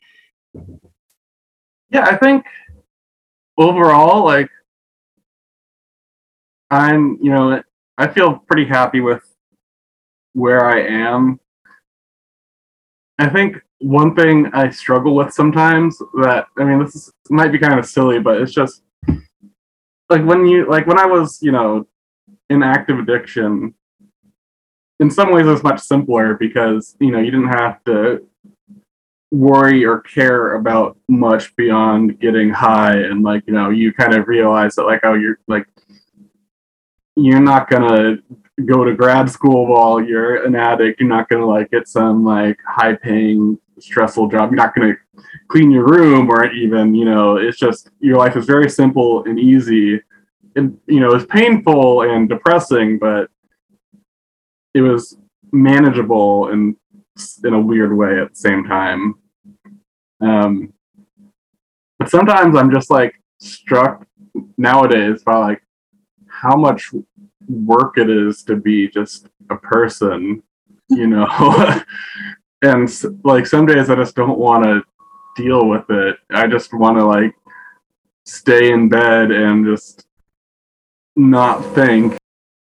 Yeah, 1.91 2.05
I 2.05 2.17
think 2.17 2.45
overall, 3.57 4.25
like 4.25 4.51
I'm, 6.71 7.19
you 7.23 7.31
know, 7.31 7.63
I 7.97 8.09
feel 8.09 8.39
pretty 8.47 8.67
happy 8.67 9.01
with 9.01 9.23
where 10.33 10.65
I 10.67 10.81
am. 10.83 11.41
I 13.19 13.29
think 13.29 13.57
one 13.79 14.15
thing 14.15 14.51
I 14.53 14.69
struggle 14.71 15.15
with 15.15 15.33
sometimes 15.33 15.99
that 16.21 16.47
I 16.59 16.65
mean, 16.65 16.85
this 16.85 16.95
is, 16.95 17.13
might 17.31 17.53
be 17.53 17.59
kind 17.59 17.79
of 17.79 17.87
silly, 17.87 18.19
but 18.19 18.41
it's 18.41 18.53
just 18.53 18.83
like 20.11 20.25
when 20.25 20.47
you 20.47 20.69
like 20.69 20.87
when 20.87 20.99
I 20.99 21.07
was, 21.07 21.39
you 21.41 21.53
know, 21.53 21.87
in 22.51 22.63
active 22.63 22.99
addiction. 22.99 23.75
In 24.99 25.11
some 25.11 25.33
ways, 25.33 25.47
it 25.47 25.51
was 25.51 25.63
much 25.63 25.81
simpler 25.81 26.35
because 26.35 26.97
you 27.01 27.11
know 27.11 27.19
you 27.19 27.31
didn't 27.31 27.49
have 27.49 27.83
to 27.85 28.27
worry 29.33 29.85
or 29.85 30.01
care 30.01 30.55
about 30.55 30.97
much 31.09 31.55
beyond 31.57 32.19
getting 32.21 32.49
high 32.49 32.97
and 32.97 33.23
like 33.23 33.43
you 33.47 33.53
know 33.53 33.71
you 33.71 33.93
kind 33.93 34.15
of 34.15 34.29
realize 34.29 34.77
that 34.77 34.85
like 34.85 35.01
oh 35.03 35.15
you're 35.15 35.39
like 35.49 35.67
you're 37.17 37.41
not 37.41 37.69
gonna 37.69 38.17
go 38.65 38.85
to 38.85 38.95
grad 38.95 39.29
school 39.29 39.67
while 39.67 40.01
you're 40.01 40.45
an 40.45 40.55
addict 40.55 41.01
you're 41.01 41.09
not 41.09 41.29
gonna 41.29 41.45
like 41.45 41.71
get 41.73 41.89
some 41.89 42.25
like 42.25 42.57
high 42.67 42.95
paying 42.95 43.59
stressful 43.81 44.29
job 44.29 44.51
you're 44.51 44.57
not 44.57 44.75
gonna 44.75 44.95
clean 45.49 45.73
your 45.73 45.85
room 45.85 46.31
or 46.31 46.51
even 46.53 46.95
you 46.95 47.05
know 47.05 47.37
it's 47.37 47.59
just 47.59 47.91
your 47.99 48.17
life 48.17 48.37
is 48.37 48.47
very 48.47 48.71
simple 48.71 49.25
and 49.25 49.41
easy 49.41 50.01
and 50.57 50.79
you 50.87 51.01
know 51.01 51.15
it's 51.15 51.27
painful 51.27 52.03
and 52.03 52.29
depressing 52.29 52.99
but 52.99 53.31
it 54.75 54.81
was 54.81 55.17
manageable 55.53 56.49
and 56.49 56.77
in 57.45 57.55
a 57.55 57.61
weird 57.61 57.97
way 57.97 58.21
at 58.21 58.31
the 58.31 58.37
same 58.37 58.65
time. 58.65 59.15
Um, 60.21 60.73
but 61.99 62.11
sometimes 62.11 62.57
I'm 62.57 62.71
just 62.71 62.91
like 62.91 63.15
struck 63.41 64.07
nowadays 64.59 65.23
by 65.23 65.37
like 65.37 65.63
how 66.29 66.57
much 66.57 66.91
work 67.49 67.97
it 67.97 68.11
is 68.11 68.43
to 68.45 68.57
be 68.57 68.89
just 68.89 69.29
a 69.51 69.57
person, 69.57 70.43
you 70.89 71.07
know. 71.07 71.27
and 72.63 72.91
like 73.25 73.47
some 73.47 73.67
days 73.67 73.89
I 73.91 73.95
just 73.95 74.15
don't 74.15 74.39
want 74.39 74.65
to 74.65 74.83
deal 75.37 75.67
with 75.67 75.89
it. 75.91 76.17
I 76.31 76.47
just 76.47 76.75
want 76.75 76.99
to 76.99 77.05
like 77.05 77.35
stay 78.25 78.73
in 78.73 78.89
bed 78.89 79.31
and 79.31 79.65
just 79.65 80.07
not 81.17 81.63
think. 81.75 82.17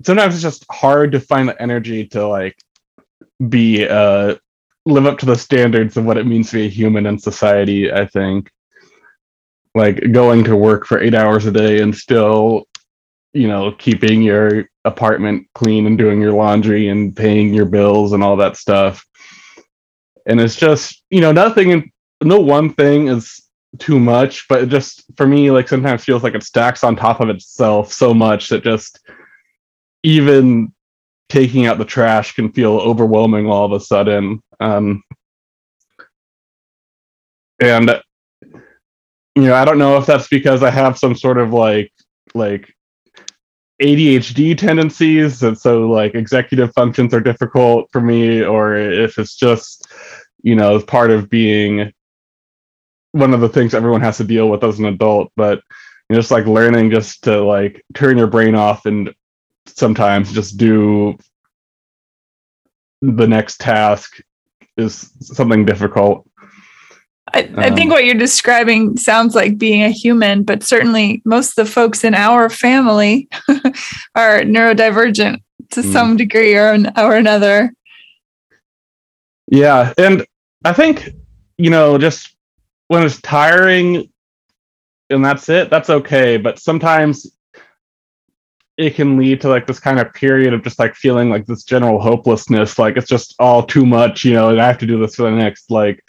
sometimes 0.05 0.35
it's 0.35 0.43
just 0.43 0.65
hard 0.71 1.13
to 1.13 1.21
find 1.21 1.49
the 1.49 1.63
energy 1.63 2.07
to 2.07 2.27
like 2.27 2.57
be 3.49 3.87
uh 3.87 4.35
live 4.87 5.07
up 5.07 5.19
to 5.19 5.27
the 5.27 5.37
standards 5.37 5.97
of 5.97 6.05
what 6.05 6.17
it 6.17 6.27
means 6.27 6.51
to 6.51 6.57
be 6.57 6.67
a 6.67 6.69
human 6.69 7.07
in 7.07 7.19
society 7.19 7.93
i 7.93 8.05
think 8.05 8.51
like 9.75 10.13
going 10.13 10.43
to 10.43 10.57
work 10.57 10.87
for 10.87 11.01
eight 11.01 11.15
hours 11.15 11.47
a 11.47 11.53
day 11.53 11.81
and 11.81 11.95
still 11.95 12.65
you 13.33 13.47
know 13.47 13.73
keeping 13.73 14.23
your 14.23 14.65
apartment 14.85 15.47
clean 15.55 15.87
and 15.87 15.99
doing 15.99 16.21
your 16.21 16.33
laundry 16.33 16.89
and 16.89 17.15
paying 17.15 17.55
your 17.55 17.67
bills 17.67 18.13
and 18.13 18.23
all 18.23 18.37
that 18.37 18.57
stuff 18.57 19.05
and 20.27 20.41
it's 20.41 20.57
just 20.57 21.03
you 21.11 21.21
know 21.21 21.33
nothing 21.33 21.91
no 22.23 22.41
one 22.41 22.73
thing 22.75 23.09
is 23.09 23.41
too 23.79 24.01
much 24.01 24.47
but 24.49 24.63
it 24.63 24.69
just 24.69 25.05
for 25.17 25.27
me 25.27 25.51
like 25.51 25.69
sometimes 25.69 26.05
feels 26.05 26.25
like 26.25 26.35
it 26.35 26.43
stacks 26.43 26.83
on 26.83 26.97
top 26.97 27.21
of 27.21 27.29
itself 27.29 27.93
so 27.93 28.13
much 28.13 28.49
that 28.49 28.65
just 28.65 28.99
even 30.03 30.73
taking 31.31 31.67
out 31.67 31.79
the 31.79 31.85
trash 31.85 32.35
can 32.35 32.53
feel 32.53 32.73
overwhelming 32.73 33.47
all 33.47 33.65
of 33.65 33.73
a 33.73 33.81
sudden. 33.81 34.43
Um, 34.59 35.03
and 37.61 38.03
you 39.37 39.43
know, 39.43 39.55
I 39.55 39.65
don't 39.65 39.79
know 39.79 39.97
if 39.97 40.07
that's 40.07 40.29
because 40.29 40.63
I 40.63 40.71
have 40.71 40.99
some 40.99 41.15
sort 41.15 41.39
of 41.39 41.53
like 41.53 41.93
like 42.35 42.75
ADHD 43.81 44.59
tendencies, 44.59 45.43
and 45.43 45.57
so 45.57 45.89
like 45.89 46.15
executive 46.15 46.73
functions 46.75 47.15
are 47.15 47.21
difficult 47.21 47.89
for 47.93 48.01
me, 48.01 48.43
or 48.43 48.75
if 48.75 49.19
it's 49.19 49.37
just 49.37 49.87
you 50.43 50.57
know 50.57 50.81
part 50.81 51.11
of 51.11 51.31
being 51.31 51.93
one 53.13 53.35
of 53.35 53.41
the 53.41 53.49
things 53.49 53.75
everyone 53.75 54.01
has 54.03 54.17
to 54.19 54.25
deal 54.25 54.49
with 54.49 54.63
as 54.65 54.79
an 54.79 54.87
adult. 54.87 55.33
But 55.37 55.59
you 56.09 56.15
know, 56.15 56.19
just 56.19 56.31
like 56.31 56.47
learning 56.47 56.91
just 56.91 57.25
to 57.25 57.43
like 57.43 57.85
turn 57.95 58.17
your 58.19 58.27
brain 58.27 58.55
off 58.55 58.87
and 58.87 59.13
sometimes 59.67 60.33
just 60.33 60.57
do 60.57 61.17
the 63.03 63.27
next 63.27 63.61
task 63.61 64.21
is 64.77 65.11
something 65.21 65.65
difficult. 65.65 66.29
I, 67.33 67.49
I 67.57 67.71
think 67.71 67.83
Um, 67.85 67.89
what 67.91 68.05
you're 68.05 68.15
describing 68.17 68.97
sounds 68.97 69.35
like 69.37 69.57
being 69.57 69.83
a 69.85 69.91
human, 69.91 70.43
but 70.43 70.63
certainly 70.65 71.23
most 71.25 71.57
of 71.57 71.67
the 71.67 71.71
folks 71.73 72.03
in 72.03 72.15
our 72.15 72.51
family 72.51 73.29
are 74.17 74.41
neurodivergent 74.43 75.39
to 75.73 75.81
Mm. 75.83 75.93
some 75.93 76.17
degree 76.17 76.57
or, 76.57 76.73
an- 76.73 76.93
or 76.99 77.15
another. 77.15 77.73
Yeah, 79.47 79.93
and 79.97 80.27
I 80.65 80.73
think 80.73 81.11
you 81.59 81.71
know 81.71 81.99
just 81.99 82.30
when 82.91 83.05
it's 83.05 83.21
tiring 83.21 84.11
and 85.11 85.25
that's 85.25 85.49
it, 85.49 85.71
that's 85.71 85.91
okay. 85.91 86.39
But 86.39 86.59
sometimes 86.59 87.25
it 88.77 88.97
can 88.97 89.17
lead 89.17 89.41
to 89.43 89.49
like 89.49 89.69
this 89.69 89.79
kind 89.79 90.01
of 90.01 90.13
period 90.13 90.53
of 90.53 90.65
just 90.65 90.81
like 90.81 90.97
feeling 90.97 91.31
like 91.31 91.47
this 91.47 91.63
general 91.63 92.01
hopelessness, 92.01 92.81
like 92.81 92.97
it's 92.97 93.09
just 93.09 93.37
all 93.39 93.63
too 93.63 93.87
much, 93.87 94.25
you 94.25 94.33
know, 94.33 94.51
and 94.51 94.61
I 94.61 94.67
have 94.67 94.79
to 94.79 94.87
do 94.87 94.99
this 94.99 95.15
for 95.15 95.23
the 95.23 95.31
next 95.31 95.71
like 95.71 96.03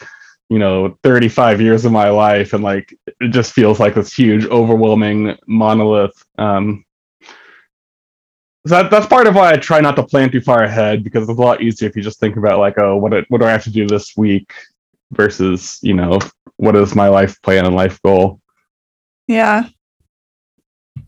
you 0.49 0.57
know 0.57 0.97
35 1.03 1.61
years 1.61 1.85
of 1.85 1.91
my 1.91 2.09
life 2.09 2.53
and 2.53 2.63
like 2.63 2.97
it 3.07 3.29
just 3.29 3.53
feels 3.53 3.79
like 3.79 3.93
this 3.95 4.11
huge 4.11 4.43
overwhelming 4.47 5.37
monolith 5.47 6.25
um 6.39 6.83
so 8.67 8.75
that, 8.75 8.91
that's 8.91 9.07
part 9.07 9.27
of 9.27 9.35
why 9.35 9.53
I 9.53 9.57
try 9.57 9.79
not 9.79 9.95
to 9.95 10.03
plan 10.03 10.29
too 10.29 10.41
far 10.41 10.63
ahead 10.63 11.03
because 11.03 11.29
it's 11.29 11.39
a 11.39 11.41
lot 11.41 11.61
easier 11.61 11.87
if 11.87 11.95
you 11.95 12.01
just 12.01 12.19
think 12.19 12.35
about 12.35 12.59
like, 12.59 12.77
oh, 12.79 12.97
what 12.97 13.13
what 13.29 13.39
do 13.39 13.47
I 13.47 13.51
have 13.51 13.63
to 13.63 13.71
do 13.71 13.87
this 13.87 14.17
week 14.17 14.51
versus 15.11 15.79
you 15.81 15.93
know 15.93 16.19
what 16.61 16.75
is 16.75 16.93
my 16.93 17.07
life 17.07 17.41
plan 17.41 17.65
and 17.65 17.75
life 17.75 17.99
goal. 18.03 18.39
Yeah. 19.27 19.63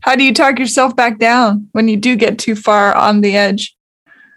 How 0.00 0.16
do 0.16 0.24
you 0.24 0.34
talk 0.34 0.58
yourself 0.58 0.96
back 0.96 1.20
down 1.20 1.68
when 1.70 1.86
you 1.86 1.96
do 1.96 2.16
get 2.16 2.40
too 2.40 2.56
far 2.56 2.92
on 2.92 3.20
the 3.20 3.36
edge? 3.36 3.76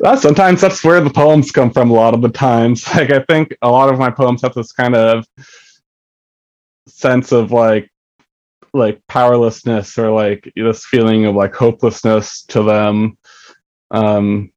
Uh, 0.06 0.16
sometimes 0.16 0.62
that's 0.62 0.84
where 0.84 1.02
the 1.02 1.10
poems 1.10 1.52
come 1.52 1.72
from. 1.72 1.90
A 1.90 1.94
lot 1.94 2.14
of 2.14 2.22
the 2.22 2.30
times, 2.30 2.88
like 2.96 3.12
I 3.12 3.24
think 3.28 3.58
a 3.64 3.70
lot 3.70 3.92
of 3.92 3.98
my 3.98 4.12
poems 4.12 4.44
have 4.44 4.54
this 4.54 4.72
kind 4.72 4.96
of 4.96 5.26
sense 6.88 7.32
of 7.32 7.52
like 7.52 7.90
like 8.74 9.02
powerlessness 9.08 9.98
or 9.98 10.12
like 10.12 10.52
this 10.56 10.86
feeling 10.86 11.26
of 11.26 11.34
like 11.34 11.56
hopelessness 11.56 12.44
to 12.44 12.62
them 12.62 13.18
um 13.92 14.52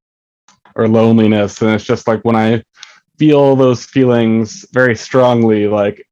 or 0.75 0.89
loneliness 0.89 1.63
and 1.63 1.71
it's 1.71 1.85
just 1.85 2.09
like 2.09 2.23
when 2.25 2.37
i 2.37 2.63
feel 3.19 3.55
those 3.55 3.85
feelings 3.87 4.67
very 4.73 4.97
strongly 4.97 5.69
like 5.69 6.05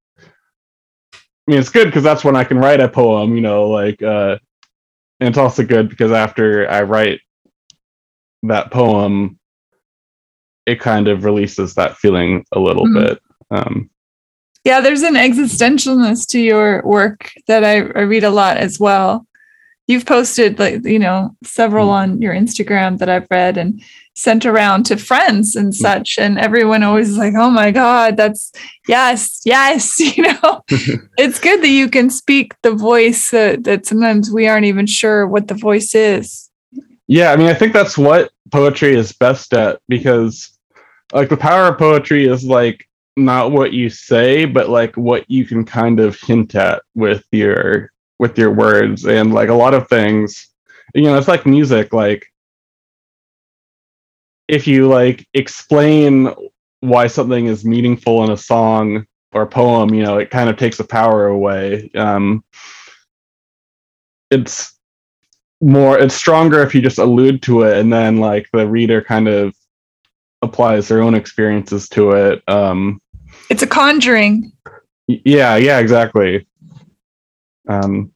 i 1.48 1.50
mean 1.50 1.60
it's 1.60 1.70
good 1.70 1.86
because 1.86 2.02
that's 2.04 2.24
when 2.24 2.36
i 2.36 2.44
can 2.44 2.58
write 2.58 2.80
a 2.80 2.88
poem 2.88 3.34
you 3.34 3.40
know 3.40 3.68
like 3.70 4.02
uh 4.02 4.36
and 5.20 5.28
it's 5.30 5.38
also 5.38 5.64
good 5.64 5.88
because 5.88 6.12
after 6.12 6.68
i 6.70 6.82
write 6.82 7.20
that 8.42 8.70
poem 8.70 9.38
it 10.66 10.78
kind 10.80 11.08
of 11.08 11.24
releases 11.24 11.74
that 11.74 11.96
feeling 11.96 12.44
a 12.52 12.60
little 12.60 12.84
Mhm. 12.86 12.94
bit 13.00 13.18
um 13.50 13.90
Yeah, 14.64 14.80
there's 14.82 15.02
an 15.02 15.14
existentialness 15.14 16.26
to 16.32 16.38
your 16.40 16.82
work 16.84 17.32
that 17.46 17.64
I, 17.64 17.76
I 17.98 18.02
read 18.02 18.24
a 18.24 18.30
lot 18.30 18.58
as 18.58 18.78
well. 18.78 19.24
You've 19.86 20.04
posted 20.04 20.58
like 20.58 20.84
you 20.84 20.98
know 20.98 21.34
several 21.42 21.88
Mm. 21.88 21.92
on 22.00 22.22
your 22.22 22.34
Instagram 22.34 22.98
that 22.98 23.08
I've 23.08 23.26
read 23.30 23.56
and 23.56 23.80
sent 24.18 24.44
around 24.44 24.84
to 24.84 24.96
friends 24.96 25.54
and 25.54 25.72
Mm. 25.72 25.76
such, 25.76 26.18
and 26.18 26.38
everyone 26.38 26.82
always 26.82 27.08
is 27.10 27.16
like, 27.18 27.34
"Oh 27.36 27.50
my 27.50 27.70
God, 27.70 28.16
that's 28.16 28.50
yes, 28.88 29.40
yes." 29.44 29.98
You 30.16 30.24
know, 30.24 30.62
it's 31.18 31.38
good 31.38 31.62
that 31.62 31.68
you 31.68 31.88
can 31.88 32.10
speak 32.10 32.54
the 32.62 32.72
voice 32.72 33.30
that, 33.30 33.64
that 33.64 33.86
sometimes 33.86 34.30
we 34.30 34.48
aren't 34.48 34.66
even 34.66 34.86
sure 34.86 35.26
what 35.26 35.46
the 35.48 35.54
voice 35.54 35.94
is. 35.94 36.50
Yeah, 37.06 37.30
I 37.32 37.36
mean, 37.36 37.46
I 37.48 37.54
think 37.54 37.72
that's 37.72 37.96
what 37.96 38.30
poetry 38.50 38.94
is 38.94 39.12
best 39.12 39.54
at 39.54 39.80
because, 39.88 40.50
like, 41.12 41.28
the 41.28 41.36
power 41.36 41.68
of 41.68 41.78
poetry 41.78 42.26
is 42.26 42.44
like 42.44 42.88
not 43.16 43.52
what 43.52 43.72
you 43.72 43.88
say, 43.88 44.44
but 44.44 44.68
like 44.68 44.96
what 44.96 45.24
you 45.30 45.44
can 45.44 45.64
kind 45.64 46.00
of 46.00 46.18
hint 46.20 46.54
at 46.54 46.82
with 46.94 47.24
your 47.32 47.90
with 48.18 48.36
your 48.36 48.50
words, 48.50 49.06
and 49.06 49.32
like 49.32 49.48
a 49.48 49.54
lot 49.54 49.74
of 49.74 49.88
things, 49.88 50.48
you 50.94 51.02
know, 51.02 51.16
it's 51.16 51.28
like 51.28 51.46
music. 51.46 51.92
Like, 51.92 52.26
if 54.48 54.66
you 54.66 54.88
like 54.88 55.26
explain 55.34 56.34
why 56.80 57.06
something 57.06 57.46
is 57.46 57.64
meaningful 57.64 58.24
in 58.24 58.30
a 58.30 58.36
song 58.36 59.06
or 59.32 59.46
poem, 59.46 59.92
you 59.94 60.02
know, 60.02 60.18
it 60.18 60.30
kind 60.30 60.48
of 60.48 60.56
takes 60.56 60.78
the 60.78 60.84
power 60.84 61.26
away. 61.26 61.90
Um, 61.94 62.42
it's 64.30 64.78
more 65.60 65.98
it's 65.98 66.14
stronger 66.14 66.62
if 66.62 66.74
you 66.74 66.80
just 66.80 66.98
allude 66.98 67.42
to 67.42 67.62
it 67.62 67.78
and 67.78 67.92
then 67.92 68.18
like 68.18 68.48
the 68.52 68.66
reader 68.66 69.02
kind 69.02 69.26
of 69.26 69.54
applies 70.42 70.86
their 70.86 71.02
own 71.02 71.14
experiences 71.14 71.88
to 71.88 72.12
it 72.12 72.42
um 72.48 73.00
It's 73.50 73.62
a 73.64 73.66
conjuring. 73.66 74.52
yeah 75.08 75.56
yeah 75.56 75.78
exactly 75.80 76.46
um 77.68 78.12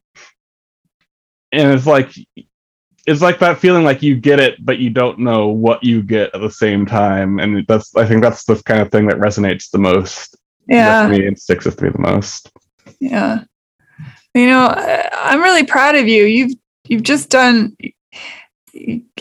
and 1.51 1.73
it's 1.73 1.85
like 1.85 2.13
it's 3.05 3.21
like 3.21 3.39
that 3.39 3.59
feeling 3.59 3.83
like 3.83 4.01
you 4.01 4.15
get 4.15 4.39
it 4.39 4.63
but 4.65 4.79
you 4.79 4.89
don't 4.89 5.19
know 5.19 5.47
what 5.49 5.83
you 5.83 6.01
get 6.01 6.33
at 6.33 6.41
the 6.41 6.49
same 6.51 6.85
time 6.85 7.39
and 7.39 7.65
that's 7.67 7.95
i 7.97 8.05
think 8.05 8.21
that's 8.23 8.45
the 8.45 8.55
kind 8.63 8.81
of 8.81 8.89
thing 8.91 9.05
that 9.07 9.17
resonates 9.17 9.69
the 9.71 9.77
most 9.77 10.37
Yeah. 10.67 11.07
with 11.07 11.19
me 11.19 11.27
and 11.27 11.37
sticks 11.39 11.65
with 11.65 11.81
me 11.81 11.89
the 11.89 11.99
most 11.99 12.49
Yeah. 12.99 13.43
You 14.35 14.47
know, 14.47 14.73
I'm 14.75 15.41
really 15.41 15.63
proud 15.63 15.93
of 15.95 16.07
you. 16.07 16.23
You've 16.23 16.53
you've 16.87 17.03
just 17.03 17.29
done 17.29 17.77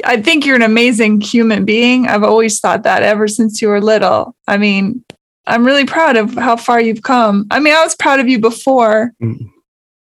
I 0.04 0.22
think 0.22 0.46
you're 0.46 0.56
an 0.56 0.62
amazing 0.62 1.20
human 1.20 1.64
being. 1.66 2.06
I've 2.08 2.22
always 2.22 2.58
thought 2.60 2.84
that 2.84 3.02
ever 3.02 3.28
since 3.28 3.60
you 3.60 3.68
were 3.68 3.80
little. 3.82 4.34
I 4.48 4.56
mean, 4.56 5.04
I'm 5.46 5.66
really 5.66 5.84
proud 5.84 6.16
of 6.16 6.32
how 6.34 6.56
far 6.56 6.80
you've 6.80 7.02
come. 7.02 7.46
I 7.50 7.60
mean, 7.60 7.74
I 7.74 7.84
was 7.84 7.94
proud 7.94 8.20
of 8.20 8.28
you 8.28 8.38
before 8.38 9.12
Mm. 9.22 9.50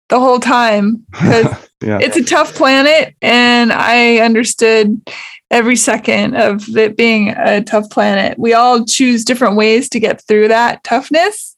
The 0.10 0.20
whole 0.20 0.40
time 0.40 1.06
because 1.12 1.46
yeah 1.82 2.00
it's 2.02 2.18
a 2.18 2.24
tough 2.24 2.54
planet 2.56 3.16
and 3.22 3.72
I 3.72 4.20
understood 4.20 5.02
every 5.52 5.76
second 5.76 6.36
of 6.36 6.76
it 6.76 6.98
being 6.98 7.30
a 7.30 7.64
tough 7.64 7.90
planet. 7.90 8.38
We 8.40 8.54
all 8.54 8.86
choose 8.86 9.24
different 9.24 9.56
ways 9.56 9.90
to 9.90 10.00
get 10.00 10.22
through 10.28 10.48
that 10.50 10.84
toughness, 10.84 11.56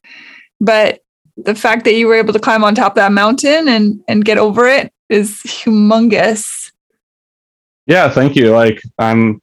but 0.60 1.00
the 1.38 1.56
fact 1.56 1.86
that 1.86 1.93
you 1.93 2.08
were 2.08 2.16
able 2.16 2.34
to 2.34 2.39
climb 2.39 2.64
on 2.64 2.76
top 2.76 2.93
of 2.93 2.95
that 2.95 3.12
mountain 3.12 3.68
and 3.68 4.04
and 4.08 4.26
get 4.26 4.38
over 4.38 4.68
it 4.68 4.91
is 5.10 5.39
humongous. 5.45 6.72
yeah 7.86 8.10
thank 8.10 8.36
you 8.36 8.52
like 8.52 8.82
i'm 8.98 9.39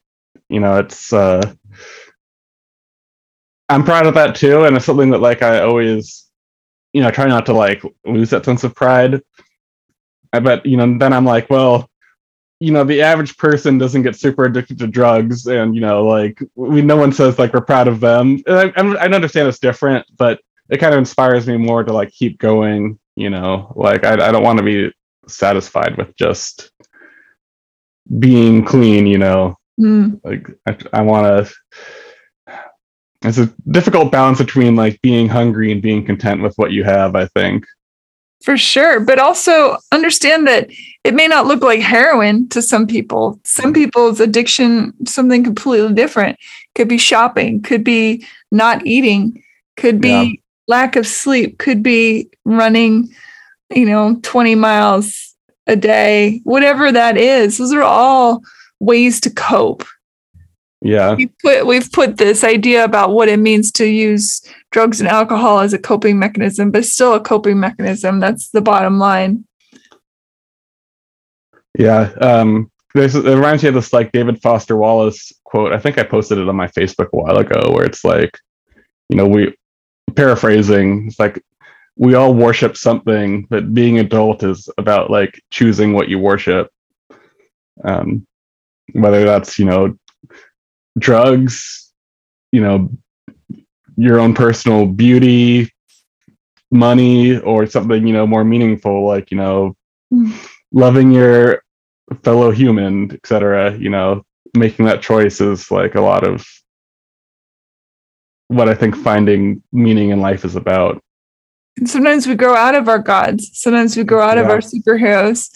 you 0.48 0.60
know 0.60 0.76
it's 0.76 1.12
uh 1.12 1.40
i'm 3.68 3.84
proud 3.84 4.06
of 4.06 4.14
that 4.14 4.34
too 4.34 4.64
and 4.64 4.76
it's 4.76 4.84
something 4.84 5.10
that 5.10 5.20
like 5.20 5.42
i 5.42 5.60
always 5.60 6.23
you 6.94 7.02
know 7.02 7.10
try 7.10 7.26
not 7.26 7.44
to 7.46 7.52
like 7.52 7.82
lose 8.06 8.30
that 8.30 8.44
sense 8.46 8.64
of 8.64 8.74
pride. 8.74 9.20
I 10.32 10.40
bet 10.40 10.64
you 10.66 10.76
know 10.76 10.98
then 10.98 11.12
i'm 11.12 11.24
like 11.24 11.48
well 11.50 11.88
you 12.60 12.72
know 12.72 12.82
the 12.84 13.02
average 13.02 13.36
person 13.36 13.78
doesn't 13.78 14.02
get 14.02 14.16
super 14.16 14.44
addicted 14.44 14.78
to 14.78 14.86
drugs 14.86 15.46
and 15.46 15.74
you 15.74 15.80
know 15.80 16.04
like 16.06 16.40
we 16.54 16.80
no 16.82 16.96
one 16.96 17.12
says 17.12 17.38
like 17.38 17.52
we're 17.52 17.60
proud 17.60 17.88
of 17.88 18.00
them. 18.00 18.42
And 18.46 18.56
I, 18.58 18.72
I'm- 18.76 18.96
I 18.96 19.04
understand 19.06 19.48
it's 19.48 19.58
different 19.58 20.06
but 20.16 20.40
it 20.70 20.78
kind 20.78 20.94
of 20.94 20.98
inspires 20.98 21.46
me 21.46 21.56
more 21.58 21.84
to 21.84 21.92
like 21.92 22.10
keep 22.10 22.38
going 22.38 22.98
you 23.16 23.30
know? 23.30 23.72
Like 23.76 24.04
i, 24.04 24.12
I 24.14 24.32
don't 24.32 24.42
want 24.42 24.58
to 24.58 24.64
be 24.64 24.92
satisfied 25.28 25.96
with 25.98 26.16
just 26.16 26.70
being 28.18 28.64
clean 28.64 29.06
you 29.06 29.18
know? 29.18 29.56
Mm, 29.80 30.20
like 30.24 30.48
i, 30.66 30.98
I 30.98 31.02
want 31.02 31.46
to 31.46 31.54
it's 33.24 33.38
a 33.38 33.46
difficult 33.70 34.12
balance 34.12 34.38
between 34.38 34.76
like 34.76 35.00
being 35.02 35.28
hungry 35.28 35.72
and 35.72 35.82
being 35.82 36.04
content 36.04 36.42
with 36.42 36.54
what 36.56 36.72
you 36.72 36.84
have 36.84 37.16
i 37.16 37.26
think 37.26 37.64
for 38.44 38.58
sure, 38.58 39.00
but 39.00 39.18
also 39.18 39.78
understand 39.90 40.46
that 40.46 40.68
it 41.02 41.14
may 41.14 41.26
not 41.26 41.46
look 41.46 41.62
like 41.62 41.80
heroin 41.80 42.46
to 42.50 42.60
some 42.60 42.86
people. 42.86 43.40
Some 43.44 43.72
people's 43.72 44.20
addiction 44.20 44.92
something 45.06 45.42
completely 45.42 45.94
different. 45.94 46.38
Could 46.74 46.86
be 46.86 46.98
shopping, 46.98 47.62
could 47.62 47.82
be 47.82 48.26
not 48.52 48.86
eating, 48.86 49.42
could 49.78 49.98
be 49.98 50.08
Yeah. 50.08 50.26
lack 50.68 50.94
of 50.94 51.06
sleep, 51.06 51.56
could 51.56 51.82
be 51.82 52.28
running, 52.44 53.08
you 53.74 53.86
know, 53.86 54.18
20 54.22 54.54
miles 54.56 55.34
a 55.66 55.74
day, 55.74 56.42
whatever 56.44 56.92
that 56.92 57.16
is. 57.16 57.56
Those 57.56 57.72
are 57.72 57.82
all 57.82 58.42
ways 58.78 59.22
to 59.22 59.30
cope. 59.30 59.86
Yeah 60.84 61.14
We 61.14 61.26
put 61.42 61.66
we've 61.66 61.90
put 61.90 62.18
this 62.18 62.44
idea 62.44 62.84
about 62.84 63.10
what 63.10 63.28
it 63.28 63.40
means 63.40 63.72
to 63.72 63.86
use 63.86 64.40
drugs 64.70 65.00
and 65.00 65.08
alcohol 65.08 65.60
as 65.60 65.72
a 65.72 65.78
coping 65.78 66.18
mechanism, 66.18 66.70
but 66.70 66.84
still 66.84 67.14
a 67.14 67.20
coping 67.20 67.58
mechanism. 67.58 68.20
That's 68.20 68.50
the 68.50 68.60
bottom 68.60 68.98
line. 68.98 69.44
Yeah. 71.78 72.12
Um, 72.20 72.70
there's, 72.94 73.16
it 73.16 73.24
reminds 73.24 73.62
me 73.62 73.70
of 73.70 73.74
this 73.74 73.92
like 73.92 74.12
David 74.12 74.40
Foster 74.40 74.76
Wallace 74.76 75.32
quote. 75.44 75.72
I 75.72 75.78
think 75.78 75.98
I 75.98 76.04
posted 76.04 76.38
it 76.38 76.48
on 76.48 76.56
my 76.56 76.68
Facebook 76.68 77.08
a 77.12 77.16
while 77.16 77.38
ago, 77.38 77.72
where 77.72 77.84
it's 77.84 78.04
like, 78.04 78.38
you 79.08 79.16
know, 79.16 79.26
we 79.26 79.54
paraphrasing. 80.14 81.08
It's 81.08 81.18
like 81.18 81.42
we 81.96 82.14
all 82.14 82.34
worship 82.34 82.76
something, 82.76 83.46
but 83.50 83.74
being 83.74 83.98
adult 83.98 84.42
is 84.42 84.68
about 84.78 85.10
like 85.10 85.40
choosing 85.50 85.92
what 85.92 86.08
you 86.08 86.18
worship. 86.18 86.70
Um, 87.82 88.26
whether 88.92 89.24
that's 89.24 89.58
you 89.58 89.64
know 89.64 89.96
drugs, 90.98 91.92
you 92.52 92.60
know, 92.60 92.90
your 93.96 94.18
own 94.18 94.34
personal 94.34 94.86
beauty, 94.86 95.70
money, 96.70 97.38
or 97.38 97.66
something 97.66 98.06
you 98.06 98.12
know 98.12 98.26
more 98.26 98.44
meaningful, 98.44 99.06
like 99.06 99.30
you 99.30 99.36
know 99.36 99.76
loving 100.72 101.10
your 101.12 101.62
fellow 102.22 102.50
human, 102.50 103.12
etc. 103.12 103.76
You 103.76 103.90
know, 103.90 104.22
making 104.56 104.86
that 104.86 105.02
choice 105.02 105.40
is 105.40 105.70
like 105.70 105.94
a 105.94 106.00
lot 106.00 106.26
of 106.26 106.44
what 108.48 108.68
I 108.68 108.74
think 108.74 108.96
finding 108.96 109.62
meaning 109.72 110.10
in 110.10 110.20
life 110.20 110.44
is 110.44 110.56
about. 110.56 111.02
And 111.76 111.88
sometimes 111.88 112.26
we 112.26 112.34
grow 112.36 112.54
out 112.54 112.74
of 112.74 112.88
our 112.88 112.98
gods. 112.98 113.50
Sometimes 113.54 113.96
we 113.96 114.04
grow 114.04 114.22
out 114.22 114.38
of 114.38 114.46
Yeah. 114.46 114.52
our 114.52 114.58
superheroes. 114.58 115.50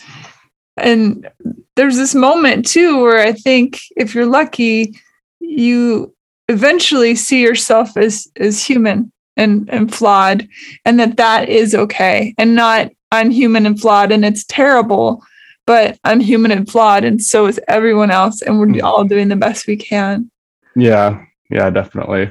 And 0.77 1.29
there's 1.77 1.97
this 1.97 2.15
moment 2.15 2.67
too 2.67 3.01
where 3.01 3.19
I 3.19 3.33
think 3.33 3.79
if 3.97 4.15
you're 4.15 4.27
lucky, 4.27 4.99
you 5.41 6.15
eventually 6.49 7.15
see 7.15 7.43
yourself 7.43 7.97
as 7.97 8.27
as 8.37 8.63
human 8.65 9.13
and 9.37 9.69
and 9.71 9.95
flawed, 9.95 10.49
and 10.85 10.99
that 11.01 11.17
that 11.17 11.49
is 11.49 11.75
okay, 11.75 12.35
and 12.39 12.55
not 12.55 12.91
I'm 13.13 13.31
human 13.31 13.67
and 13.67 13.81
flawed 13.81 14.13
and 14.13 14.25
it's 14.25 14.45
terrible. 14.45 15.23
but 15.67 15.99
I'm 16.05 16.21
human 16.21 16.51
and 16.51 16.69
flawed, 16.69 17.05
and 17.05 17.23
so 17.23 17.47
is 17.47 17.61
everyone 17.69 18.11
else, 18.11 18.41
and 18.43 18.59
we're 18.59 18.83
all 18.83 19.05
doing 19.05 19.29
the 19.29 19.37
best 19.37 19.67
we 19.67 19.77
can. 19.77 20.31
Yeah, 20.75 21.23
yeah, 21.51 21.69
definitely. 21.71 22.31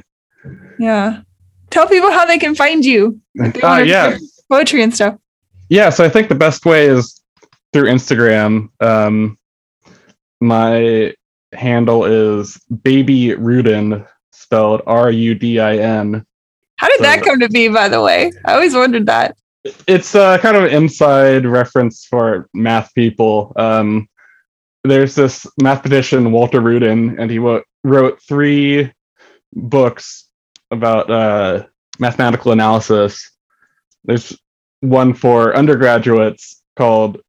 Yeah. 0.80 1.20
Tell 1.70 1.86
people 1.86 2.10
how 2.10 2.24
they 2.26 2.38
can 2.38 2.54
find 2.56 2.84
you. 2.84 3.20
Uh, 3.62 3.84
yeah, 3.86 4.16
Poetry 4.50 4.82
and 4.82 4.92
stuff. 4.94 5.16
yeah. 5.68 5.90
So 5.90 6.04
I 6.04 6.08
think 6.08 6.28
the 6.28 6.34
best 6.34 6.64
way 6.66 6.86
is 6.86 7.20
through 7.72 7.84
Instagram. 7.90 8.68
Um, 8.80 9.36
my 10.40 11.14
handle 11.54 12.04
is 12.04 12.56
baby 12.82 13.34
Rudin, 13.34 14.04
spelled 14.32 14.82
R 14.86 15.10
U 15.10 15.34
D 15.34 15.60
I 15.60 15.76
N. 15.76 16.24
How 16.76 16.88
did 16.88 16.98
So- 16.98 17.02
that 17.04 17.22
come 17.22 17.40
to 17.40 17.48
be, 17.48 17.68
by 17.68 17.88
the 17.88 18.02
way? 18.02 18.30
I 18.44 18.54
always 18.54 18.74
wondered 18.74 19.06
that. 19.06 19.36
It's 19.86 20.14
uh, 20.14 20.38
kind 20.38 20.56
of 20.56 20.64
an 20.64 20.70
inside 20.70 21.44
reference 21.44 22.04
for 22.06 22.48
math 22.54 22.94
people. 22.94 23.52
Um, 23.56 24.08
there's 24.84 25.14
this 25.14 25.46
mathematician 25.60 26.30
Walter 26.30 26.60
Rudin, 26.60 27.18
and 27.18 27.30
he 27.30 27.38
wo- 27.38 27.62
wrote 27.84 28.22
three 28.26 28.90
books 29.52 30.28
about 30.70 31.10
uh, 31.10 31.66
mathematical 31.98 32.52
analysis. 32.52 33.30
There's 34.04 34.38
one 34.80 35.12
for 35.12 35.54
undergraduates 35.56 36.62
called 36.76 37.20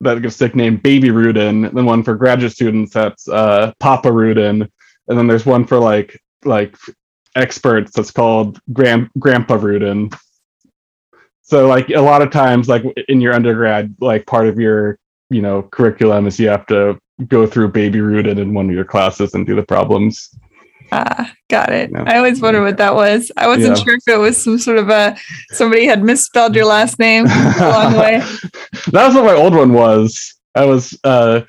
that 0.00 0.22
gets 0.22 0.40
nicknamed 0.40 0.82
Baby 0.82 1.10
Rudin, 1.10 1.64
and 1.64 1.76
then 1.76 1.84
one 1.84 2.02
for 2.02 2.14
graduate 2.14 2.52
students 2.52 2.92
that's 2.92 3.28
uh, 3.28 3.72
Papa 3.80 4.12
Rudin, 4.12 4.62
and 5.08 5.18
then 5.18 5.26
there's 5.26 5.46
one 5.46 5.64
for 5.64 5.78
like 5.78 6.20
like 6.44 6.76
experts 7.34 7.92
that's 7.92 8.10
called 8.10 8.60
Grand 8.72 9.10
Grandpa 9.18 9.54
Rudin. 9.54 10.10
So 11.42 11.66
like 11.66 11.90
a 11.90 12.00
lot 12.00 12.22
of 12.22 12.30
times, 12.30 12.68
like 12.68 12.84
in 13.08 13.20
your 13.20 13.32
undergrad, 13.32 13.94
like 14.00 14.26
part 14.26 14.46
of 14.46 14.58
your 14.58 14.98
you 15.30 15.42
know 15.42 15.62
curriculum 15.62 16.26
is 16.26 16.38
you 16.38 16.48
have 16.48 16.66
to 16.66 16.98
go 17.26 17.46
through 17.46 17.68
Baby 17.68 18.00
Rudin 18.00 18.38
in 18.38 18.54
one 18.54 18.68
of 18.68 18.74
your 18.74 18.84
classes 18.84 19.34
and 19.34 19.46
do 19.46 19.56
the 19.56 19.62
problems. 19.62 20.30
Ah, 20.92 21.32
got 21.50 21.72
it. 21.72 21.90
Yeah. 21.92 22.04
I 22.06 22.16
always 22.16 22.40
wondered 22.40 22.62
what 22.62 22.76
that 22.78 22.94
was. 22.94 23.30
I 23.36 23.46
wasn't 23.46 23.76
Yeah. 23.76 23.84
sure 23.84 23.94
if 23.96 24.08
it 24.08 24.18
was 24.18 24.42
some 24.42 24.58
sort 24.58 24.78
of 24.78 24.88
a 24.88 25.16
somebody 25.52 25.86
had 25.86 26.02
misspelled 26.02 26.54
your 26.54 26.64
last 26.64 26.98
name 26.98 27.26
along 27.26 27.92
the 27.92 27.98
way. 27.98 28.18
that 28.92 29.06
was 29.06 29.14
what 29.14 29.24
my 29.24 29.34
old 29.34 29.54
one 29.54 29.72
was. 29.72 30.34
I 30.54 30.64
was 30.64 30.98
uh, 31.04 31.42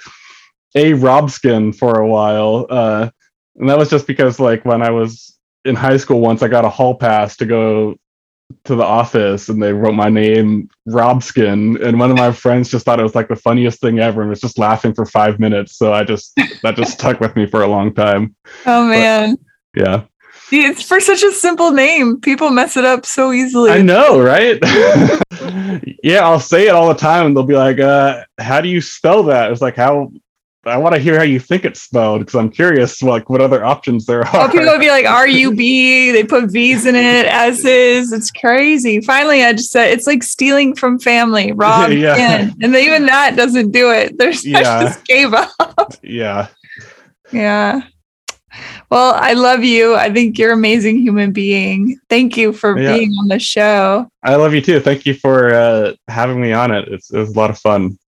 a 0.76 0.92
Robskin 0.94 1.76
for 1.76 2.00
a 2.00 2.08
while, 2.08 2.68
uh, 2.70 3.10
and 3.56 3.70
that 3.70 3.78
was 3.78 3.90
just 3.90 4.08
because 4.08 4.40
like 4.40 4.66
when 4.66 4.82
I 4.82 4.92
was 4.92 5.38
in 5.66 5.76
high 5.76 5.98
school, 5.98 6.20
once 6.20 6.44
I 6.44 6.48
got 6.48 6.66
a 6.66 6.70
hall 6.70 6.96
pass 6.96 7.36
to 7.38 7.46
go 7.46 7.96
to 8.66 8.76
the 8.76 8.84
office, 8.84 9.50
and 9.50 9.62
they 9.62 9.74
wrote 9.74 9.94
my 9.94 10.10
name 10.10 10.70
Robskin, 10.88 11.82
and 11.84 12.00
one 12.00 12.12
of 12.12 12.18
my 12.18 12.32
friends 12.32 12.70
just 12.70 12.86
thought 12.86 13.00
it 13.00 13.04
was 13.04 13.16
like 13.16 13.28
the 13.28 13.36
funniest 13.36 13.80
thing 13.82 14.00
ever, 14.00 14.22
and 14.22 14.30
was 14.30 14.42
just 14.42 14.58
laughing 14.58 14.94
for 14.94 15.06
five 15.06 15.40
minutes. 15.40 15.78
So 15.78 15.94
I 15.94 16.04
just 16.04 16.36
that 16.64 16.76
just 16.76 16.94
stuck 16.94 17.20
with 17.20 17.36
me 17.36 17.46
for 17.46 17.62
a 17.62 17.68
long 17.68 17.94
time. 17.94 18.36
Oh 18.66 18.88
man. 18.88 19.38
Yeah, 19.76 20.06
It's 20.52 20.84
for 20.84 21.00
such 21.00 21.22
a 21.22 21.32
simple 21.32 21.72
name. 21.72 22.20
People 22.22 22.50
mess 22.50 22.76
it 22.76 22.86
up 22.86 23.06
so 23.06 23.32
easily. 23.32 23.72
I 23.72 23.82
know, 23.82 24.20
right? 24.20 24.58
yeah, 26.04 26.26
I'll 26.26 26.40
say 26.40 26.68
it 26.68 26.76
all 26.76 26.88
the 26.88 26.96
time, 26.96 27.28
and 27.28 27.38
they'll 27.38 27.44
be 27.44 27.56
like, 27.56 27.80
uh, 27.80 28.24
"How 28.40 28.62
do 28.62 28.68
you 28.68 28.82
spell 28.82 29.24
that?" 29.24 29.52
It's 29.52 29.62
like 29.62 29.76
how. 29.76 30.12
I 30.70 30.78
want 30.78 30.96
to 30.96 31.02
hear 31.02 31.18
how 31.18 31.24
you 31.24 31.40
think 31.40 31.66
it's 31.66 31.82
spelled 31.82 32.20
because 32.22 32.36
I'm 32.36 32.50
curious, 32.50 33.02
like 33.02 33.30
what 33.30 33.42
other 33.42 33.64
options 33.66 34.06
there 34.06 34.26
are. 34.28 34.50
People 34.52 34.68
would 34.68 34.80
be 34.88 34.90
like 34.90 35.06
R 35.06 35.28
U 35.28 35.54
B. 35.56 36.12
They 36.12 36.24
put 36.24 36.52
V's 36.52 36.86
in 36.86 36.96
it, 36.96 37.26
S's. 37.26 38.12
It's 38.12 38.32
crazy. 38.32 39.02
Finally, 39.02 39.44
I 39.44 39.54
just 39.54 39.72
said 39.72 39.90
it's 39.92 40.08
like 40.08 40.24
stealing 40.24 40.76
from 40.76 41.00
family. 41.00 41.52
Rob 41.54 41.92
Yeah. 41.92 42.42
in. 42.42 42.56
and 42.62 42.76
even 42.76 43.06
that 43.08 43.36
doesn't 43.36 43.72
do 43.72 43.92
it. 43.92 44.18
There's 44.18 44.46
Yeah. 44.46 44.84
just 44.84 45.06
gave 45.06 45.34
up. 45.34 45.94
yeah, 46.04 46.48
Yeah. 47.32 47.82
Well, 48.90 49.14
I 49.16 49.34
love 49.34 49.64
you. 49.64 49.96
I 49.96 50.12
think 50.12 50.40
you're 50.40 50.54
an 50.54 50.58
amazing 50.58 50.98
human 50.98 51.32
being. 51.32 52.00
Thank 52.10 52.36
you 52.36 52.52
for 52.52 52.80
Yeah. 52.80 52.96
being 52.98 53.12
on 53.20 53.28
the 53.28 53.38
show. 53.38 54.10
I 54.24 54.36
love 54.36 54.56
you 54.56 54.62
too. 54.62 54.80
Thank 54.80 55.06
you 55.06 55.14
for 55.14 55.54
uh, 55.54 55.94
having 56.08 56.42
me 56.42 56.52
on 56.54 56.72
it. 56.72 56.88
It's, 56.88 57.12
it 57.14 57.20
was 57.20 57.30
a 57.30 57.38
lot 57.38 57.52
of 57.52 57.60
fun. 57.60 58.00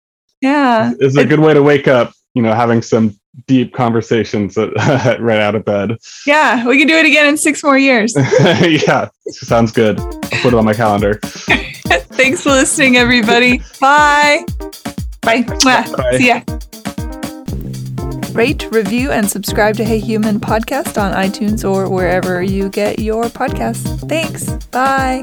Yeah. 0.40 0.92
It's 0.98 1.16
a 1.18 1.26
good 1.26 1.40
way 1.40 1.52
to 1.52 1.62
wake 1.62 1.86
up. 1.86 2.14
You 2.34 2.42
know, 2.42 2.54
having 2.54 2.82
some 2.82 3.18
deep 3.46 3.72
conversations 3.74 4.56
right 4.86 5.40
out 5.40 5.54
of 5.54 5.64
bed. 5.64 5.96
Yeah. 6.26 6.66
We 6.66 6.78
can 6.78 6.86
do 6.86 6.96
it 6.96 7.06
again 7.06 7.26
in 7.26 7.36
six 7.36 7.62
more 7.62 7.78
years. 7.78 8.14
yeah, 8.16 9.08
sounds 9.28 9.72
good. 9.72 9.98
I'll 10.00 10.42
put 10.42 10.46
it 10.46 10.54
on 10.54 10.64
my 10.64 10.74
calendar. 10.74 11.20
Thanks 11.22 12.42
for 12.42 12.50
listening, 12.50 12.96
everybody. 12.96 13.62
Bye. 13.80 14.44
Bye. 15.22 15.42
Bye. 15.42 16.16
See 16.18 16.28
ya. 16.28 16.42
Rate, 18.32 18.70
review, 18.70 19.10
and 19.10 19.28
subscribe 19.28 19.76
to 19.76 19.84
Hey 19.84 19.98
Human 19.98 20.38
podcast 20.38 21.00
on 21.00 21.12
iTunes 21.12 21.68
or 21.68 21.88
wherever 21.88 22.42
you 22.42 22.68
get 22.68 23.00
your 23.00 23.24
podcasts. 23.24 24.08
Thanks. 24.08 24.50
Bye. 24.66 25.20